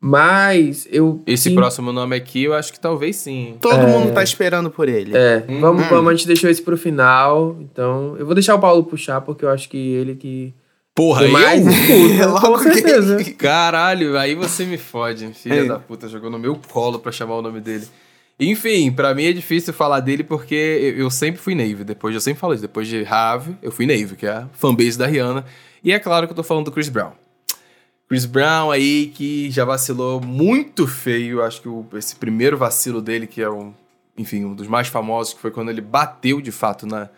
Mas 0.00 0.86
eu. 0.90 1.22
Esse 1.26 1.48
sim, 1.48 1.54
próximo 1.54 1.92
nome 1.92 2.14
aqui, 2.14 2.44
eu 2.44 2.54
acho 2.54 2.72
que 2.72 2.78
talvez 2.78 3.16
sim. 3.16 3.56
todo 3.60 3.88
mundo 3.88 4.12
tá 4.12 4.22
esperando 4.22 4.70
por 4.70 4.88
ele. 4.88 5.16
É, 5.16 5.44
Hum, 5.48 5.60
vamos, 5.60 5.86
hum. 5.86 5.88
vamos, 5.88 6.10
a 6.10 6.14
gente 6.14 6.26
deixou 6.26 6.50
esse 6.50 6.60
pro 6.60 6.76
final. 6.76 7.56
Então, 7.60 8.14
eu 8.18 8.26
vou 8.26 8.34
deixar 8.34 8.54
o 8.54 8.60
Paulo 8.60 8.84
puxar, 8.84 9.20
porque 9.22 9.44
eu 9.44 9.48
acho 9.48 9.68
que 9.68 9.76
ele 9.76 10.14
que 10.14 10.52
Porra, 10.96 11.28
Mas, 11.28 11.64
eu? 11.66 12.32
puta, 12.32 12.40
com 12.40 12.58
certeza. 12.58 13.22
Caralho, 13.36 14.18
aí 14.18 14.34
você 14.34 14.64
me 14.64 14.78
fode, 14.78 15.28
filha 15.34 15.54
Ei. 15.60 15.68
da 15.68 15.78
puta, 15.78 16.08
jogou 16.08 16.30
no 16.30 16.38
meu 16.38 16.58
colo 16.72 16.98
pra 16.98 17.12
chamar 17.12 17.34
o 17.36 17.42
nome 17.42 17.60
dele. 17.60 17.86
Enfim, 18.40 18.90
pra 18.90 19.14
mim 19.14 19.24
é 19.26 19.32
difícil 19.32 19.72
falar 19.74 20.00
dele 20.00 20.24
porque 20.24 20.54
eu 20.54 21.04
eu 21.04 21.10
sempre 21.10 21.40
fui 21.40 21.54
Navy. 21.54 21.84
Depois 21.84 22.14
eu 22.14 22.20
sempre 22.20 22.40
falo 22.40 22.54
isso. 22.54 22.62
Depois 22.62 22.88
de 22.88 23.02
Rave, 23.02 23.56
eu 23.62 23.70
fui 23.70 23.86
Navy, 23.86 24.16
que 24.16 24.26
é 24.26 24.30
a 24.30 24.48
fanbase 24.54 24.98
da 24.98 25.06
Rihanna. 25.06 25.44
E 25.84 25.92
é 25.92 25.98
claro 25.98 26.26
que 26.26 26.32
eu 26.32 26.36
tô 26.36 26.42
falando 26.42 26.64
do 26.66 26.72
Chris 26.72 26.88
Brown. 26.88 27.12
Chris 28.08 28.24
Brown 28.24 28.70
aí 28.70 29.08
que 29.14 29.50
já 29.50 29.64
vacilou 29.64 30.20
muito 30.20 30.86
feio. 30.86 31.42
Acho 31.42 31.60
que 31.60 31.68
o- 31.68 31.84
esse 31.94 32.16
primeiro 32.16 32.56
vacilo 32.56 33.02
dele, 33.02 33.26
que 33.26 33.42
é 33.42 33.50
um, 33.50 33.72
enfim, 34.16 34.44
um 34.44 34.54
dos 34.54 34.66
mais 34.68 34.88
famosos, 34.88 35.34
que 35.34 35.40
foi 35.40 35.50
quando 35.50 35.70
ele 35.70 35.80
bateu 35.80 36.40
de 36.40 36.52
fato 36.52 36.86
na, 36.86 37.08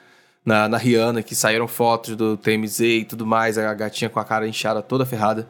na, 0.44 0.68
na 0.68 0.78
Rihanna, 0.78 1.22
que 1.22 1.34
saíram 1.34 1.68
fotos 1.68 2.16
do 2.16 2.36
TMZ 2.36 2.80
e 2.80 3.04
tudo 3.04 3.26
mais, 3.26 3.58
a 3.58 3.74
gatinha 3.74 4.08
com 4.08 4.18
a 4.18 4.24
cara 4.24 4.48
inchada 4.48 4.82
toda 4.82 5.04
ferrada. 5.04 5.48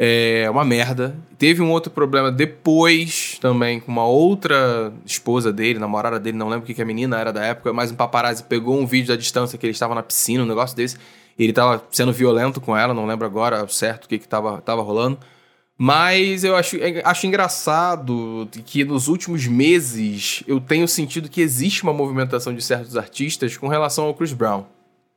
É 0.00 0.48
uma 0.48 0.64
merda. 0.64 1.16
Teve 1.36 1.60
um 1.60 1.72
outro 1.72 1.90
problema 1.90 2.30
depois 2.30 3.36
também 3.40 3.80
com 3.80 3.90
uma 3.90 4.06
outra 4.06 4.92
esposa 5.04 5.52
dele, 5.52 5.80
namorada 5.80 6.20
dele, 6.20 6.36
não 6.36 6.48
lembro 6.48 6.62
o 6.62 6.66
que, 6.66 6.74
que 6.74 6.82
a 6.82 6.84
menina 6.84 7.18
era 7.18 7.32
da 7.32 7.44
época, 7.44 7.72
mas 7.72 7.90
um 7.90 7.96
paparazzi 7.96 8.44
pegou 8.44 8.78
um 8.78 8.86
vídeo 8.86 9.08
da 9.08 9.16
distância 9.16 9.58
que 9.58 9.66
ele 9.66 9.72
estava 9.72 9.96
na 9.96 10.02
piscina, 10.02 10.44
um 10.44 10.46
negócio 10.46 10.76
desse, 10.76 10.96
e 11.36 11.42
ele 11.42 11.50
estava 11.50 11.82
sendo 11.90 12.12
violento 12.12 12.60
com 12.60 12.76
ela, 12.76 12.94
não 12.94 13.06
lembro 13.06 13.26
agora 13.26 13.66
certo 13.66 14.04
o 14.04 14.08
que, 14.08 14.18
que 14.18 14.28
tava, 14.28 14.62
rolando. 14.82 15.18
Mas 15.80 16.42
eu 16.42 16.56
acho, 16.56 16.76
é, 16.76 17.00
acho 17.04 17.26
engraçado 17.26 18.48
que 18.66 18.84
nos 18.84 19.06
últimos 19.06 19.46
meses 19.46 20.42
eu 20.48 20.60
tenho 20.60 20.88
sentido 20.88 21.28
que 21.28 21.40
existe 21.40 21.84
uma 21.84 21.92
movimentação 21.92 22.52
de 22.52 22.60
certos 22.62 22.96
artistas 22.96 23.56
com 23.56 23.68
relação 23.68 24.06
ao 24.06 24.14
Chris 24.14 24.32
Brown. 24.32 24.64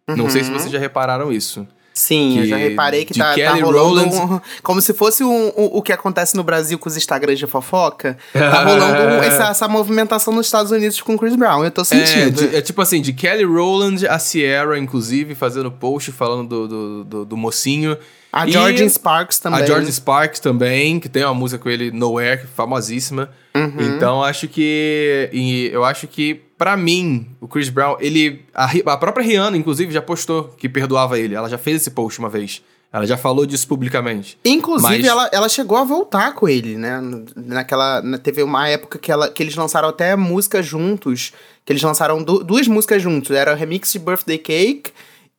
Não 0.07 0.29
sei 0.29 0.43
se 0.43 0.51
Uhum. 0.51 0.59
vocês 0.59 0.71
já 0.71 0.77
repararam 0.77 1.31
isso. 1.31 1.67
Sim, 1.93 2.37
eu 2.37 2.43
Que- 2.43 2.49
já 2.49 2.57
reparei 2.57 3.05
que 3.05 3.13
tá, 3.17 3.35
tá 3.35 3.53
rolando 3.55 3.71
Rowland- 3.77 4.15
um- 4.15 4.39
como 4.63 4.81
se 4.81 4.93
fosse 4.93 5.23
um- 5.23 5.47
o 5.55 5.79
o 5.79 5.81
que 5.81 5.91
acontece 5.91 6.35
no 6.37 6.43
Brasil 6.43 6.77
com 6.79 6.87
os 6.87 6.95
Instagrams 6.95 7.37
de 7.39 7.47
fofoca. 7.47 8.17
Tá 8.31 8.63
rolando 8.63 9.01
um- 9.01 9.23
essa, 9.23 9.49
essa 9.49 9.67
movimentação 9.67 10.33
nos 10.33 10.45
Estados 10.45 10.71
Unidos 10.71 11.01
com 11.01 11.15
o 11.15 11.17
Chris 11.19 11.35
Brown. 11.35 11.65
Eu 11.65 11.71
tô 11.71 11.81
É, 11.81 11.85
sentindo. 11.85 12.47
de- 12.49 12.55
é 12.55 12.61
tipo 12.61 12.81
assim, 12.81 13.01
de 13.01 13.11
Kelly 13.13 13.43
Rowland 13.43 14.07
a 14.07 14.17
Sierra, 14.19 14.77
inclusive, 14.77 15.33
fazendo 15.35 15.69
post 15.71 16.11
falando 16.11 16.47
do, 16.47 16.67
do, 16.67 17.03
do, 17.03 17.25
do 17.25 17.37
mocinho. 17.37 17.97
A 18.31 18.47
Jordan 18.47 18.87
Sparks 18.89 19.39
também. 19.39 19.61
A 19.61 19.65
George 19.65 19.91
Sparks 19.91 20.39
também, 20.39 20.99
que 20.99 21.09
tem 21.09 21.23
uma 21.25 21.33
música 21.33 21.61
com 21.61 21.69
ele, 21.69 21.91
Nowhere, 21.91 22.41
é 22.43 22.45
famosíssima. 22.45 23.29
Uhum. 23.55 23.95
Então, 23.95 24.23
acho 24.23 24.47
que... 24.47 25.29
e 25.33 25.67
eu 25.73 25.83
acho 25.83 26.07
que, 26.07 26.35
pra 26.57 26.77
mim, 26.77 27.27
o 27.41 27.47
Chris 27.47 27.69
Brown, 27.69 27.97
ele... 27.99 28.45
A, 28.53 28.71
a 28.85 28.97
própria 28.97 29.25
Rihanna, 29.25 29.57
inclusive, 29.57 29.91
já 29.91 30.01
postou 30.01 30.45
que 30.57 30.69
perdoava 30.69 31.19
ele. 31.19 31.35
Ela 31.35 31.49
já 31.49 31.57
fez 31.57 31.81
esse 31.81 31.91
post 31.91 32.19
uma 32.19 32.29
vez. 32.29 32.61
Ela 32.93 33.05
já 33.07 33.15
falou 33.15 33.45
disso 33.45 33.67
publicamente. 33.69 34.37
Inclusive, 34.43 34.97
Mas- 34.97 35.05
ela, 35.05 35.29
ela 35.31 35.47
chegou 35.47 35.77
a 35.77 35.83
voltar 35.85 36.33
com 36.33 36.47
ele, 36.49 36.77
né? 36.77 36.99
Naquela. 37.37 38.01
na- 38.01 38.17
Teve 38.17 38.43
uma 38.43 38.67
época 38.67 38.99
que, 38.99 39.09
ela, 39.09 39.29
que 39.29 39.41
eles 39.41 39.55
lançaram 39.55 39.87
até 39.87 40.13
músicas 40.17 40.65
juntos. 40.65 41.31
Que 41.65 41.71
eles 41.71 41.81
lançaram 41.81 42.21
du- 42.21 42.43
duas 42.43 42.67
músicas 42.67 43.01
juntos. 43.01 43.31
Era 43.31 43.53
o 43.53 43.55
remix 43.55 43.93
de 43.93 43.99
Birthday 43.99 44.37
Cake 44.37 44.91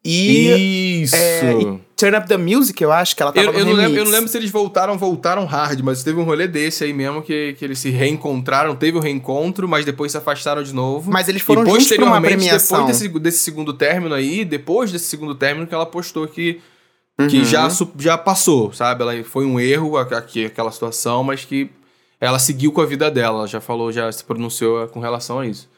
e. 0.05 1.03
Isso! 1.03 1.15
é, 1.15 1.53
e 1.61 1.93
Turn 2.03 2.17
Up 2.17 2.27
the 2.27 2.37
Music, 2.37 2.83
eu 2.83 2.91
acho 2.91 3.15
que 3.15 3.23
ela 3.23 3.31
tava 3.33 3.47
Eu, 3.47 3.53
eu 3.61 3.65
não 3.65 3.75
lembro, 3.75 3.99
eu 3.99 4.05
não 4.05 4.11
lembro 4.11 4.29
se 4.29 4.37
eles 4.37 4.51
voltaram, 4.51 4.99
voltaram 4.99 5.45
hard, 5.45 5.81
mas 5.83 6.03
teve 6.03 6.19
um 6.19 6.25
rolê 6.25 6.49
desse 6.49 6.83
aí 6.83 6.93
mesmo 6.93 7.23
que, 7.23 7.55
que 7.57 7.65
eles 7.65 7.79
se 7.79 7.91
reencontraram, 7.91 8.75
teve 8.75 8.99
o 8.99 9.01
reencontro, 9.01 9.69
mas 9.69 9.85
depois 9.85 10.11
se 10.11 10.19
afastaram 10.19 10.65
de 10.65 10.75
novo. 10.75 11.13
Mas 11.13 11.29
eles 11.29 11.43
foram 11.43 11.63
e 11.63 11.67
juntos 11.71 11.89
pra 11.89 12.05
uma 12.05 12.21
premiação. 12.21 12.79
Depois 12.87 12.99
desse, 12.99 13.19
desse 13.21 13.39
segundo 13.39 13.73
término 13.73 14.17
aí, 14.17 14.45
depois 14.45 14.91
desse 14.91 15.05
segundo 15.05 15.37
término 15.37 15.65
que 15.65 15.75
ela 15.75 15.87
postou 15.87 16.27
que, 16.27 16.61
que 17.31 17.39
Uhum. 17.39 17.45
já, 17.45 17.69
já 17.99 18.19
passou, 18.19 18.73
sabe? 18.73 19.03
Ela 19.03 19.23
foi 19.23 19.47
um 19.47 19.61
erro 19.61 19.97
aqui, 19.97 20.47
aquela 20.47 20.73
situação, 20.73 21.23
mas 21.23 21.45
que 21.45 21.71
ela 22.21 22.41
seguiu 22.41 22.73
com 22.73 22.81
a 22.81 22.87
vida 22.87 23.09
dela, 23.13 23.39
ela 23.39 23.47
já 23.47 23.61
falou, 23.61 23.93
já 23.93 24.11
se 24.11 24.25
pronunciou 24.25 24.89
com 24.89 24.99
relação 24.99 25.39
a 25.39 25.47
isso. 25.47 25.69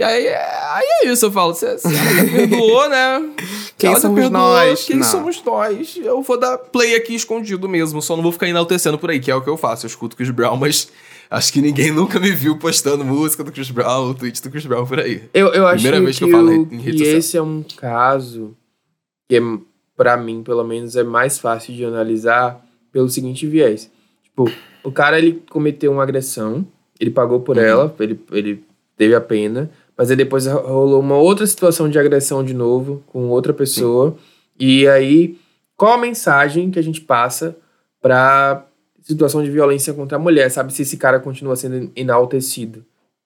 E 0.00 0.02
aí, 0.02 0.26
é- 0.28 0.58
aí 0.72 0.84
é 1.02 1.08
isso, 1.12 1.26
eu 1.26 1.30
falo, 1.30 1.52
você 1.52 1.76
perdoou, 2.32 2.88
né? 2.88 3.30
Quem 3.76 3.90
Ela 3.90 4.00
somos 4.00 4.18
perdoou, 4.18 4.42
nós? 4.42 4.84
Quem 4.86 4.96
Não. 4.96 5.02
somos 5.04 5.44
nós? 5.44 5.94
Eu 6.02 6.22
vou 6.22 6.40
dar 6.40 6.56
play 6.56 6.94
aqui 6.94 7.14
escondido 7.14 7.68
mesmo, 7.68 8.00
só 8.00 8.16
não 8.16 8.22
vou 8.22 8.32
ficar 8.32 8.48
enaltecendo 8.48 8.98
por 8.98 9.10
aí, 9.10 9.20
que 9.20 9.30
é 9.30 9.34
o 9.34 9.42
que 9.42 9.50
eu 9.50 9.58
faço. 9.58 9.84
Eu 9.84 9.88
escuto 9.88 10.16
Chris 10.16 10.30
Brown, 10.30 10.56
mas 10.56 10.90
acho 11.30 11.52
que 11.52 11.60
ninguém 11.60 11.90
nunca 11.92 12.18
me 12.18 12.30
viu 12.30 12.56
postando 12.58 13.04
música 13.04 13.44
do 13.44 13.52
Chris 13.52 13.70
Brown, 13.70 14.08
o 14.10 14.14
tweet 14.14 14.40
do 14.42 14.50
Chris 14.50 14.64
Brown 14.64 14.86
por 14.86 14.98
aí. 15.00 15.28
Eu, 15.34 15.48
eu 15.48 15.66
acho 15.66 15.82
Primeira 15.82 15.98
que, 15.98 16.04
vez 16.04 16.18
que 16.18 16.24
eu 16.24 16.30
falo 16.30 16.50
em 16.50 16.78
rede 16.78 16.98
social. 17.00 17.16
esse 17.18 17.36
é 17.36 17.42
um 17.42 17.62
caso 17.76 18.56
que, 19.28 19.36
é, 19.36 19.40
pra 19.94 20.16
mim, 20.16 20.42
pelo 20.42 20.64
menos, 20.64 20.96
é 20.96 21.02
mais 21.04 21.38
fácil 21.38 21.74
de 21.74 21.84
analisar 21.84 22.64
pelo 22.90 23.10
seguinte 23.10 23.46
viés. 23.46 23.90
Tipo, 24.24 24.50
o 24.82 24.90
cara, 24.90 25.18
ele 25.18 25.42
cometeu 25.50 25.92
uma 25.92 26.02
agressão, 26.04 26.66
ele 26.98 27.10
pagou 27.10 27.40
por 27.40 27.58
Uhum. 27.58 27.62
ela, 27.62 27.94
ele, 28.00 28.18
ele 28.32 28.64
teve 28.96 29.14
a 29.14 29.20
pena, 29.20 29.70
mas 30.00 30.10
aí 30.10 30.16
depois 30.16 30.46
rolou 30.46 30.98
uma 30.98 31.18
outra 31.18 31.46
situação 31.46 31.86
de 31.86 31.98
agressão 31.98 32.42
de 32.42 32.54
novo, 32.54 33.04
com 33.08 33.28
outra 33.28 33.52
pessoa, 33.52 34.16
e 34.58 34.88
aí, 34.88 35.36
qual 35.76 35.92
a 35.92 35.98
mensagem 35.98 36.70
que 36.70 36.78
a 36.78 36.82
gente 36.82 37.02
passa 37.02 37.54
pra 38.00 38.64
situação 39.02 39.44
de 39.44 39.50
violência 39.50 39.92
contra 39.92 40.16
a 40.16 40.18
mulher, 40.18 40.50
sabe? 40.50 40.72
Se 40.72 40.80
esse 40.80 40.96
cara 40.96 41.20
continua 41.20 41.54
sendo 41.54 41.92
enaltecido 41.94 42.82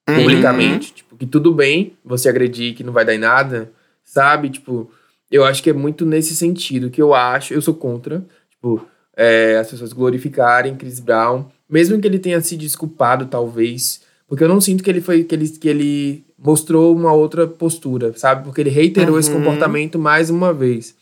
Uhum. 0.09 0.17
publicamente, 0.17 0.93
tipo, 0.95 1.15
que 1.15 1.25
tudo 1.25 1.53
bem 1.53 1.93
você 2.03 2.27
agredir, 2.27 2.75
que 2.75 2.83
não 2.83 2.91
vai 2.91 3.05
dar 3.05 3.15
em 3.15 3.19
nada, 3.19 3.71
sabe? 4.03 4.49
Tipo, 4.49 4.91
eu 5.31 5.45
acho 5.45 5.63
que 5.63 5.69
é 5.69 5.73
muito 5.73 6.05
nesse 6.05 6.35
sentido 6.35 6.89
que 6.89 7.01
eu 7.01 7.13
acho, 7.13 7.53
eu 7.53 7.61
sou 7.61 7.73
contra, 7.73 8.21
tipo, 8.49 8.85
é, 9.15 9.57
as 9.59 9.71
pessoas 9.71 9.93
glorificarem 9.93 10.75
Chris 10.75 10.99
Brown, 10.99 11.45
mesmo 11.69 12.01
que 12.01 12.05
ele 12.05 12.19
tenha 12.19 12.41
se 12.41 12.57
desculpado, 12.57 13.27
talvez, 13.27 14.01
porque 14.27 14.43
eu 14.43 14.49
não 14.49 14.59
sinto 14.59 14.83
que 14.83 14.89
ele 14.89 14.99
foi, 14.99 15.23
que 15.23 15.33
ele, 15.33 15.47
que 15.47 15.69
ele 15.69 16.24
mostrou 16.37 16.95
uma 16.95 17.13
outra 17.13 17.47
postura, 17.47 18.13
sabe? 18.17 18.43
Porque 18.43 18.61
ele 18.61 18.69
reiterou 18.69 19.17
esse 19.19 19.29
Uhum. 19.31 19.37
comportamento 19.37 19.97
mais 19.97 20.29
uma 20.29 20.53
vez. 20.53 20.93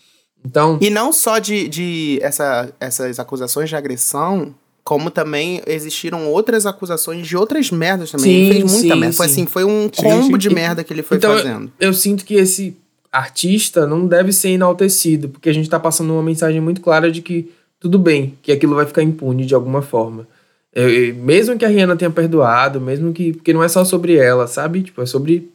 Então, 0.45 0.77
E 0.81 0.89
não 0.89 1.11
só 1.13 1.39
de, 1.39 1.67
de 1.67 2.19
essa, 2.21 2.69
essas 2.79 3.17
acusações 3.19 3.69
de 3.69 3.75
agressão, 3.75 4.53
como 4.83 5.09
também 5.09 5.61
existiram 5.65 6.27
outras 6.27 6.65
acusações 6.65 7.25
de 7.25 7.37
outras 7.37 7.71
merdas 7.71 8.11
também. 8.11 8.25
Sim, 8.25 8.39
ele 8.41 8.51
fez 8.59 8.71
muita 8.71 8.93
sim, 8.93 8.99
merda. 8.99 9.15
Foi 9.15 9.27
sim. 9.27 9.33
assim, 9.33 9.45
foi 9.45 9.63
um 9.63 9.89
combo 9.89 10.33
sim. 10.33 10.37
de 10.37 10.49
merda 10.49 10.83
que 10.83 10.91
ele 10.93 11.01
foi 11.01 11.17
Então, 11.17 11.35
fazendo. 11.37 11.71
eu 11.79 11.93
sinto 11.93 12.25
que 12.25 12.35
esse 12.35 12.75
artista 13.11 13.87
não 13.87 14.05
deve 14.05 14.33
ser 14.33 14.49
enaltecido, 14.49 15.29
porque 15.29 15.49
a 15.49 15.53
gente 15.53 15.69
tá 15.69 15.79
passando 15.79 16.11
uma 16.13 16.23
mensagem 16.23 16.59
muito 16.59 16.81
clara 16.81 17.09
de 17.11 17.21
que 17.21 17.51
tudo 17.79 17.97
bem, 17.97 18.37
que 18.41 18.51
aquilo 18.51 18.75
vai 18.75 18.85
ficar 18.85 19.03
impune 19.03 19.45
de 19.45 19.53
alguma 19.55 19.81
forma. 19.81 20.27
Eu- 20.75 21.15
mesmo 21.15 21.57
que 21.57 21.65
a 21.65 21.67
Rihanna 21.67 21.95
tenha 21.95 22.09
perdoado, 22.11 22.81
mesmo 22.81 23.13
que. 23.13 23.33
Porque 23.33 23.53
não 23.53 23.63
é 23.63 23.67
só 23.67 23.85
sobre 23.85 24.15
ela, 24.15 24.47
sabe? 24.47 24.81
Tipo, 24.81 25.01
é 25.01 25.05
sobre 25.05 25.49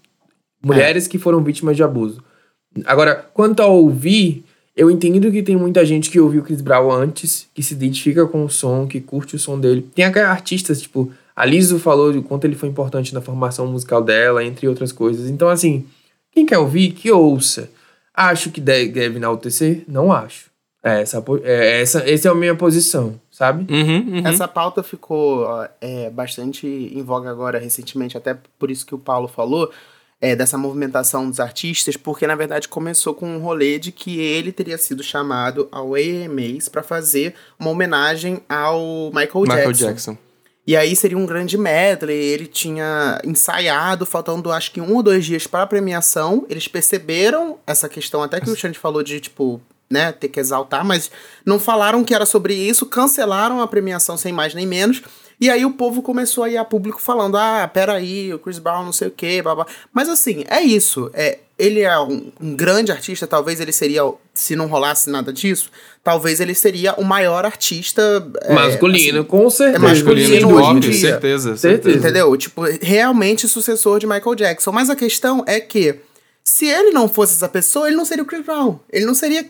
mulheres 0.65 1.07
que 1.07 1.19
foram 1.19 1.43
vítimas 1.43 1.77
de 1.77 1.83
abuso. 1.83 2.23
Agora, 2.85 3.27
quanto 3.35 3.61
a 3.61 3.67
ouvir, 3.67 4.45
eu 4.77 4.91
entendo 4.91 5.31
que 5.33 5.43
tem 5.43 5.57
muita 5.57 5.85
gente 5.85 6.11
que 6.11 6.21
ouviu 6.21 6.43
Chris 6.43 6.61
Brown 6.61 6.91
antes, 6.93 7.49
que 7.55 7.63
se 7.63 7.75
identifica 7.75 8.27
com 8.27 8.45
o 8.45 8.51
som, 8.51 8.87
que 8.87 9.01
curte 9.01 9.35
o 9.35 9.39
som 9.39 9.59
dele. 9.59 9.87
Tem 9.95 10.05
até 10.05 10.23
artistas, 10.23 10.81
tipo, 10.81 11.11
a 11.35 11.45
Lizzo 11.45 11.79
falou 11.79 12.13
de 12.13 12.21
quanto 12.21 12.45
ele 12.45 12.55
foi 12.55 12.69
importante 12.69 13.13
na 13.15 13.21
formação 13.21 13.67
musical 13.67 14.03
dela, 14.03 14.45
entre 14.45 14.69
outras 14.69 14.93
coisas. 14.93 15.29
Então, 15.31 15.49
assim, 15.49 15.85
quem 16.33 16.47
quer 16.47 16.59
ouvir, 16.59 16.93
que 16.93 17.11
ouça. 17.11 17.71
Acho 18.15 18.51
que 18.51 18.61
deve, 18.61 18.91
deve 18.91 19.17
enaltecer? 19.17 19.83
Não 19.89 20.13
acho. 20.13 20.48
É 20.89 21.03
essa, 21.03 21.25
é 21.43 21.81
essa, 21.83 22.11
essa 22.11 22.29
é 22.29 22.31
a 22.31 22.35
minha 22.35 22.55
posição, 22.55 23.21
sabe? 23.31 23.73
Uhum, 23.73 24.19
uhum. 24.19 24.27
Essa 24.27 24.49
pauta 24.49 24.83
ficou 24.83 25.47
é, 25.81 26.09
bastante 26.11 26.67
em 26.67 27.03
voga 27.03 27.31
agora 27.31 27.59
recentemente, 27.59 28.17
até 28.17 28.37
por 28.59 28.71
isso 28.71 28.87
que 28.87 28.95
o 28.95 28.99
Paulo 28.99 29.29
falou, 29.29 29.71
é, 30.21 30.35
dessa 30.35 30.59
movimentação 30.59 31.29
dos 31.29 31.39
artistas, 31.39 31.97
porque 31.97 32.27
na 32.27 32.35
verdade 32.35 32.69
começou 32.69 33.15
com 33.15 33.27
um 33.27 33.39
rolê 33.39 33.79
de 33.79 33.93
que 33.93 34.19
ele 34.21 34.51
teria 34.51 34.77
sido 34.77 35.03
chamado 35.03 35.69
ao 35.71 35.95
AMAs 35.95 36.69
para 36.69 36.83
fazer 36.83 37.35
uma 37.59 37.71
homenagem 37.71 38.41
ao 38.49 39.11
Michael, 39.13 39.43
Michael 39.43 39.73
Jackson. 39.73 39.87
Jackson. 39.87 40.19
E 40.67 40.77
aí 40.77 40.95
seria 40.95 41.17
um 41.17 41.25
grande 41.25 41.57
medley, 41.57 42.15
ele 42.15 42.47
tinha 42.47 43.19
ensaiado, 43.25 44.05
faltando 44.05 44.53
acho 44.53 44.71
que 44.71 44.83
um 44.83 44.97
ou 44.97 45.03
dois 45.03 45.25
dias 45.25 45.47
para 45.47 45.63
a 45.63 45.67
premiação. 45.67 46.45
Eles 46.47 46.69
perceberam 46.69 47.59
essa 47.67 47.89
questão, 47.89 48.23
até 48.23 48.39
que 48.39 48.51
o 48.51 48.55
Xande 48.55 48.79
falou 48.79 49.03
de, 49.03 49.19
tipo, 49.19 49.63
né, 49.91 50.13
ter 50.13 50.29
que 50.29 50.39
exaltar, 50.39 50.85
mas 50.85 51.11
não 51.45 51.59
falaram 51.59 52.05
que 52.05 52.15
era 52.15 52.27
sobre 52.27 52.55
isso, 52.55 52.87
cancelaram 52.87 53.61
a 53.61 53.67
premiação 53.67 54.17
sem 54.17 54.33
mais 54.33 54.55
nem 54.55 54.67
menos. 54.67 55.03
E 55.41 55.49
aí 55.49 55.65
o 55.65 55.71
povo 55.71 56.03
começou 56.03 56.45
a 56.45 56.51
ir 56.51 56.57
a 56.57 56.65
público 56.65 57.01
falando: 57.01 57.37
ah, 57.37 57.69
peraí, 57.73 58.35
o 58.35 58.39
Chris 58.39 58.59
Brown 58.59 58.85
não 58.85 58.93
sei 58.93 59.09
o 59.09 59.11
quê, 59.11 59.41
blá, 59.41 59.55
blá. 59.55 59.67
Mas 59.93 60.09
assim, 60.09 60.45
é 60.49 60.61
isso. 60.61 61.11
É, 61.15 61.39
ele 61.57 61.81
é 61.81 61.99
um, 61.99 62.33
um 62.41 62.57
grande 62.57 62.91
artista, 62.91 63.27
talvez 63.27 63.61
ele 63.61 63.73
seria, 63.73 64.03
se 64.35 64.57
não 64.57 64.67
rolasse 64.67 65.09
nada 65.11 65.33
disso, 65.33 65.71
talvez 66.03 66.41
ele 66.41 66.55
seria 66.55 66.95
o 66.95 67.05
maior 67.05 67.45
artista. 67.45 68.27
é, 68.43 68.53
masculino, 68.53 69.25
com 69.25 69.49
certeza. 69.49 69.77
é 69.77 69.89
masculino 69.89 70.29
Masculino, 70.29 70.55
hoje 70.55 70.65
em 70.65 70.77
óbvio, 70.77 70.95
certeza, 70.95 71.57
Certeza. 71.57 71.99
Entendeu? 71.99 72.37
Tipo, 72.37 72.63
realmente 72.83 73.49
sucessor 73.49 74.01
de 74.01 74.07
Michael 74.07 74.35
Jackson. 74.35 74.73
Mas 74.73 74.91
a 74.91 74.97
questão 74.97 75.45
é 75.47 75.61
que, 75.61 75.97
se 76.43 76.67
ele 76.67 76.91
não 76.91 77.09
fosse 77.09 77.35
essa 77.35 77.49
pessoa, 77.49 77.87
ele 77.87 77.97
não 77.97 78.05
seria 78.05 78.25
o 78.25 78.27
Chris 78.27 78.45
Brown. 78.45 78.79
Ele 78.93 79.05
não 79.05 79.15
seria 79.15 79.47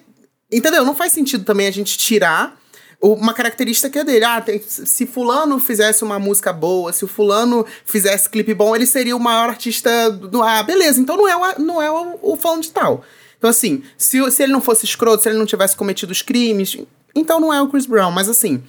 Entendeu? 0.50 0.84
Não 0.84 0.94
faz 0.94 1.12
sentido 1.12 1.44
também 1.44 1.66
a 1.66 1.70
gente 1.70 1.96
tirar 1.98 2.58
uma 3.00 3.32
característica 3.32 4.04
dele. 4.04 4.24
Ah, 4.24 4.40
tem, 4.40 4.60
se 4.60 5.06
fulano 5.06 5.58
fizesse 5.58 6.02
uma 6.02 6.18
música 6.18 6.52
boa, 6.52 6.92
se 6.92 7.04
o 7.04 7.08
fulano 7.08 7.64
fizesse 7.84 8.28
clipe 8.28 8.54
bom, 8.54 8.74
ele 8.74 8.86
seria 8.86 9.16
o 9.16 9.20
maior 9.20 9.50
artista 9.50 10.10
do... 10.10 10.42
Ah, 10.42 10.62
beleza, 10.62 11.00
então 11.00 11.16
não 11.16 11.28
é, 11.28 11.36
o, 11.36 11.60
não 11.60 11.82
é 11.82 11.90
o, 11.90 12.18
o 12.22 12.36
fulano 12.36 12.62
de 12.62 12.70
tal. 12.70 13.04
Então, 13.36 13.48
assim, 13.48 13.82
se, 13.96 14.30
se 14.30 14.42
ele 14.42 14.52
não 14.52 14.60
fosse 14.60 14.84
escroto, 14.84 15.22
se 15.22 15.28
ele 15.28 15.38
não 15.38 15.46
tivesse 15.46 15.76
cometido 15.76 16.10
os 16.10 16.22
crimes, 16.22 16.76
então 17.14 17.38
não 17.38 17.54
é 17.54 17.62
o 17.62 17.68
Chris 17.68 17.86
Brown. 17.86 18.10
Mas, 18.10 18.28
assim, 18.28 18.62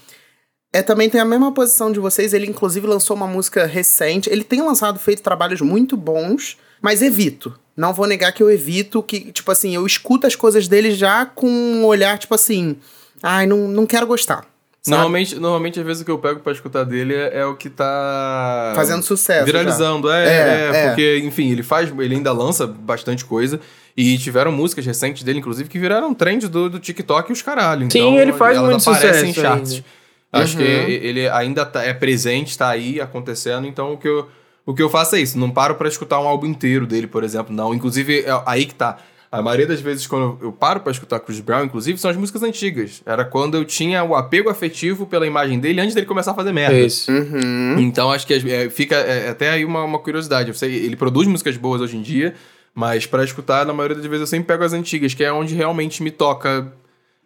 é, 0.71 0.84
também 0.84 1.09
tem 1.09 1.19
a 1.19 1.25
mesma 1.25 1.51
posição 1.51 1.91
de 1.91 1.99
vocês. 1.99 2.34
Ele, 2.34 2.45
inclusive, 2.45 2.86
lançou 2.86 3.15
uma 3.15 3.25
música 3.25 3.65
recente. 3.65 4.30
Ele 4.30 4.43
tem 4.43 4.61
lançado, 4.61 4.99
feito 4.99 5.23
trabalhos 5.23 5.61
muito 5.61 5.97
bons, 5.97 6.55
mas 6.82 7.01
evito. 7.01 7.59
Não 7.80 7.93
vou 7.93 8.05
negar 8.05 8.34
que 8.34 8.43
eu 8.43 8.51
evito, 8.51 9.01
que, 9.01 9.32
tipo 9.32 9.49
assim, 9.49 9.73
eu 9.73 9.86
escuto 9.86 10.27
as 10.27 10.36
coisas 10.36 10.67
dele 10.67 10.91
já 10.91 11.25
com 11.25 11.47
um 11.47 11.86
olhar, 11.86 12.17
tipo 12.17 12.36
assim, 12.36 12.75
ai, 13.23 13.47
não, 13.47 13.69
não 13.69 13.86
quero 13.86 14.05
gostar. 14.05 14.45
Normalmente, 14.86 15.36
normalmente, 15.36 15.80
às 15.80 15.86
vezes, 15.86 16.01
o 16.01 16.05
que 16.05 16.11
eu 16.11 16.17
pego 16.17 16.41
pra 16.41 16.51
escutar 16.51 16.84
dele 16.84 17.15
é, 17.15 17.39
é 17.39 17.45
o 17.45 17.55
que 17.55 17.69
tá. 17.69 18.73
Fazendo 18.75 19.01
sucesso. 19.03 19.45
Viralizando, 19.45 20.11
é, 20.11 20.25
é, 20.25 20.71
é, 20.73 20.88
Porque, 20.88 21.21
enfim, 21.23 21.51
ele 21.51 21.63
faz. 21.63 21.89
Ele 21.97 22.15
ainda 22.15 22.34
lança 22.34 22.67
bastante 22.67 23.23
coisa. 23.23 23.61
E 23.95 24.17
tiveram 24.17 24.51
músicas 24.51 24.86
recentes 24.86 25.23
dele, 25.23 25.39
inclusive, 25.39 25.69
que 25.69 25.80
viraram 25.80 26.13
trend 26.13 26.47
do, 26.47 26.69
do 26.69 26.80
TikTok 26.80 27.30
e 27.30 27.34
os 27.34 27.41
caralho. 27.41 27.86
Então, 27.86 28.01
Sim, 28.01 28.17
ele 28.17 28.34
faz 28.34 28.57
muito 28.59 28.84
sucesso. 28.84 29.25
Em 29.25 29.34
charts. 29.34 29.73
Ainda. 29.73 29.86
Acho 30.32 30.57
uhum. 30.57 30.63
que 30.63 30.69
ele 30.69 31.30
ainda 31.30 31.65
tá, 31.65 31.84
é 31.84 31.93
presente, 31.93 32.57
tá 32.57 32.69
aí 32.69 32.99
acontecendo. 32.99 33.67
Então, 33.67 33.93
o 33.93 33.97
que 33.97 34.07
eu, 34.07 34.30
o 34.70 34.74
que 34.76 34.84
eu 34.84 34.89
faço 34.89 35.15
é 35.15 35.20
isso. 35.20 35.36
Não 35.39 35.49
paro 35.49 35.74
para 35.74 35.88
escutar 35.88 36.20
um 36.20 36.28
álbum 36.28 36.45
inteiro 36.45 36.86
dele, 36.86 37.07
por 37.07 37.24
exemplo, 37.24 37.51
não. 37.51 37.74
Inclusive, 37.74 38.20
é 38.20 38.43
aí 38.45 38.67
que 38.67 38.76
tá. 38.76 38.99
A 39.32 39.41
maioria 39.41 39.65
das 39.65 39.82
vezes, 39.82 40.05
quando 40.05 40.38
eu 40.43 40.51
paro 40.51 40.82
para 40.82 40.91
escutar 40.91 41.20
Chris 41.22 41.39
Brown, 41.39 41.63
inclusive, 41.63 41.97
são 41.97 42.11
as 42.11 42.15
músicas 42.15 42.43
antigas. 42.43 43.01
Era 43.03 43.26
quando 43.26 43.57
eu 43.57 43.65
tinha 43.65 44.03
o 44.03 44.15
apego 44.15 44.47
afetivo 44.47 45.07
pela 45.07 45.26
imagem 45.26 45.59
dele 45.59 45.82
antes 45.82 45.95
dele 45.95 46.05
começar 46.05 46.32
a 46.32 46.34
fazer 46.36 46.51
merda. 46.51 46.78
Isso. 46.78 47.11
Uhum. 47.11 47.80
Então, 47.80 48.11
acho 48.11 48.28
que 48.28 48.34
é, 48.36 48.70
fica 48.70 48.95
é, 48.95 49.30
até 49.30 49.49
aí 49.49 49.65
uma, 49.65 49.84
uma 49.84 49.97
curiosidade. 49.97 50.49
Eu 50.49 50.53
sei, 50.53 50.72
ele 50.76 50.95
produz 50.95 51.28
músicas 51.28 51.57
boas 51.57 51.82
hoje 51.82 51.97
em 51.97 52.03
dia, 52.03 52.36
mas 52.76 53.07
para 53.07 53.24
escutar, 53.24 53.65
na 53.65 53.74
maioria 53.74 53.97
das 53.97 54.05
vezes, 54.05 54.22
eu 54.22 54.28
sempre 54.28 54.45
pego 54.45 54.63
as 54.63 54.74
antigas, 54.74 55.15
que 55.15 55.24
é 55.24 55.34
onde 55.34 55.55
realmente 55.55 56.03
me 56.03 56.11
toca 56.11 56.72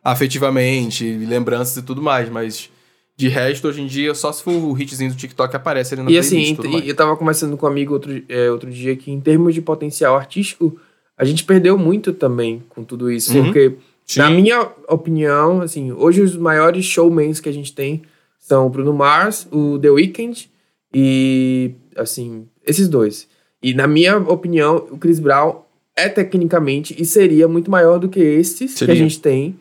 afetivamente, 0.02 1.04
lembranças 1.18 1.76
e 1.76 1.82
tudo 1.82 2.02
mais. 2.02 2.30
Mas 2.30 2.70
de 3.16 3.28
resto, 3.28 3.68
hoje 3.68 3.82
em 3.82 3.88
dia, 3.88 4.14
só 4.16 4.32
se 4.32 4.42
for 4.42 4.52
o 4.52 4.78
hitzinho 4.80 5.12
do 5.12 5.18
TikTok 5.18 5.56
aparece 5.56 5.94
ali 5.94 6.04
na 6.04 6.12
E 6.12 6.18
assim, 6.18 6.58
eu 6.86 6.96
tava 6.96 7.16
conversando 7.16 7.56
com 7.56 7.66
um 7.66 7.70
amigo 7.70 7.94
outro, 7.94 8.24
é, 8.28 8.50
outro 8.50 8.72
dia 8.72 8.96
que, 8.96 9.12
em 9.12 9.20
termos 9.20 9.54
de 9.54 9.62
potencial 9.62 10.16
artístico 10.16 10.80
a 11.18 11.24
gente 11.24 11.44
perdeu 11.44 11.78
muito 11.78 12.12
também 12.12 12.64
com 12.70 12.84
tudo 12.84 13.12
isso, 13.12 13.38
uhum. 13.38 13.46
porque, 13.46 13.76
Sim. 14.06 14.20
na 14.20 14.30
minha 14.30 14.68
opinião, 14.88 15.62
assim, 15.62 15.92
hoje 15.92 16.22
os 16.22 16.36
maiores 16.36 16.86
showmans 16.86 17.40
que 17.40 17.50
a 17.50 17.54
gente 17.54 17.74
tem 17.74 18.02
são 18.40 18.66
o 18.66 18.70
Bruno 18.70 18.94
Mars, 18.94 19.48
o 19.52 19.78
The 19.80 19.90
Weeknd 19.90 20.50
e, 20.94 21.72
assim, 21.96 22.48
esses 22.66 22.88
dois. 22.88 23.28
E, 23.62 23.74
na 23.74 23.88
minha 23.88 24.18
opinião, 24.18 24.88
o 24.92 24.98
Chris 24.98 25.20
Brown 25.20 25.62
é 25.96 26.10
tecnicamente 26.10 26.96
e 27.00 27.06
seria 27.06 27.48
muito 27.48 27.70
maior 27.70 28.00
do 28.00 28.10
que 28.10 28.20
esses 28.20 28.72
seria. 28.72 28.94
que 28.94 29.00
a 29.00 29.04
gente 29.04 29.20
tem. 29.20 29.56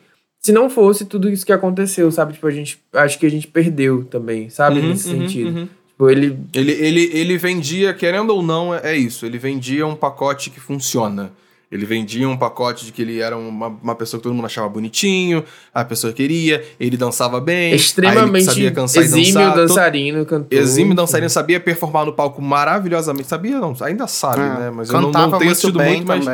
Se 0.44 0.50
não 0.50 0.68
fosse 0.68 1.04
tudo 1.04 1.30
isso 1.30 1.46
que 1.46 1.52
aconteceu, 1.52 2.10
sabe? 2.10 2.32
Tipo, 2.32 2.48
a 2.48 2.50
gente. 2.50 2.82
Acho 2.92 3.18
que 3.18 3.26
a 3.26 3.30
gente 3.30 3.46
perdeu 3.46 4.04
também, 4.04 4.50
sabe? 4.50 4.80
Uhum, 4.80 4.88
Nesse 4.88 5.08
uhum, 5.08 5.20
sentido. 5.20 5.56
Uhum. 5.56 5.68
Tipo, 5.86 6.10
ele... 6.10 6.38
ele. 6.52 6.72
Ele, 6.72 7.10
ele. 7.12 7.38
vendia, 7.38 7.94
querendo 7.94 8.30
ou 8.30 8.42
não, 8.42 8.74
é 8.74 8.96
isso. 8.96 9.24
Ele 9.24 9.38
vendia 9.38 9.86
um 9.86 9.94
pacote 9.94 10.50
que 10.50 10.58
funciona. 10.58 11.30
Ele 11.70 11.86
vendia 11.86 12.28
um 12.28 12.36
pacote 12.36 12.84
de 12.84 12.92
que 12.92 13.00
ele 13.00 13.20
era 13.20 13.34
uma, 13.34 13.68
uma 13.68 13.94
pessoa 13.94 14.18
que 14.20 14.24
todo 14.24 14.34
mundo 14.34 14.44
achava 14.44 14.68
bonitinho, 14.68 15.42
a 15.72 15.82
pessoa 15.82 16.12
queria, 16.12 16.62
ele 16.78 16.98
dançava 16.98 17.40
bem. 17.40 17.72
Extremamente 17.72 18.44
sabia 18.44 18.70
cansar 18.70 19.02
exímio 19.02 19.30
e 19.30 19.32
dançar, 19.32 19.56
dançarino, 19.56 20.26
cantor. 20.26 20.58
Exímio 20.58 20.94
dançarino, 20.94 21.30
sabia 21.30 21.58
performar 21.58 22.04
no 22.04 22.12
palco 22.12 22.42
maravilhosamente. 22.42 23.26
Sabia, 23.26 23.58
não, 23.58 23.74
ainda 23.80 24.06
sabe, 24.06 24.42
ah, 24.42 24.58
né? 24.58 24.70
Mas 24.70 24.90
eu 24.90 25.00
não, 25.00 25.10
não 25.10 25.38
tenho 25.38 25.50
assistido 25.50 25.80
muito, 25.80 26.06
mas, 26.06 26.26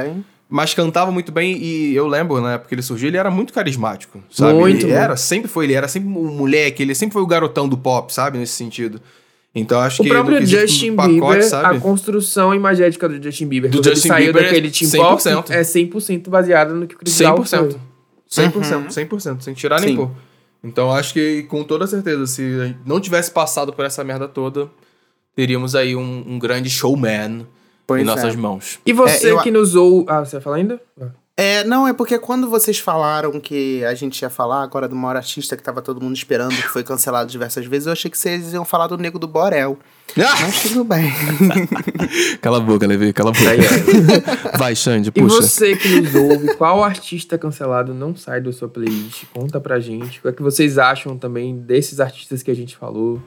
mas 0.49 0.73
cantava 0.73 1.11
muito 1.11 1.31
bem 1.31 1.59
e 1.59 1.95
eu 1.95 2.07
lembro, 2.07 2.41
na 2.41 2.55
época 2.55 2.71
que 2.71 2.75
ele 2.75 2.83
surgiu, 2.83 3.09
ele 3.09 3.19
era 3.19 3.31
muito 3.31 3.53
carismático, 3.53 4.23
sabe? 4.31 4.55
Muito, 4.55 4.87
ele 4.87 4.93
era, 4.93 5.15
sempre 5.17 5.47
foi, 5.47 5.67
ele 5.67 5.75
era 5.75 5.87
sempre 5.87 6.09
um 6.09 6.33
moleque, 6.33 6.83
ele 6.83 6.95
sempre 6.95 7.13
foi 7.13 7.23
o 7.23 7.27
garotão 7.27 7.69
do 7.69 7.77
pop, 7.77 8.13
sabe? 8.13 8.39
Nesse 8.39 8.55
sentido. 8.55 9.01
Então 9.55 9.81
acho 9.81 10.01
o 10.01 10.05
que. 10.05 10.11
O 10.11 10.15
próprio 10.15 10.45
Justin 10.47 10.95
pacote, 10.95 11.21
Bieber, 11.21 11.45
sabe? 11.45 11.77
a 11.77 11.81
construção 11.81 12.55
imagética 12.55 13.09
do 13.09 13.23
Justin 13.23 13.47
Bieber, 13.47 13.71
do 13.71 13.77
Justin 13.77 13.91
ele 13.91 14.01
saiu 14.01 14.33
Bieber 14.33 14.45
daquele 14.45 14.71
team 14.71 14.91
100%. 14.91 15.35
pop, 15.35 15.53
é 15.53 15.61
100% 15.61 16.29
baseada 16.29 16.73
no 16.73 16.87
que 16.87 16.95
o 16.95 16.99
Chris 16.99 17.19
Brown 17.19 17.37
100%. 17.37 17.77
100%, 18.31 18.55
uhum. 18.55 18.87
100%, 18.89 19.41
sem 19.41 19.55
tirar 19.55 19.81
nem 19.81 19.97
pôr. 19.97 20.11
Então 20.63 20.93
acho 20.93 21.13
que 21.13 21.43
com 21.45 21.63
toda 21.63 21.87
certeza, 21.87 22.27
se 22.27 22.75
não 22.85 23.01
tivesse 23.01 23.31
passado 23.31 23.73
por 23.73 23.85
essa 23.85 24.03
merda 24.03 24.27
toda, 24.27 24.69
teríamos 25.35 25.75
aí 25.75 25.95
um, 25.95 26.25
um 26.27 26.39
grande 26.39 26.69
showman 26.69 27.47
pois 27.89 28.03
em 28.03 28.05
nossas 28.05 28.35
é. 28.35 28.37
mãos. 28.37 28.79
E 28.87 28.93
você 28.93 29.29
é, 29.29 29.33
eu... 29.33 29.41
que 29.41 29.51
nos 29.51 29.75
ou... 29.75 30.05
Ah, 30.07 30.25
você 30.25 30.37
vai 30.37 30.41
falar 30.43 30.57
ainda? 30.57 30.81
Ah. 31.01 31.09
É, 31.41 31.63
não, 31.63 31.87
é 31.87 31.93
porque 31.93 32.19
quando 32.19 32.51
vocês 32.51 32.81
falaram 32.81 33.39
que 33.39 33.85
a 33.85 33.95
gente 33.95 34.21
ia 34.21 34.29
falar 34.29 34.61
agora 34.61 34.89
do 34.89 34.97
maior 34.97 35.17
artista 35.17 35.57
que 35.57 35.63
tava 35.63 35.81
todo 35.81 36.01
mundo 36.01 36.17
esperando, 36.17 36.51
que 36.51 36.67
foi 36.67 36.83
cancelado 36.83 37.31
diversas 37.31 37.65
vezes, 37.65 37.87
eu 37.87 37.93
achei 37.93 38.11
que 38.11 38.19
vocês 38.19 38.53
iam 38.53 38.65
falar 38.65 38.89
do 38.89 38.99
Nego 38.99 39.21
do 39.21 39.29
Borel. 39.29 39.79
Ah! 40.19 40.37
Mas 40.41 40.63
tudo 40.65 40.83
bem. 40.83 41.13
cala 42.43 42.57
a 42.57 42.61
boca, 42.61 42.85
Levi, 42.89 43.13
cala 43.13 43.31
a 43.31 43.33
boca. 43.33 44.59
Vai, 44.59 44.75
Xande, 44.75 45.13
puxa. 45.13 45.37
E 45.37 45.41
você 45.41 45.77
que 45.77 46.01
nos 46.01 46.13
ouve, 46.13 46.57
qual 46.57 46.83
artista 46.83 47.39
cancelado 47.39 47.95
não 47.95 48.17
sai 48.17 48.41
da 48.41 48.53
sua 48.53 48.69
playlist? 48.69 49.23
Conta 49.33 49.61
pra 49.61 49.79
gente. 49.79 50.19
O 50.19 50.23
que, 50.23 50.29
é 50.29 50.33
que 50.33 50.43
vocês 50.43 50.77
acham 50.77 51.17
também 51.17 51.57
desses 51.57 52.01
artistas 52.01 52.43
que 52.43 52.51
a 52.51 52.57
gente 52.57 52.77
falou? 52.77 53.23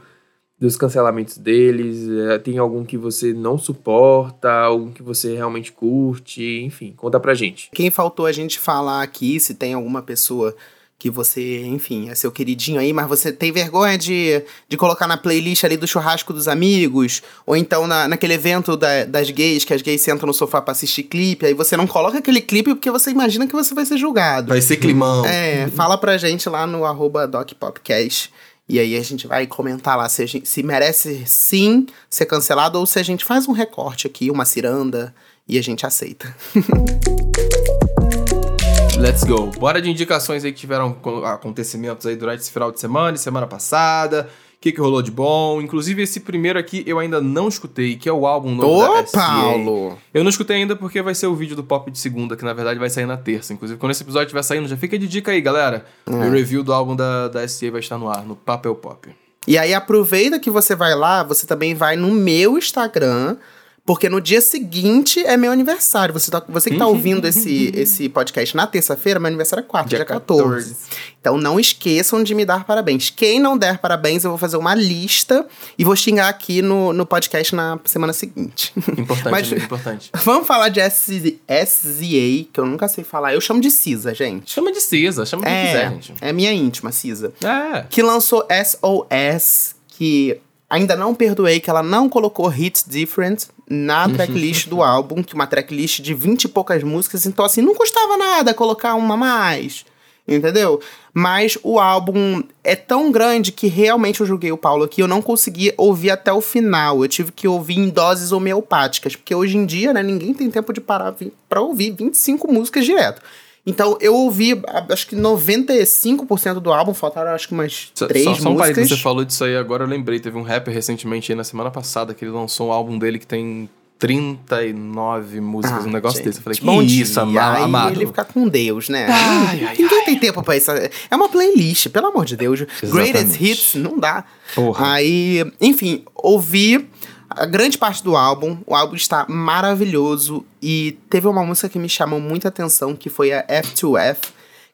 Dos 0.61 0.77
cancelamentos 0.77 1.39
deles? 1.39 2.07
É, 2.29 2.37
tem 2.37 2.59
algum 2.59 2.85
que 2.85 2.95
você 2.95 3.33
não 3.33 3.57
suporta, 3.57 4.51
algum 4.51 4.91
que 4.91 5.01
você 5.01 5.35
realmente 5.35 5.71
curte? 5.71 6.61
Enfim, 6.63 6.93
conta 6.95 7.19
pra 7.19 7.33
gente. 7.33 7.71
Quem 7.73 7.89
faltou 7.89 8.27
a 8.27 8.31
gente 8.31 8.59
falar 8.59 9.01
aqui, 9.01 9.39
se 9.39 9.55
tem 9.55 9.73
alguma 9.73 10.03
pessoa 10.03 10.55
que 10.99 11.09
você, 11.09 11.65
enfim, 11.65 12.11
é 12.11 12.13
seu 12.13 12.31
queridinho 12.31 12.79
aí, 12.79 12.93
mas 12.93 13.07
você 13.07 13.31
tem 13.31 13.51
vergonha 13.51 13.97
de, 13.97 14.43
de 14.69 14.77
colocar 14.77 15.07
na 15.07 15.17
playlist 15.17 15.63
ali 15.63 15.75
do 15.75 15.87
churrasco 15.87 16.31
dos 16.31 16.47
amigos, 16.47 17.23
ou 17.43 17.57
então 17.57 17.87
na, 17.87 18.07
naquele 18.07 18.35
evento 18.35 18.77
da, 18.77 19.03
das 19.05 19.31
gays, 19.31 19.65
que 19.65 19.73
as 19.73 19.81
gays 19.81 19.99
sentam 20.01 20.27
no 20.27 20.33
sofá 20.33 20.61
pra 20.61 20.73
assistir 20.73 21.01
clipe, 21.01 21.43
aí 21.43 21.55
você 21.55 21.75
não 21.75 21.87
coloca 21.87 22.19
aquele 22.19 22.39
clipe 22.39 22.75
porque 22.75 22.91
você 22.91 23.09
imagina 23.09 23.47
que 23.47 23.53
você 23.53 23.73
vai 23.73 23.83
ser 23.83 23.97
julgado. 23.97 24.49
Vai 24.49 24.61
ser 24.61 24.77
climão. 24.77 25.25
É, 25.25 25.67
fala 25.69 25.97
pra 25.97 26.19
gente 26.19 26.47
lá 26.47 26.67
no 26.67 26.85
arroba 26.85 27.27
DocPopcast 27.27 28.31
e 28.71 28.79
aí 28.79 28.95
a 28.95 29.03
gente 29.03 29.27
vai 29.27 29.45
comentar 29.45 29.97
lá 29.97 30.07
se, 30.07 30.25
gente, 30.25 30.47
se 30.47 30.63
merece 30.63 31.25
sim 31.25 31.85
ser 32.09 32.25
cancelado 32.25 32.79
ou 32.79 32.85
se 32.85 32.99
a 32.99 33.03
gente 33.03 33.25
faz 33.25 33.45
um 33.45 33.51
recorte 33.51 34.07
aqui, 34.07 34.31
uma 34.31 34.45
ciranda, 34.45 35.13
e 35.45 35.59
a 35.59 35.61
gente 35.61 35.85
aceita. 35.85 36.33
Let's 38.97 39.25
go. 39.25 39.47
Bora 39.47 39.81
de 39.81 39.89
indicações 39.89 40.45
aí 40.45 40.53
que 40.53 40.61
tiveram 40.61 40.97
acontecimentos 41.25 42.05
aí 42.05 42.15
durante 42.15 42.39
esse 42.39 42.51
final 42.51 42.71
de 42.71 42.79
semana 42.79 43.17
e 43.17 43.19
semana 43.19 43.45
passada 43.45 44.29
que, 44.61 44.71
que 44.71 44.79
rolou 44.79 45.01
de 45.01 45.09
bom. 45.09 45.59
Inclusive, 45.59 46.03
esse 46.03 46.19
primeiro 46.19 46.59
aqui 46.59 46.83
eu 46.85 46.99
ainda 46.99 47.19
não 47.19 47.47
escutei, 47.47 47.95
que 47.95 48.07
é 48.07 48.13
o 48.13 48.27
álbum 48.27 48.53
novo 48.53 48.91
Ô, 48.91 48.93
da 48.93 49.07
SCA. 49.07 49.17
Paulo! 49.17 49.97
Eu 50.13 50.23
não 50.23 50.29
escutei 50.29 50.57
ainda 50.57 50.75
porque 50.75 51.01
vai 51.01 51.15
ser 51.15 51.25
o 51.25 51.35
vídeo 51.35 51.55
do 51.55 51.63
Pop 51.63 51.89
de 51.89 51.97
segunda, 51.97 52.37
que 52.37 52.45
na 52.45 52.53
verdade 52.53 52.79
vai 52.79 52.89
sair 52.89 53.07
na 53.07 53.17
terça. 53.17 53.51
Inclusive, 53.53 53.79
quando 53.79 53.91
esse 53.91 54.03
episódio 54.03 54.27
estiver 54.27 54.43
saindo, 54.43 54.67
já 54.67 54.77
fica 54.77 54.99
de 54.99 55.07
dica 55.07 55.31
aí, 55.31 55.41
galera. 55.41 55.83
Hum. 56.07 56.27
O 56.27 56.31
review 56.31 56.61
do 56.61 56.71
álbum 56.71 56.95
da, 56.95 57.27
da 57.27 57.47
SCA 57.47 57.71
vai 57.71 57.79
estar 57.79 57.97
no 57.97 58.07
ar, 58.07 58.23
no 58.23 58.35
Papel 58.35 58.75
Pop. 58.75 59.09
E 59.47 59.57
aí, 59.57 59.73
aproveita 59.73 60.39
que 60.39 60.51
você 60.51 60.75
vai 60.75 60.93
lá, 60.93 61.23
você 61.23 61.47
também 61.47 61.73
vai 61.73 61.95
no 61.95 62.11
meu 62.11 62.55
Instagram 62.55 63.37
porque 63.85 64.07
no 64.07 64.21
dia 64.21 64.41
seguinte 64.41 65.23
é 65.25 65.35
meu 65.35 65.51
aniversário. 65.51 66.13
Você, 66.13 66.29
tá, 66.29 66.43
você 66.47 66.69
que 66.69 66.77
tá 66.77 66.85
uhum. 66.85 66.93
ouvindo 66.93 67.27
esse, 67.27 67.71
esse 67.75 68.07
podcast 68.09 68.55
na 68.55 68.67
terça-feira, 68.67 69.19
meu 69.19 69.27
aniversário 69.27 69.63
é 69.63 69.67
quarta, 69.67 69.89
dia, 69.89 69.97
dia 69.99 70.05
14. 70.05 70.43
14. 70.43 70.75
Então 71.19 71.37
não 71.37 71.59
esqueçam 71.59 72.23
de 72.23 72.35
me 72.35 72.45
dar 72.45 72.63
parabéns. 72.63 73.09
Quem 73.09 73.39
não 73.39 73.57
der 73.57 73.79
parabéns, 73.79 74.23
eu 74.23 74.29
vou 74.29 74.37
fazer 74.37 74.57
uma 74.57 74.75
lista 74.75 75.47
e 75.77 75.83
vou 75.83 75.95
xingar 75.95 76.29
aqui 76.29 76.61
no, 76.61 76.93
no 76.93 77.05
podcast 77.05 77.55
na 77.55 77.79
semana 77.85 78.13
seguinte. 78.13 78.71
Importante, 78.97 79.31
Mas, 79.31 79.51
importante. 79.51 80.11
Vamos 80.23 80.47
falar 80.47 80.69
de 80.69 80.79
SZA, 80.79 82.49
que 82.53 82.59
eu 82.59 82.65
nunca 82.65 82.87
sei 82.87 83.03
falar. 83.03 83.33
Eu 83.33 83.41
chamo 83.41 83.59
de 83.59 83.71
Cisa, 83.71 84.13
gente. 84.13 84.51
Chama 84.51 84.71
de 84.71 84.79
Cisa, 84.79 85.25
chama 85.25 85.43
de 85.43 85.49
é, 85.49 85.65
quiser, 85.65 85.89
gente. 85.89 86.13
É 86.21 86.31
minha 86.31 86.53
íntima, 86.53 86.91
Cisa. 86.91 87.33
É. 87.43 87.85
Que 87.89 88.03
lançou 88.03 88.47
SOS, 88.49 89.75
que 89.87 90.39
Ainda 90.71 90.95
não 90.95 91.13
perdoei 91.13 91.59
que 91.59 91.69
ela 91.69 91.83
não 91.83 92.07
colocou 92.07 92.49
Hits 92.49 92.85
Different 92.87 93.47
na 93.69 94.07
tracklist 94.07 94.69
do 94.69 94.81
álbum, 94.81 95.21
que 95.21 95.35
uma 95.35 95.45
tracklist 95.45 95.99
de 95.99 96.13
20 96.13 96.45
e 96.45 96.47
poucas 96.47 96.81
músicas, 96.81 97.25
então 97.25 97.43
assim, 97.43 97.61
não 97.61 97.75
custava 97.75 98.15
nada 98.15 98.53
colocar 98.53 98.95
uma 98.95 99.15
a 99.15 99.17
mais, 99.17 99.83
entendeu? 100.25 100.79
Mas 101.13 101.57
o 101.61 101.77
álbum 101.77 102.41
é 102.63 102.73
tão 102.73 103.11
grande 103.11 103.51
que 103.51 103.67
realmente 103.67 104.21
eu 104.21 104.25
julguei 104.25 104.53
o 104.53 104.57
Paulo 104.57 104.85
aqui, 104.85 105.01
eu 105.01 105.09
não 105.09 105.21
consegui 105.21 105.73
ouvir 105.75 106.11
até 106.11 106.31
o 106.31 106.39
final, 106.39 107.03
eu 107.03 107.09
tive 107.09 107.33
que 107.33 107.49
ouvir 107.49 107.77
em 107.77 107.89
doses 107.89 108.31
homeopáticas, 108.31 109.13
porque 109.13 109.35
hoje 109.35 109.57
em 109.57 109.65
dia, 109.65 109.91
né, 109.91 110.01
ninguém 110.01 110.33
tem 110.33 110.49
tempo 110.49 110.71
de 110.71 110.79
parar 110.79 111.13
para 111.49 111.59
ouvir 111.59 111.91
25 111.91 112.49
músicas 112.49 112.85
direto. 112.85 113.21
Então 113.65 113.97
eu 114.01 114.15
ouvi, 114.15 114.59
acho 114.89 115.07
que 115.07 115.15
95% 115.15 116.55
do 116.59 116.73
álbum, 116.73 116.93
faltaram 116.93 117.31
acho 117.31 117.47
que 117.47 117.53
umas 117.53 117.91
Só, 117.93 118.07
três 118.07 118.25
só, 118.25 118.33
só 118.35 118.39
um 118.49 118.53
músicas. 118.53 118.57
parênteses, 118.73 118.89
você 118.89 118.97
falou 119.03 119.23
disso 119.23 119.43
aí, 119.43 119.55
agora 119.55 119.83
eu 119.83 119.87
lembrei. 119.87 120.19
Teve 120.19 120.37
um 120.37 120.41
rapper 120.41 120.73
recentemente 120.73 121.31
aí 121.31 121.35
na 121.35 121.43
semana 121.43 121.69
passada 121.69 122.13
que 122.13 122.25
ele 122.25 122.31
lançou 122.31 122.69
um 122.69 122.71
álbum 122.71 122.97
dele 122.97 123.19
que 123.19 123.27
tem 123.27 123.69
39 123.99 125.39
músicas, 125.41 125.85
Ah, 125.85 125.87
um 125.87 125.91
negócio 125.91 126.17
gente, 126.17 126.25
desse. 126.25 126.39
Eu 126.39 126.43
falei, 126.43 126.57
que 126.59 126.65
bom 126.65 126.81
isso, 126.81 127.13
dia. 127.13 127.21
ama- 127.23 127.57
amado. 127.59 127.95
ele 127.95 128.07
fica 128.07 128.25
com 128.25 128.47
Deus, 128.47 128.89
né? 128.89 129.05
Ai, 129.07 129.63
ai, 129.65 129.75
Ninguém 129.77 130.05
tem 130.05 130.17
tempo 130.19 130.41
pra 130.41 130.57
isso. 130.57 130.71
É 130.71 131.15
uma 131.15 131.29
playlist, 131.29 131.87
pelo 131.89 132.07
amor 132.07 132.25
de 132.25 132.35
Deus. 132.35 132.61
Greatest 132.61 132.83
Exatamente. 132.83 133.43
Hits, 133.43 133.75
não 133.75 133.99
dá. 133.99 134.23
Porra. 134.55 134.93
Aí, 134.93 135.45
enfim, 135.61 136.03
ouvi 136.15 136.89
a 137.35 137.45
grande 137.45 137.77
parte 137.77 138.03
do 138.03 138.15
álbum. 138.15 138.57
O 138.65 138.75
álbum 138.75 138.95
está 138.95 139.25
maravilhoso. 139.27 140.45
E 140.61 140.97
teve 141.09 141.27
uma 141.27 141.43
música 141.43 141.69
que 141.69 141.79
me 141.79 141.89
chamou 141.89 142.19
muita 142.19 142.47
atenção, 142.49 142.95
que 142.95 143.09
foi 143.09 143.31
a 143.31 143.45
F2F. 143.47 144.17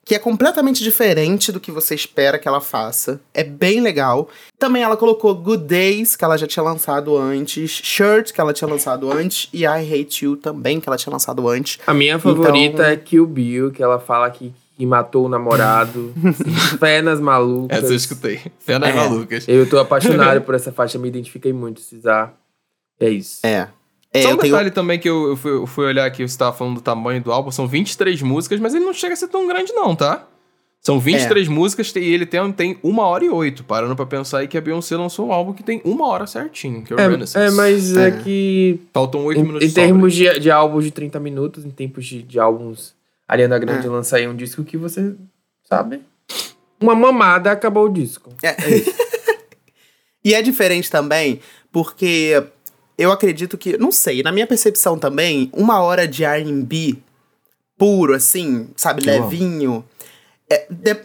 Que 0.03 0.15
é 0.15 0.19
completamente 0.19 0.81
diferente 0.81 1.51
do 1.51 1.59
que 1.59 1.69
você 1.69 1.93
espera 1.93 2.39
que 2.39 2.47
ela 2.47 2.61
faça. 2.61 3.19
É 3.33 3.43
bem 3.43 3.81
legal. 3.81 4.29
Também 4.57 4.81
ela 4.81 4.95
colocou 4.95 5.35
Good 5.35 5.65
Days, 5.65 6.15
que 6.15 6.23
ela 6.23 6.37
já 6.37 6.47
tinha 6.47 6.63
lançado 6.63 7.17
antes. 7.17 7.69
Shirt, 7.83 8.31
que 8.31 8.39
ela 8.39 8.53
tinha 8.53 8.69
lançado 8.69 9.11
antes. 9.11 9.49
E 9.51 9.63
I 9.65 9.67
Hate 9.67 10.23
You 10.23 10.37
também, 10.37 10.79
que 10.79 10.87
ela 10.87 10.97
tinha 10.97 11.11
lançado 11.11 11.45
antes. 11.49 11.77
A 11.85 11.93
minha 11.93 12.17
favorita 12.19 12.83
é 12.83 12.95
Kill 12.95 13.27
Bill, 13.27 13.69
que 13.71 13.83
ela 13.83 13.99
fala 13.99 14.29
que, 14.31 14.53
que 14.77 14.85
matou 14.85 15.25
o 15.25 15.29
namorado. 15.29 16.13
Fé 16.79 17.01
nas 17.01 17.19
malucas. 17.19 17.77
Essa 17.83 17.91
eu 17.91 17.97
escutei. 17.97 18.39
Fé 18.59 18.79
nas 18.79 18.91
É. 18.91 18.93
malucas. 18.93 19.45
Eu 19.45 19.69
tô 19.69 19.77
apaixonado 19.77 20.39
por 20.39 20.55
essa 20.55 20.71
faixa, 20.71 20.97
me 20.97 21.09
identifiquei 21.09 21.51
muito, 21.51 21.81
Cesar. 21.81 22.33
É 22.99 23.09
isso. 23.09 23.45
É. 23.45 23.67
É, 24.13 24.21
Só 24.21 24.29
um 24.29 24.31
eu 24.31 24.37
tenho. 24.37 24.53
detalhe 24.53 24.71
também 24.71 24.97
que 24.97 25.07
eu, 25.09 25.29
eu 25.29 25.35
fui, 25.35 25.51
eu 25.51 25.67
fui 25.67 25.85
olhar 25.85 26.05
aqui, 26.05 26.27
você 26.27 26.37
tava 26.37 26.55
falando 26.55 26.75
do 26.75 26.81
tamanho 26.81 27.21
do 27.21 27.31
álbum, 27.31 27.51
são 27.51 27.67
23 27.67 28.21
músicas, 28.21 28.59
mas 28.59 28.73
ele 28.73 28.85
não 28.85 28.93
chega 28.93 29.13
a 29.13 29.17
ser 29.17 29.27
tão 29.27 29.45
grande 29.47 29.73
não, 29.73 29.95
tá? 29.95 30.25
São 30.81 30.99
23 30.99 31.47
músicas 31.49 31.93
e 31.95 31.99
ele 31.99 32.25
tem, 32.25 32.51
tem 32.53 32.79
uma 32.81 33.03
hora 33.03 33.25
e 33.25 33.29
oito, 33.29 33.63
parando 33.63 33.95
pra 33.95 34.05
pensar 34.05 34.39
aí 34.39 34.47
que 34.47 34.57
a 34.57 34.61
Beyoncé 34.61 34.95
lançou 34.95 35.27
um 35.27 35.33
álbum 35.33 35.51
que 35.51 35.61
tem 35.61 35.81
uma 35.83 36.07
hora 36.07 36.25
certinho, 36.25 36.81
que 36.83 36.93
é 36.93 36.95
o 36.95 36.99
Renaissance. 36.99 37.37
É, 37.37 37.47
é, 37.47 37.51
mas 37.51 37.97
é, 37.97 38.07
É. 38.07 38.11
que 38.11 38.79
Faltam 38.93 39.25
oito 39.25 39.43
minutos 39.43 39.67
em 39.67 39.71
termos 39.73 40.13
de, 40.15 40.39
de 40.39 40.49
álbuns 40.49 40.85
de 40.85 40.91
30 40.91 41.19
minutos, 41.19 41.65
em 41.65 41.69
tempos 41.69 42.05
de, 42.05 42.23
de 42.23 42.39
álbuns, 42.39 42.95
Ariana 43.27 43.59
Grande 43.59 43.85
É. 43.85 43.89
lança 43.89 44.15
aí 44.15 44.27
um 44.27 44.35
disco 44.35 44.63
que 44.63 44.77
você 44.77 45.13
sabe. 45.63 45.99
Uma 46.79 46.95
mamada 46.95 47.51
acabou 47.51 47.85
o 47.85 47.89
disco. 47.89 48.31
E 50.23 50.33
é 50.33 50.41
diferente 50.41 50.89
também, 50.91 51.39
porque 51.71 52.43
eu 52.97 53.11
acredito 53.11 53.57
que, 53.57 53.77
não 53.77 53.91
sei, 53.91 54.23
na 54.23 54.31
minha 54.31 54.47
percepção 54.47 54.97
também, 54.97 55.49
uma 55.53 55.79
hora 55.81 56.07
de 56.07 56.23
R&B 56.23 56.97
puro, 57.77 58.13
assim, 58.15 58.69
sabe, 58.75 59.01
Que 59.03 59.09
levinho, 59.09 59.85
é, 60.49 60.65
de- 60.69 60.95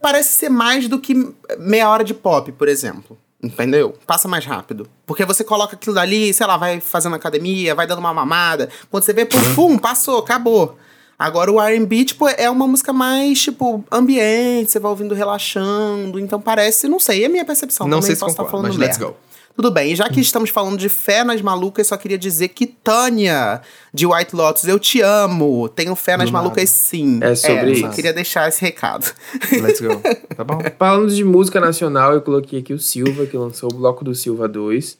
parece 0.00 0.30
ser 0.36 0.48
mais 0.48 0.86
do 0.88 0.98
que 1.00 1.14
meia 1.58 1.88
hora 1.90 2.04
de 2.04 2.14
pop, 2.14 2.50
por 2.52 2.68
exemplo. 2.68 3.18
Entendeu? 3.42 3.92
Passa 4.06 4.28
mais 4.28 4.44
rápido. 4.46 4.86
Porque 5.04 5.24
você 5.24 5.42
coloca 5.42 5.74
aquilo 5.74 5.96
dali, 5.96 6.32
sei 6.32 6.46
lá, 6.46 6.56
vai 6.56 6.78
fazendo 6.78 7.16
academia, 7.16 7.74
vai 7.74 7.88
dando 7.88 7.98
uma 7.98 8.14
mamada. 8.14 8.68
Quando 8.88 9.02
você 9.02 9.12
vê, 9.12 9.24
pum, 9.26 9.38
pum, 9.56 9.78
passou, 9.78 10.18
acabou. 10.20 10.76
Agora 11.18 11.50
o 11.50 11.60
R&B, 11.60 12.04
tipo, 12.04 12.28
é 12.28 12.48
uma 12.48 12.68
música 12.68 12.92
mais, 12.92 13.42
tipo, 13.42 13.84
ambiente, 13.90 14.70
você 14.70 14.78
vai 14.78 14.90
ouvindo 14.90 15.12
relaxando. 15.12 16.20
Então 16.20 16.40
parece, 16.40 16.86
não 16.86 17.00
sei, 17.00 17.24
é 17.24 17.26
a 17.26 17.28
minha 17.28 17.44
percepção. 17.44 17.88
Não 17.88 17.98
também 17.98 18.06
sei 18.06 18.14
se 18.14 18.20
posso 18.20 18.30
estar 18.32 18.44
concordo, 18.44 18.62
falando 18.68 18.78
mas 18.78 18.86
let's 18.88 18.98
merda. 18.98 19.12
go. 19.12 19.18
Tudo 19.54 19.70
bem, 19.70 19.92
e 19.92 19.94
já 19.96 20.08
que 20.08 20.20
estamos 20.20 20.50
falando 20.50 20.78
de 20.78 20.88
fé 20.88 21.22
nas 21.22 21.42
malucas, 21.42 21.86
só 21.86 21.96
queria 21.96 22.16
dizer 22.18 22.48
que 22.48 22.66
Tânia, 22.66 23.60
de 23.92 24.06
White 24.06 24.34
Lotus, 24.34 24.66
eu 24.66 24.78
te 24.78 25.00
amo. 25.02 25.68
Tenho 25.68 25.94
fé 25.94 26.16
nas 26.16 26.30
Do 26.30 26.32
nada. 26.32 26.44
malucas 26.44 26.70
sim. 26.70 27.18
É 27.22 27.34
sobre 27.34 27.76
Só 27.76 27.86
isso. 27.88 27.96
queria 27.96 28.12
deixar 28.12 28.48
esse 28.48 28.60
recado. 28.62 29.12
Let's 29.52 29.80
go. 29.80 30.00
Tá 30.34 30.42
bom? 30.42 30.58
Falando 30.78 31.14
de 31.14 31.22
música 31.22 31.60
nacional, 31.60 32.12
eu 32.14 32.22
coloquei 32.22 32.60
aqui 32.60 32.72
o 32.72 32.78
Silva, 32.78 33.26
que 33.26 33.36
lançou 33.36 33.70
o 33.70 33.74
Bloco 33.76 34.02
do 34.04 34.14
Silva 34.14 34.48
2. 34.48 34.96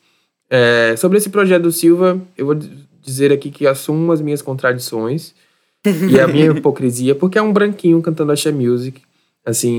É, 0.50 0.94
sobre 0.98 1.16
esse 1.18 1.30
projeto 1.30 1.62
do 1.62 1.72
Silva, 1.72 2.20
eu 2.36 2.44
vou 2.46 2.54
dizer 3.00 3.32
aqui 3.32 3.50
que 3.50 3.66
assumo 3.66 4.12
as 4.12 4.20
minhas 4.20 4.42
contradições 4.42 5.32
e 6.10 6.20
a 6.20 6.28
minha 6.28 6.46
hipocrisia, 6.52 7.14
porque 7.14 7.38
é 7.38 7.42
um 7.42 7.52
branquinho 7.52 8.00
cantando 8.02 8.32
axé 8.32 8.52
music. 8.52 9.00
Assim, 9.44 9.76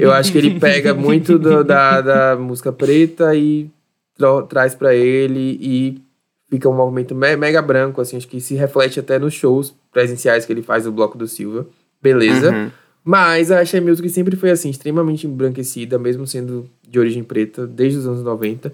eu 0.00 0.10
acho 0.10 0.32
que 0.32 0.38
ele 0.38 0.58
pega 0.58 0.92
muito 0.94 1.38
do- 1.38 1.62
da, 1.62 2.00
da 2.00 2.36
música 2.36 2.72
preta 2.72 3.36
e 3.36 3.70
tra- 4.16 4.42
traz 4.42 4.74
pra 4.74 4.94
ele 4.94 5.58
e 5.60 6.02
fica 6.48 6.68
um 6.68 6.74
movimento 6.74 7.14
me- 7.14 7.36
mega 7.36 7.60
branco, 7.60 8.00
assim, 8.00 8.16
acho 8.16 8.28
que 8.28 8.40
se 8.40 8.54
reflete 8.54 9.00
até 9.00 9.18
nos 9.18 9.34
shows 9.34 9.74
presenciais 9.92 10.44
que 10.44 10.52
ele 10.52 10.62
faz 10.62 10.84
do 10.84 10.92
Bloco 10.92 11.16
do 11.18 11.26
Silva. 11.26 11.66
Beleza. 12.02 12.50
Uhum. 12.52 12.70
Mas 13.04 13.50
a 13.52 13.60
Axé 13.60 13.80
Music 13.80 14.08
sempre 14.10 14.36
foi 14.36 14.50
assim, 14.50 14.68
extremamente 14.68 15.26
embranquecida, 15.26 15.98
mesmo 15.98 16.26
sendo 16.26 16.68
de 16.88 16.98
origem 16.98 17.22
preta, 17.22 17.66
desde 17.66 17.98
os 18.00 18.06
anos 18.06 18.22
90. 18.22 18.72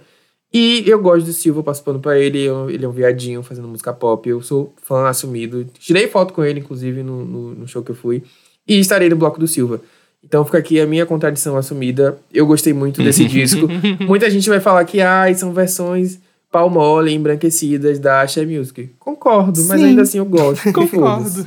E 0.55 0.85
eu 0.87 1.01
gosto 1.01 1.27
do 1.27 1.33
Silva 1.33 1.63
participando 1.63 1.99
pra 2.01 2.19
ele, 2.19 2.43
eu- 2.43 2.69
ele 2.71 2.85
é 2.85 2.89
um 2.89 2.93
viadinho 2.93 3.43
fazendo 3.43 3.69
música 3.69 3.93
pop, 3.93 4.29
eu 4.29 4.43
sou 4.43 4.73
fã 4.83 5.07
assumido. 5.07 5.65
Tirei 5.79 6.09
foto 6.09 6.33
com 6.35 6.45
ele, 6.45 6.61
inclusive, 6.61 7.03
no, 7.03 7.25
no, 7.25 7.55
no 7.55 7.69
show 7.69 7.83
que 7.83 7.91
eu 7.91 7.95
fui. 7.95 8.23
E 8.69 8.79
estarei 8.79 9.09
no 9.09 9.17
bloco 9.17 9.41
do 9.41 9.47
Silva. 9.49 9.81
Então 10.25 10.45
fica 10.45 10.59
aqui 10.59 10.81
a 10.81 10.87
minha 10.87 11.05
contradição 11.05 11.57
assumida. 11.57 12.19
Eu 12.33 12.47
gostei 12.47 12.73
muito 12.73 13.03
desse 13.03 13.25
disco. 13.29 13.67
Muita 14.07 14.31
gente 14.31 14.49
vai 14.49 14.61
falar 14.61 14.85
que 14.85 15.01
ai, 15.01 15.35
são 15.35 15.53
versões 15.53 16.19
pau 16.51 16.69
mole, 16.69 17.11
embranquecidas 17.15 17.99
da 17.99 18.21
Axé 18.21 18.45
Music. 18.45 18.91
Concordo, 18.99 19.65
mas 19.65 19.81
Sim. 19.81 19.87
ainda 19.87 20.03
assim 20.03 20.19
eu 20.19 20.27
gosto. 20.27 20.63
Concordo. 20.71 21.47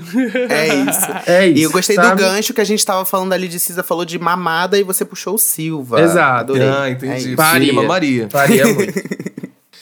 É 0.50 0.68
isso. 0.68 1.08
É 1.28 1.48
isso. 1.48 1.60
E 1.60 1.62
eu 1.64 1.72
gostei 1.72 1.96
sabe? 1.96 2.16
do 2.24 2.28
gancho 2.28 2.54
que 2.56 2.62
a 2.62 2.64
gente 2.66 2.84
tava 2.84 3.06
falando 3.06 3.32
ali 3.34 3.48
de 3.48 3.60
Cisa 3.60 3.84
falou 3.84 4.04
de 4.04 4.18
mamada 4.18 4.80
e 4.80 4.84
você 4.84 5.06
puxou 5.06 5.36
o 5.36 5.38
Silva. 5.38 6.02
Exato. 6.02 6.54
Adorei. 6.54 6.68
Ah, 6.68 6.88
É 6.90 6.92
entendi. 6.94 7.18
isso. 7.28 7.36
Faria. 7.36 7.72
Sim, 7.74 7.86
Maria. 7.88 8.30
Faria 8.32 8.66
muito. 8.74 8.94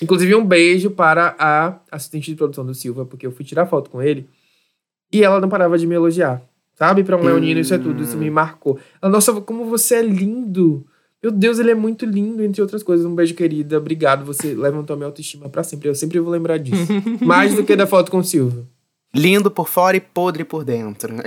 Inclusive, 0.02 0.36
um 0.36 0.44
beijo 0.46 0.92
para 0.92 1.34
a 1.40 1.76
assistente 1.90 2.30
de 2.30 2.36
produção 2.36 2.66
do 2.66 2.74
Silva, 2.76 3.06
porque 3.06 3.26
eu 3.26 3.32
fui 3.32 3.46
tirar 3.46 3.66
foto 3.66 3.90
com 3.90 4.02
ele 4.02 4.28
e 5.12 5.24
ela 5.24 5.40
não 5.40 5.48
parava 5.48 5.78
de 5.78 5.88
me 5.88 5.96
elogiar. 5.96 6.42
Sabe? 6.76 7.04
Pra 7.04 7.18
um 7.18 7.24
leonino, 7.24 7.60
isso 7.60 7.74
é 7.74 7.78
tudo. 7.78 8.04
Isso 8.04 8.18
me 8.18 8.30
marcou. 8.30 8.80
Ela, 9.02 9.12
nossa, 9.12 9.34
como 9.42 9.66
você 9.66 9.96
é 9.96 10.02
lindo. 10.02 10.86
Meu 11.22 11.32
Deus, 11.32 11.58
ele 11.58 11.72
é 11.72 11.76
muito 11.76 12.06
lindo, 12.06 12.44
entre 12.44 12.62
outras 12.62 12.84
coisas. 12.84 13.06
Um 13.06 13.16
beijo, 13.16 13.34
querida. 13.34 13.78
Obrigado. 13.78 14.26
Você 14.26 14.54
levantou 14.54 14.94
a 14.94 14.98
minha 14.98 15.08
autoestima 15.08 15.48
pra 15.48 15.64
sempre. 15.64 15.88
Eu 15.88 15.96
sempre 15.96 16.20
vou 16.20 16.32
lembrar 16.32 16.58
disso. 16.58 16.92
Mais 17.22 17.54
do 17.54 17.64
que 17.64 17.76
da 17.76 17.88
foto 17.88 18.12
com 18.12 18.18
o 18.18 18.24
Silva. 18.24 18.68
Lindo 19.16 19.52
por 19.52 19.70
fora 19.70 19.96
e 19.96 20.02
podre 20.02 20.44
por 20.44 20.66
dentro. 20.66 21.16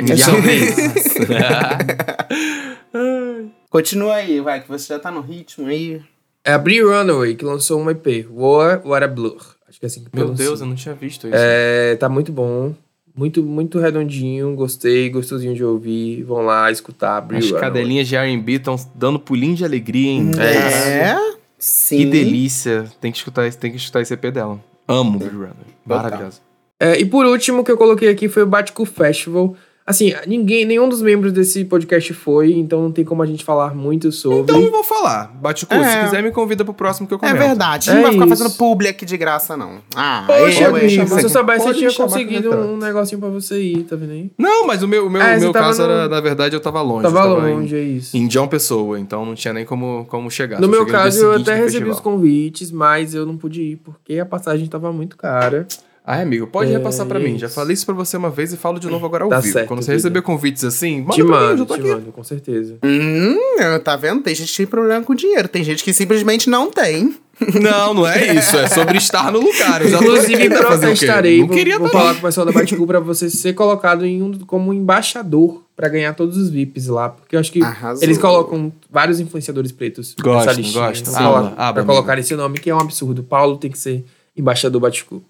É. 2.92 3.44
Continua 3.68 4.14
aí, 4.14 4.40
vai, 4.40 4.62
que 4.62 4.68
você 4.68 4.94
já 4.94 4.98
tá 4.98 5.10
no 5.10 5.20
ritmo 5.20 5.66
aí. 5.66 6.00
É 6.42 6.52
a 6.52 6.58
Brie 6.58 6.80
Runaway, 6.80 7.34
que 7.34 7.44
lançou 7.44 7.80
um 7.80 7.90
EP. 7.90 8.26
War, 8.30 8.80
What 8.86 9.04
a 9.04 9.08
Blur. 9.08 9.56
Acho 9.68 9.78
que 9.78 9.84
é 9.84 9.88
assim 9.88 10.04
que 10.04 10.10
Meu. 10.14 10.30
Deus, 10.30 10.60
eu 10.60 10.66
não 10.66 10.74
tinha 10.74 10.94
visto 10.94 11.26
isso. 11.26 11.36
É, 11.36 11.96
tá 11.96 12.08
muito 12.08 12.32
bom. 12.32 12.74
Muito, 13.16 13.42
muito 13.42 13.78
redondinho. 13.78 14.54
Gostei, 14.54 15.08
gostosinho 15.08 15.54
de 15.54 15.64
ouvir. 15.64 16.22
Vão 16.24 16.42
lá 16.42 16.70
escutar. 16.70 17.20
Brie 17.22 17.38
As 17.38 17.50
cadelinhas 17.50 18.06
de 18.06 18.14
R&B 18.14 18.52
estão 18.52 18.76
dando 18.94 19.18
pulinho 19.18 19.54
de 19.54 19.64
alegria, 19.64 20.10
hein? 20.10 20.30
É, 20.38 21.16
sim. 21.58 21.96
Que 21.98 22.04
delícia. 22.06 22.84
Tem 23.00 23.10
que 23.10 23.16
escutar, 23.18 23.46
esse- 23.46 23.56
tem 23.56 23.70
que 23.70 23.78
escutar 23.78 24.02
esse 24.02 24.12
EP 24.12 24.30
dela. 24.30 24.60
Amo 24.86 25.18
Blue 25.18 25.30
Runner. 25.30 25.54
Maravilhosa. 25.84 26.40
É, 26.78 27.00
e 27.00 27.06
por 27.06 27.24
último, 27.24 27.64
que 27.64 27.70
eu 27.72 27.78
coloquei 27.78 28.08
aqui 28.10 28.28
foi 28.28 28.42
o 28.42 28.46
Batico 28.46 28.84
Festival. 28.84 29.56
Assim, 29.86 30.12
ninguém, 30.26 30.64
nenhum 30.64 30.88
dos 30.88 31.00
membros 31.00 31.32
desse 31.32 31.64
podcast 31.64 32.12
foi, 32.12 32.52
então 32.54 32.82
não 32.82 32.90
tem 32.90 33.04
como 33.04 33.22
a 33.22 33.26
gente 33.26 33.44
falar 33.44 33.72
muito 33.72 34.10
sobre. 34.10 34.40
Então 34.40 34.60
eu 34.60 34.70
vou 34.72 34.82
falar. 34.82 35.32
Bate 35.40 35.62
o 35.62 35.66
cu. 35.68 35.74
Se 35.76 35.80
É. 35.80 36.04
quiser, 36.04 36.22
me 36.24 36.32
convida 36.32 36.64
pro 36.64 36.74
próximo 36.74 37.06
que 37.06 37.14
eu 37.14 37.18
É 37.18 37.20
comento. 37.20 37.38
verdade, 37.38 37.88
a 37.90 37.92
gente 37.94 38.02
não 38.02 38.08
É 38.08 38.10
vai 38.10 38.12
ficar 38.26 38.36
fazendo 38.36 38.56
publi 38.58 38.88
aqui 38.88 39.06
de 39.06 39.16
graça, 39.16 39.56
não. 39.56 39.78
Ah, 39.94 40.24
Poxa, 40.26 40.64
eu, 40.64 40.76
hein? 40.76 40.88
se 41.06 41.22
eu 41.22 41.28
soubesse, 41.28 41.68
eu 41.68 41.74
tinha 41.74 41.92
conseguido 41.94 42.50
um 42.50 42.76
negocinho 42.76 43.20
pra 43.20 43.28
você 43.28 43.60
ir, 43.62 43.84
tá 43.84 43.94
vendo 43.94 44.10
aí? 44.10 44.30
Não, 44.36 44.66
mas 44.66 44.82
o 44.82 44.88
meu, 44.88 45.06
o 45.06 45.10
meu, 45.10 45.22
o 45.22 45.24
você 45.24 45.38
meu 45.38 45.52
caso 45.52 45.82
no- 45.86 45.88
era, 45.92 46.08
na 46.08 46.20
verdade, 46.20 46.56
eu 46.56 46.60
tava 46.60 46.82
longe. 46.82 47.02
Tava 47.04 47.20
eu 47.20 47.34
tava 47.36 47.48
longe, 47.48 47.76
em, 47.76 47.78
é 47.78 47.82
isso. 47.82 48.16
em 48.16 48.28
João 48.28 48.48
Pessoa, 48.48 48.98
então 48.98 49.24
não 49.24 49.36
tinha 49.36 49.54
nem 49.54 49.64
como, 49.64 50.04
como 50.08 50.28
chegar. 50.30 50.58
No 50.60 50.64
Só 50.66 50.70
meu 50.72 50.84
caso, 50.86 51.22
eu 51.26 51.32
seguinte 51.34 51.50
até 51.50 51.62
recebi 51.62 51.88
os 51.90 52.00
convites, 52.00 52.72
mas 52.72 53.14
eu 53.14 53.24
não 53.24 53.36
pude 53.36 53.62
ir 53.62 53.76
porque 53.76 54.18
a 54.18 54.26
passagem 54.26 54.66
tava 54.66 54.92
muito 54.92 55.16
cara. 55.16 55.64
Ah, 56.08 56.20
amigo, 56.20 56.46
pode 56.46 56.70
É, 56.70 56.76
repassar 56.78 57.04
pra 57.04 57.18
mim. 57.18 57.36
Já 57.36 57.48
falei 57.48 57.74
isso 57.74 57.84
pra 57.84 57.94
você 57.94 58.16
uma 58.16 58.30
vez 58.30 58.52
e 58.52 58.56
falo 58.56 58.78
de 58.78 58.86
novo 58.88 59.04
agora 59.04 59.24
ao 59.24 59.30
Tá 59.30 59.40
vivo. 59.40 59.52
certo, 59.52 59.66
Quando 59.66 59.80
você 59.80 59.86
querido. 59.86 60.02
receber 60.04 60.22
convites 60.22 60.62
assim, 60.62 61.00
manda 61.00 61.14
te 61.14 61.24
pra 61.24 61.40
mim, 61.54 61.58
eu 61.60 61.66
tô 61.66 61.74
te 61.74 61.80
aqui. 61.80 61.88
mando, 61.90 62.12
com 62.12 62.22
certeza. 62.22 62.76
Hum, 62.84 63.36
tá 63.82 63.96
vendo? 63.96 64.22
Tem 64.22 64.32
gente 64.34 64.50
que 64.52 64.56
tem 64.58 64.66
problema 64.66 65.02
com 65.04 65.14
dinheiro. 65.16 65.48
Tem 65.48 65.64
gente 65.64 65.82
que 65.82 65.92
simplesmente 65.92 66.48
não 66.48 66.70
tem. 66.70 67.16
Não, 67.60 67.92
não 67.92 68.06
é 68.08 68.34
isso. 68.34 68.56
É 68.56 68.66
sobre 68.66 68.96
estar 68.96 69.30
no 69.30 69.38
lugar. 69.40 69.82
Eu 69.82 69.90
já 69.90 69.98
tô 69.98 70.04
Inclusive, 70.04 70.48
protestarei. 70.48 71.40
Não 71.40 71.46
Vou, 71.48 71.54
queria 71.56 71.78
vou 71.78 71.90
tá 71.90 71.98
falar 71.98 72.12
com 72.14 72.20
o 72.20 72.22
pessoal 72.22 72.46
da 72.46 72.52
Baticu 72.52 72.86
pra 72.86 72.98
você 72.98 73.28
ser 73.28 73.52
colocado 73.52 74.06
em 74.06 74.22
um, 74.22 74.32
como 74.46 74.72
embaixador 74.72 75.62
pra 75.76 75.86
ganhar 75.86 76.14
todos 76.14 76.38
os 76.38 76.48
VIPs 76.48 76.86
lá. 76.86 77.10
Porque 77.10 77.36
eu 77.36 77.40
acho 77.40 77.52
que 77.52 77.62
Arrasou. 77.62 78.02
eles 78.02 78.16
colocam 78.16 78.72
vários 78.90 79.20
influenciadores 79.20 79.70
pretos 79.70 80.14
Gostam, 80.18 80.46
nessa 80.46 80.52
listinha. 80.60 80.86
gostam. 80.88 81.12
Pra, 81.12 81.20
Abra, 81.22 81.32
colocar- 81.40 81.46
abra, 81.50 81.72
pra 81.74 81.82
amigo. 81.82 81.92
colocar 81.92 82.18
esse 82.18 82.34
nome, 82.34 82.58
que 82.58 82.70
é 82.70 82.74
um 82.74 82.80
absurdo. 82.80 83.22
Paulo 83.22 83.58
tem 83.58 83.70
que 83.70 83.78
ser 83.78 84.02
embaixador 84.34 84.80
Baticu. 84.80 85.22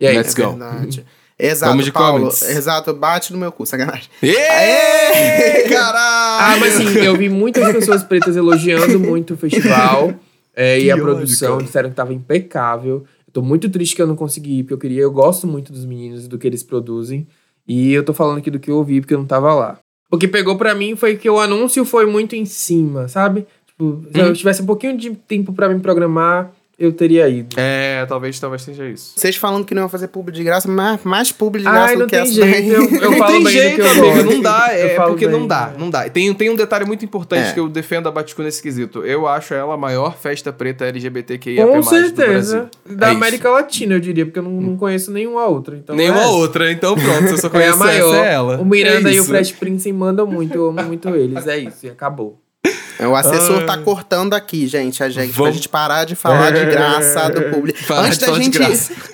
E 0.00 0.06
é 0.06 0.12
Let's 0.12 0.28
isso. 0.32 0.36
go. 0.42 0.50
Verdade. 0.56 1.04
Exato, 1.40 1.70
Vamos 1.70 1.84
de 1.84 1.92
Paulo. 1.92 2.18
comments. 2.18 2.42
Exato, 2.42 2.92
bate 2.94 3.32
no 3.32 3.38
meu 3.38 3.52
cu, 3.52 3.64
sacanagem. 3.64 4.08
Ê, 4.20 5.68
caralho! 5.68 6.42
Ah, 6.42 6.56
mas 6.58 6.74
assim, 6.74 6.98
eu 6.98 7.16
vi 7.16 7.28
muitas 7.28 7.72
pessoas 7.72 8.02
pretas 8.02 8.36
elogiando 8.36 8.98
muito 8.98 9.34
o 9.34 9.36
festival 9.36 10.14
é, 10.54 10.80
e 10.80 10.90
a 10.90 10.96
produção, 10.96 11.52
cara. 11.52 11.64
disseram 11.64 11.90
que 11.90 11.94
tava 11.96 12.12
impecável. 12.12 13.04
Eu 13.26 13.32
tô 13.32 13.42
muito 13.42 13.68
triste 13.70 13.94
que 13.94 14.02
eu 14.02 14.06
não 14.06 14.16
consegui 14.16 14.58
ir, 14.58 14.62
porque 14.64 14.74
eu 14.74 14.78
queria, 14.78 15.02
eu 15.02 15.12
gosto 15.12 15.46
muito 15.46 15.72
dos 15.72 15.84
meninos 15.84 16.24
e 16.24 16.28
do 16.28 16.38
que 16.38 16.46
eles 16.46 16.62
produzem. 16.62 17.26
E 17.66 17.92
eu 17.92 18.02
tô 18.04 18.12
falando 18.12 18.38
aqui 18.38 18.50
do 18.50 18.58
que 18.58 18.70
eu 18.70 18.76
ouvi, 18.76 19.00
porque 19.00 19.14
eu 19.14 19.18
não 19.18 19.26
tava 19.26 19.54
lá. 19.54 19.78
O 20.10 20.16
que 20.16 20.26
pegou 20.26 20.56
pra 20.56 20.74
mim 20.74 20.96
foi 20.96 21.16
que 21.16 21.28
o 21.28 21.38
anúncio 21.38 21.84
foi 21.84 22.06
muito 22.06 22.34
em 22.34 22.46
cima, 22.46 23.06
sabe? 23.08 23.46
Tipo, 23.66 24.02
se 24.12 24.18
eu 24.18 24.32
tivesse 24.32 24.62
um 24.62 24.66
pouquinho 24.66 24.96
de 24.96 25.10
tempo 25.10 25.52
pra 25.52 25.68
me 25.68 25.78
programar, 25.78 26.50
eu 26.78 26.92
teria 26.92 27.28
ido. 27.28 27.56
É, 27.58 28.06
talvez, 28.06 28.38
talvez 28.38 28.62
seja 28.62 28.86
isso. 28.88 29.12
Vocês 29.16 29.34
falando 29.34 29.64
que 29.64 29.74
não 29.74 29.82
iam 29.82 29.88
fazer 29.88 30.06
publi 30.08 30.32
de 30.32 30.44
graça, 30.44 30.68
mais, 30.68 31.02
mais 31.02 31.32
publi 31.32 31.58
de 31.60 31.64
graça 31.64 31.86
Ai, 31.88 31.94
do 31.94 31.98
não 32.00 32.06
que 32.06 32.12
tem 32.12 32.20
essa 32.20 32.32
jeito. 32.32 32.50
daí. 32.52 32.68
Eu, 32.68 32.82
eu 33.02 33.10
não 33.10 33.18
falo 33.18 33.32
tem 33.32 33.44
bem 33.44 33.52
jeito, 33.52 33.76
do 33.76 33.82
que 33.82 33.98
eu 33.98 34.10
amigo, 34.12 34.30
não 34.32 34.40
dá. 34.40 34.66
É 34.70 34.88
porque 35.00 35.26
não 35.26 35.38
bem, 35.40 35.48
dá, 35.48 35.72
é. 35.74 35.78
não 35.80 35.90
dá. 35.90 36.08
Tem, 36.08 36.32
tem 36.34 36.50
um 36.50 36.54
detalhe 36.54 36.84
muito 36.84 37.04
importante 37.04 37.48
É. 37.48 37.52
que 37.52 37.58
eu 37.58 37.68
defendo 37.68 38.08
a 38.08 38.12
Baticu 38.12 38.42
nesse 38.42 38.62
quesito. 38.62 39.04
Eu 39.04 39.26
acho 39.26 39.54
ela 39.54 39.74
a 39.74 39.76
maior 39.76 40.16
festa 40.16 40.52
preta 40.52 40.84
LGBTQIA+, 40.86 41.66
Com 41.66 41.80
do 41.80 41.82
certeza. 41.82 42.68
Brasil. 42.86 42.96
Da 42.96 43.06
É 43.08 43.10
isso. 43.10 43.16
América 43.18 43.50
Latina, 43.50 43.94
eu 43.94 44.00
diria, 44.00 44.24
porque 44.24 44.38
eu 44.38 44.42
não, 44.44 44.52
não 44.52 44.76
conheço 44.76 45.10
nenhuma 45.10 45.46
outra. 45.46 45.76
Então 45.76 45.96
Nenhuma 45.96 46.22
é. 46.22 46.26
outra, 46.26 46.70
então 46.70 46.94
pronto, 46.94 47.26
se 47.26 47.32
eu 47.34 47.38
só 47.38 47.48
É 47.58 47.68
a 47.70 47.76
maior. 47.76 48.14
essa, 48.14 48.24
é 48.24 48.32
ela. 48.34 48.56
O 48.58 48.64
Miranda 48.64 49.10
É 49.10 49.14
e 49.14 49.18
o 49.18 49.22
isso. 49.22 49.28
Fresh 49.28 49.50
Prince 49.52 49.92
mandam 49.92 50.26
muito, 50.26 50.54
eu 50.54 50.68
amo 50.68 50.84
muito 50.84 51.08
eles. 51.08 51.44
É 51.46 51.58
isso, 51.58 51.86
e 51.86 51.90
acabou. 51.90 52.38
O 53.00 53.14
assessor 53.14 53.62
Ah. 53.62 53.66
tá 53.66 53.78
cortando 53.78 54.34
aqui, 54.34 54.66
gente, 54.66 55.02
a 55.02 55.08
gente, 55.08 55.32
pra 55.32 55.42
Vamos- 55.44 55.54
gente 55.56 55.68
parar 55.68 56.04
de 56.04 56.14
falar 56.16 56.50
de 56.50 56.64
graça 56.66 57.28
do 57.30 57.42
público. 57.50 57.78
Antes 57.94 58.18
da, 58.18 58.32
gente, 58.34 58.58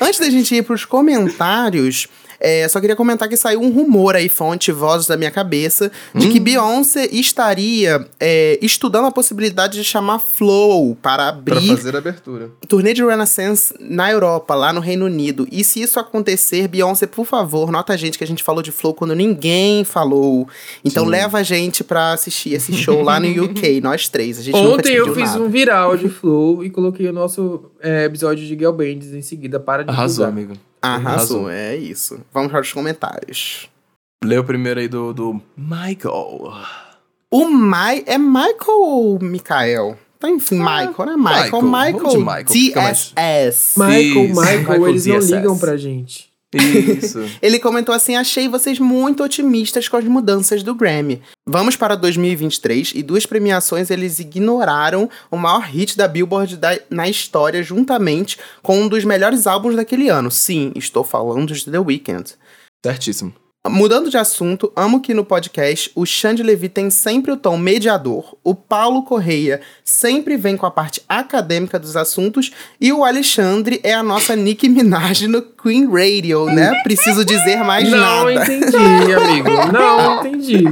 antes 0.01 0.21
da 0.21 0.31
gente 0.31 0.55
ir 0.55 0.63
pros 0.63 0.85
comentários, 0.85 2.07
é, 2.45 2.69
só 2.69 2.81
queria 2.81 2.95
comentar 2.95 3.29
que 3.29 3.37
saiu 3.37 3.61
um 3.63 3.71
rumor 3.73 4.15
aí, 4.15 4.29
fonte, 4.29 4.71
vozes 4.71 5.07
da 5.07 5.17
minha 5.17 5.31
cabeça, 5.31 5.91
de 6.15 6.27
Hum. 6.27 6.31
que 6.33 6.39
Beyoncé 6.39 7.07
estaria 7.11 8.07
é, 8.21 8.59
estudando 8.61 9.07
a 9.07 9.11
possibilidade 9.11 9.79
de 9.79 9.85
chamar 9.85 10.19
Flow 10.19 10.97
para 11.01 11.33
Pra 11.33 11.57
abrir 11.57 11.69
fazer 11.77 11.95
a 11.95 11.99
abertura. 11.99 12.51
turnê 12.69 12.93
de 12.93 13.03
Renaissance 13.05 13.75
na 13.81 14.11
Europa, 14.11 14.55
lá 14.55 14.73
no 14.73 14.81
Reino 14.81 15.07
Unido. 15.07 15.49
E 15.51 15.65
se 15.65 15.81
isso 15.81 15.99
acontecer, 15.99 16.69
Beyoncé, 16.69 17.07
por 17.07 17.25
favor, 17.25 17.71
nota 17.73 17.93
a 17.93 17.97
gente 17.97 18.19
que 18.19 18.25
a 18.25 18.27
gente 18.27 18.43
falou 18.43 18.63
de 18.63 18.71
Flow 18.73 18.93
quando 18.95 19.15
ninguém 19.15 19.83
falou. 19.85 20.47
Então 20.85 21.05
Sim. 21.05 21.11
leva 21.11 21.39
a 21.39 21.43
gente 21.43 21.83
pra 21.83 22.13
assistir 22.13 22.53
esse 22.53 22.73
show 22.75 23.03
lá 23.03 23.19
no 23.19 23.45
UK, 23.45 23.81
nós 23.83 24.09
três. 24.09 24.39
A 24.39 24.43
gente 24.43 24.55
Ontem 24.57 24.93
eu 24.95 25.15
fiz 25.15 25.31
nada. 25.31 25.43
um 25.43 25.49
viral 25.49 25.97
de 25.97 26.09
Flow 26.09 26.63
e 26.65 26.71
coloquei 26.71 27.09
o 27.09 27.13
nosso 27.13 27.65
é, 27.81 28.05
episódio 28.05 28.45
de 28.47 28.55
Girl 28.55 28.73
Bands 28.73 29.13
em 29.15 29.23
seguida 29.23 29.59
para 29.59 29.83
divulgar. 29.83 30.01
Arrasou, 30.01 30.27
amigo. 30.27 30.53
Arrasou, 30.85 31.51
é 31.51 31.77
isso. 31.77 32.21
Vamos 32.33 32.51
para 32.51 32.61
os 32.61 32.73
comentários. 32.73 33.69
Lê 34.25 34.39
o 34.39 34.45
primeiro 34.45 34.81
aí 34.81 34.89
do, 34.89 35.13
do 35.13 35.41
Michael. 35.57 36.53
O 37.31 37.45
Mai 37.49 38.03
é 38.07 38.17
Michael 38.19 38.55
ou 38.69 39.19
Mikael? 39.21 39.99
Tá, 40.19 40.31
enfim, 40.31 40.61
Ah, 40.61 40.87
Michael, 40.87 41.07
né? 41.09 41.17
Michael, 41.17 41.63
Michael. 41.63 41.63
Michael, 41.63 42.03
Michael, 42.03 42.21
mais- 42.25 42.47
DSS. 42.47 43.79
Michael, 43.79 44.29
Michael, 44.29 44.89
eles 44.89 45.07
não 45.07 45.19
ligam 45.19 45.59
pra 45.59 45.77
gente. 45.77 46.33
Isso. 46.59 47.21
Ele 47.43 47.59
comentou 47.59 47.95
assim: 47.95 48.17
achei 48.17 48.49
vocês 48.49 48.79
muito 48.79 49.23
otimistas 49.23 49.89
com 49.89 49.97
as 49.97 50.05
mudanças 50.05 50.63
do 50.63 50.75
Grammy. 50.75 51.23
Vamos 51.47 51.77
para 51.77 51.95
2023 51.97 52.93
e 52.95 53.03
duas 53.03 53.27
premiações 53.27 53.91
eles 53.91 54.19
ignoraram 54.19 55.09
o 55.31 55.37
maior 55.37 55.63
hit 55.63 55.97
da 55.97 56.09
Billboard 56.09 56.57
da- 56.57 56.79
na 56.91 57.09
história, 57.09 57.63
juntamente 57.63 58.39
com 58.63 58.81
um 58.81 58.89
dos 58.89 59.05
melhores 59.05 59.47
álbuns 59.47 59.77
daquele 59.77 60.09
ano. 60.09 60.31
Sim, 60.31 60.73
estou 60.75 61.05
falando 61.05 61.53
de 61.55 61.71
The 61.71 61.79
Weeknd. 61.79 62.35
Certíssimo. 62.85 63.35
Mudando 63.67 64.11
de 64.11 64.19
assunto, 64.19 64.71
amo 64.77 65.01
que 65.01 65.15
no 65.15 65.25
podcast 65.25 65.91
o 65.95 66.05
Xande 66.05 66.43
Levi 66.43 66.69
tem 66.69 66.91
sempre 66.91 67.33
o 67.33 67.37
tom 67.37 67.57
mediador, 67.57 68.37
o 68.45 68.55
Paulo 68.55 69.05
Correia 69.05 69.59
sempre 69.83 70.37
vem 70.37 70.55
com 70.55 70.67
a 70.67 70.71
parte 70.71 71.01
acadêmica 71.09 71.79
dos 71.79 71.97
assuntos 71.97 72.51
e 72.79 72.93
o 72.93 73.03
Alexandre 73.03 73.81
é 73.83 73.95
a 73.95 74.03
nossa 74.03 74.37
Nicki 74.37 74.69
Minaj 74.69 75.27
no 75.29 75.41
Queen 75.41 75.87
Radio, 75.91 76.45
né? 76.45 76.83
Preciso 76.83 77.25
dizer 77.25 77.65
mais 77.65 77.89
não 77.89 77.99
nada. 78.27 78.35
entendi, 78.35 79.15
amigo. 79.15 79.49
Não 79.73 80.19
entendi. 80.27 80.63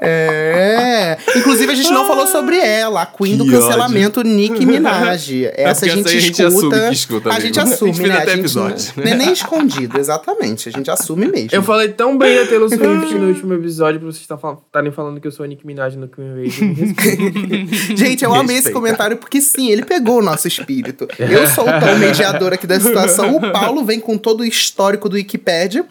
É. 0.00 1.18
Inclusive, 1.36 1.72
a 1.72 1.74
gente 1.74 1.90
não 1.90 2.06
falou 2.06 2.26
sobre 2.26 2.56
ela, 2.58 3.02
a 3.02 3.06
Queen 3.06 3.36
do 3.36 3.44
Que 3.44 3.50
cancelamento 3.50 4.22
Nicki 4.22 4.64
Minaj. 4.64 5.44
Essa 5.54 5.86
porque 5.86 5.90
a 5.90 5.96
gente 5.96 6.06
essa 6.06 6.08
aí 6.08 6.16
a 6.16 6.20
gente 6.20 6.42
escuta. 6.42 6.46
assume 6.46 6.88
que 6.88 6.94
escuta, 6.94 7.28
a 7.28 7.32
gente 7.32 7.42
A 7.42 7.46
gente 7.46 7.60
assume, 7.60 7.94
fez 7.94 8.08
né? 8.08 8.14
até 8.16 8.22
a 8.22 8.28
gente 8.30 8.40
episódio. 8.40 8.92
não, 8.96 9.04
não 9.04 9.12
é 9.12 9.14
nem 9.14 9.32
escondido, 9.32 9.98
exatamente. 9.98 10.70
A 10.70 10.72
gente 10.72 10.90
assume 10.90 11.26
mesmo. 11.26 11.50
Eu 11.52 11.62
falei 11.62 11.88
tão 11.88 12.13
bem 12.18 12.36
da 12.36 12.46
Taylor 12.46 12.68
Swift 12.68 13.14
no 13.14 13.28
último 13.28 13.54
episódio 13.54 14.00
pra 14.00 14.10
vocês 14.10 14.26
estarem 14.66 14.92
falando 14.92 15.20
que 15.20 15.26
eu 15.26 15.32
sou 15.32 15.44
a 15.44 15.46
Nicki 15.46 15.66
Minaj 15.66 15.96
no 15.96 16.08
Queen. 16.08 16.46
Gente, 17.96 18.24
eu 18.24 18.32
amei 18.34 18.56
esse 18.56 18.68
Respeita. 18.68 18.72
comentário 18.72 19.16
porque 19.16 19.40
sim, 19.40 19.70
ele 19.70 19.84
pegou 19.84 20.18
o 20.18 20.22
nosso 20.22 20.48
espírito. 20.48 21.06
Eu 21.18 21.46
sou 21.48 21.64
o 21.64 21.66
tom 21.80 21.98
mediador 21.98 22.52
aqui 22.52 22.66
da 22.66 22.78
situação. 22.80 23.36
O 23.36 23.52
Paulo 23.52 23.84
vem 23.84 24.00
com 24.00 24.16
todo 24.18 24.40
o 24.40 24.44
histórico 24.44 25.08
do 25.08 25.14
Wikipédia 25.16 25.84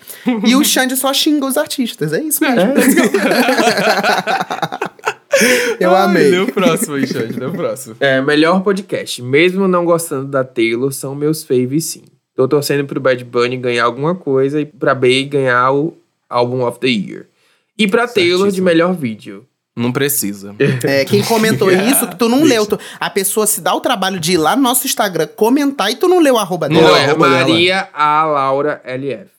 e 0.46 0.56
o 0.56 0.64
Xande 0.64 0.96
só 0.96 1.14
xinga 1.14 1.46
os 1.46 1.58
artistas. 1.58 2.14
É 2.14 2.22
isso 2.22 2.44
mesmo. 2.44 2.74
Eu 5.80 5.96
Ai, 5.96 6.04
amei. 6.06 6.30
Lê 6.30 6.40
o 6.40 6.52
próximo 6.52 6.96
aí, 6.96 7.08
Xande. 7.08 7.40
Lê 7.40 7.46
o 7.46 7.52
próximo. 7.52 7.96
É, 8.00 8.22
melhor 8.22 8.62
podcast. 8.62 9.22
Mesmo 9.22 9.68
não 9.68 9.84
gostando 9.86 10.28
da 10.28 10.44
Taylor, 10.44 10.92
são 10.92 11.16
meus 11.16 11.44
faves 11.44 11.86
sim. 11.86 12.04
Tô 12.36 12.48
torcendo 12.48 12.86
pro 12.86 13.00
Bad 13.00 13.24
Bunny 13.24 13.58
ganhar 13.58 13.86
alguma 13.86 14.16
coisa 14.16 14.62
e 14.62 14.66
pra 14.66 14.96
Bey 14.96 15.24
ganhar 15.26 15.72
o 15.72 15.94
Album 16.34 16.66
of 16.66 16.80
the 16.80 16.88
Year. 16.88 17.28
E 17.78 17.88
pra 17.88 18.08
Taylor 18.08 18.52
de 18.52 18.62
melhor 18.62 18.94
vídeo. 18.94 19.46
Não 19.76 19.92
precisa. 19.92 20.56
É, 20.84 21.04
quem 21.04 21.24
comentou 21.24 21.70
isso, 21.74 22.08
que 22.08 22.16
tu 22.16 22.30
não 22.30 22.44
leu. 22.44 22.66
tu- 22.66 22.78
a 23.00 23.10
pessoa 23.10 23.48
se 23.48 23.60
dá 23.60 23.74
o 23.74 23.82
trabalho 23.82 24.20
de 24.20 24.34
ir 24.34 24.38
lá 24.38 24.56
no 24.56 24.62
nosso 24.62 24.86
Instagram 24.86 25.28
comentar 25.36 25.90
e 25.92 25.96
tu 25.96 26.08
não 26.08 26.20
leu 26.20 26.36
o 26.36 26.38
arroba 26.38 26.70
Não 26.70 26.76
dela. 26.80 26.90
Não, 26.90 26.96
é 26.98 27.02
é 27.02 27.06
arroba 27.06 27.30
dela. 27.30 27.40
Maria 27.50 27.90
A. 27.94 28.24
Laura 28.26 28.82
LF. 28.86 29.32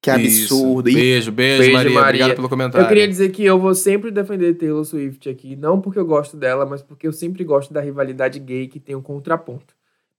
Que 0.00 0.10
absurdo. 0.10 0.88
Isso. 0.88 0.98
Beijo, 0.98 1.32
beijo, 1.32 1.58
Beijo, 1.62 1.72
Maria. 1.74 1.90
Maria. 1.94 2.08
Obrigado 2.08 2.34
pelo 2.36 2.48
comentário. 2.48 2.84
Eu 2.84 2.88
queria 2.88 3.06
dizer 3.08 3.30
que 3.30 3.44
eu 3.44 3.58
vou 3.58 3.74
sempre 3.74 4.10
defender 4.12 4.54
Taylor 4.54 4.84
Swift 4.84 5.28
aqui, 5.28 5.54
não 5.56 5.80
porque 5.80 5.98
eu 5.98 6.04
gosto 6.06 6.36
dela, 6.36 6.64
mas 6.66 6.82
porque 6.82 7.06
eu 7.06 7.12
sempre 7.12 7.42
gosto 7.44 7.72
da 7.74 7.80
rivalidade 7.80 8.38
gay 8.40 8.66
que 8.68 8.78
tem 8.80 8.94
um 8.96 9.02
contraponto. 9.02 9.74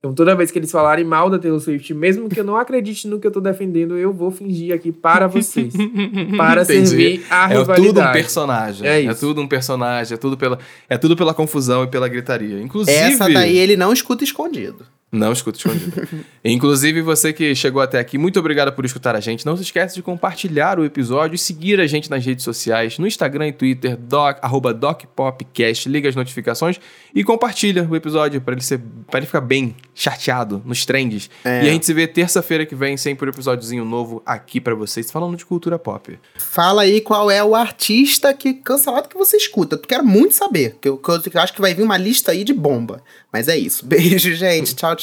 Então, 0.06 0.14
toda 0.14 0.36
vez 0.36 0.51
que 0.51 0.60
eles 0.60 0.70
falarem 0.70 1.06
mal 1.06 1.30
da 1.30 1.39
Taylor 1.39 1.62
Swift, 1.62 1.93
mesmo 1.93 2.28
que 2.28 2.38
eu 2.38 2.43
não 2.43 2.58
acredite 2.58 3.08
no 3.08 3.22
que 3.22 3.26
eu 3.26 3.32
tô 3.32 3.39
defendendo, 3.39 3.97
eu 3.97 4.12
vou 4.12 4.30
fingir 4.32 4.76
aqui 4.76 4.91
para 4.91 5.28
vocês. 5.28 5.74
para 6.36 6.64
Entendi. 6.64 6.88
servir 6.89 7.26
a 7.30 7.45
É 7.45 7.58
rivalidade. 7.58 7.88
tudo 7.88 8.01
um 8.01 8.12
personagem. 8.12 8.86
É 8.86 8.97
É, 8.97 9.01
isso. 9.01 9.20
tudo 9.22 9.39
um 9.41 9.47
personagem. 9.47 10.14
É 10.14 10.18
tudo, 10.18 10.36
pela, 10.38 10.60
é 10.89 10.97
tudo 10.97 11.16
pela 11.16 11.34
confusão 11.34 11.86
e 11.86 11.88
pela 11.88 12.10
gritaria. 12.10 12.62
Inclusive. 12.62 12.97
essa 12.97 13.30
daí 13.30 13.58
ele 13.58 13.78
não 13.78 13.93
escuta 13.93 14.26
escondido. 14.26 14.86
Não 15.14 15.32
escuta 15.32 15.57
escondido. 15.59 16.07
Inclusive, 16.43 17.01
você 17.01 17.32
que 17.32 17.53
chegou 17.55 17.82
até 17.82 17.99
aqui, 17.99 18.18
muito 18.18 18.39
obrigado 18.39 18.74
por 18.74 18.84
escutar 18.84 19.16
a 19.16 19.20
gente. 19.20 19.45
Não 19.45 19.55
se 19.55 19.61
esqueça 19.64 19.95
de 19.95 20.01
compartilhar 20.01 20.80
o 20.80 20.84
episódio 20.84 21.36
e 21.36 21.38
seguir 21.38 21.80
a 21.80 21.86
gente 21.88 22.09
nas 22.09 22.26
redes 22.26 22.43
sociais, 22.43 22.97
no 22.97 23.05
Instagram 23.07 23.47
e 23.49 23.53
Twitter, 23.53 23.95
doc, 23.95 24.39
arroba 24.41 24.74
DocPopcast, 24.74 25.88
liga 25.88 26.09
as 26.09 26.16
notificações 26.16 26.80
e 27.14 27.24
compartilha 27.24 27.88
o 27.89 27.95
episódio 27.95 28.41
para 28.41 28.53
ele, 28.55 28.61
ser- 28.64 28.82
pra 29.09 29.20
ele 29.20 29.28
ficar 29.28 29.41
bem 29.41 29.76
chateado 29.93 30.61
nos 30.66 30.86
trends. 30.86 31.30
É. 31.45 31.64
E 31.64 31.70
a 31.70 31.72
gente 31.72 31.86
se 31.86 31.93
vê 31.93 32.07
terça-feira 32.07 32.66
que 32.66 32.74
vem, 32.76 32.97
sempre 32.97 33.28
um 33.28 33.30
episódiozinho 33.30 33.86
novo 33.86 34.22
aqui 34.26 34.59
para 34.59 34.74
vocês, 34.74 35.11
falando 35.11 35.38
de 35.38 35.45
cultura 35.45 35.78
pop. 35.78 36.18
Fala 36.36 36.82
aí 36.82 36.99
qual 37.01 37.30
é 37.30 37.43
o 37.43 37.53
artista 37.55 38.34
que 38.34 38.53
cancelado 38.55 39.07
que 39.07 39.18
você 39.18 39.38
escuta. 39.38 39.78
Tu 39.78 39.88
quero 39.88 40.03
muito 40.03 40.34
saber. 40.34 40.78
Que 40.82 40.89
eu, 40.89 40.97
que 40.97 41.09
eu 41.09 41.41
acho 41.41 41.53
que 41.53 41.61
vai 41.61 41.74
vir 41.76 41.84
uma 41.84 41.97
lista 41.97 42.32
aí 42.32 42.43
de 42.43 42.53
bomba. 42.53 43.01
Mas 43.32 43.47
é 43.47 43.55
isso. 43.57 43.86
Beijo, 43.88 44.34
gente. 44.34 44.76
Tchau, 44.76 44.95
tchau. 44.95 45.03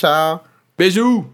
Beijo! 0.76 1.26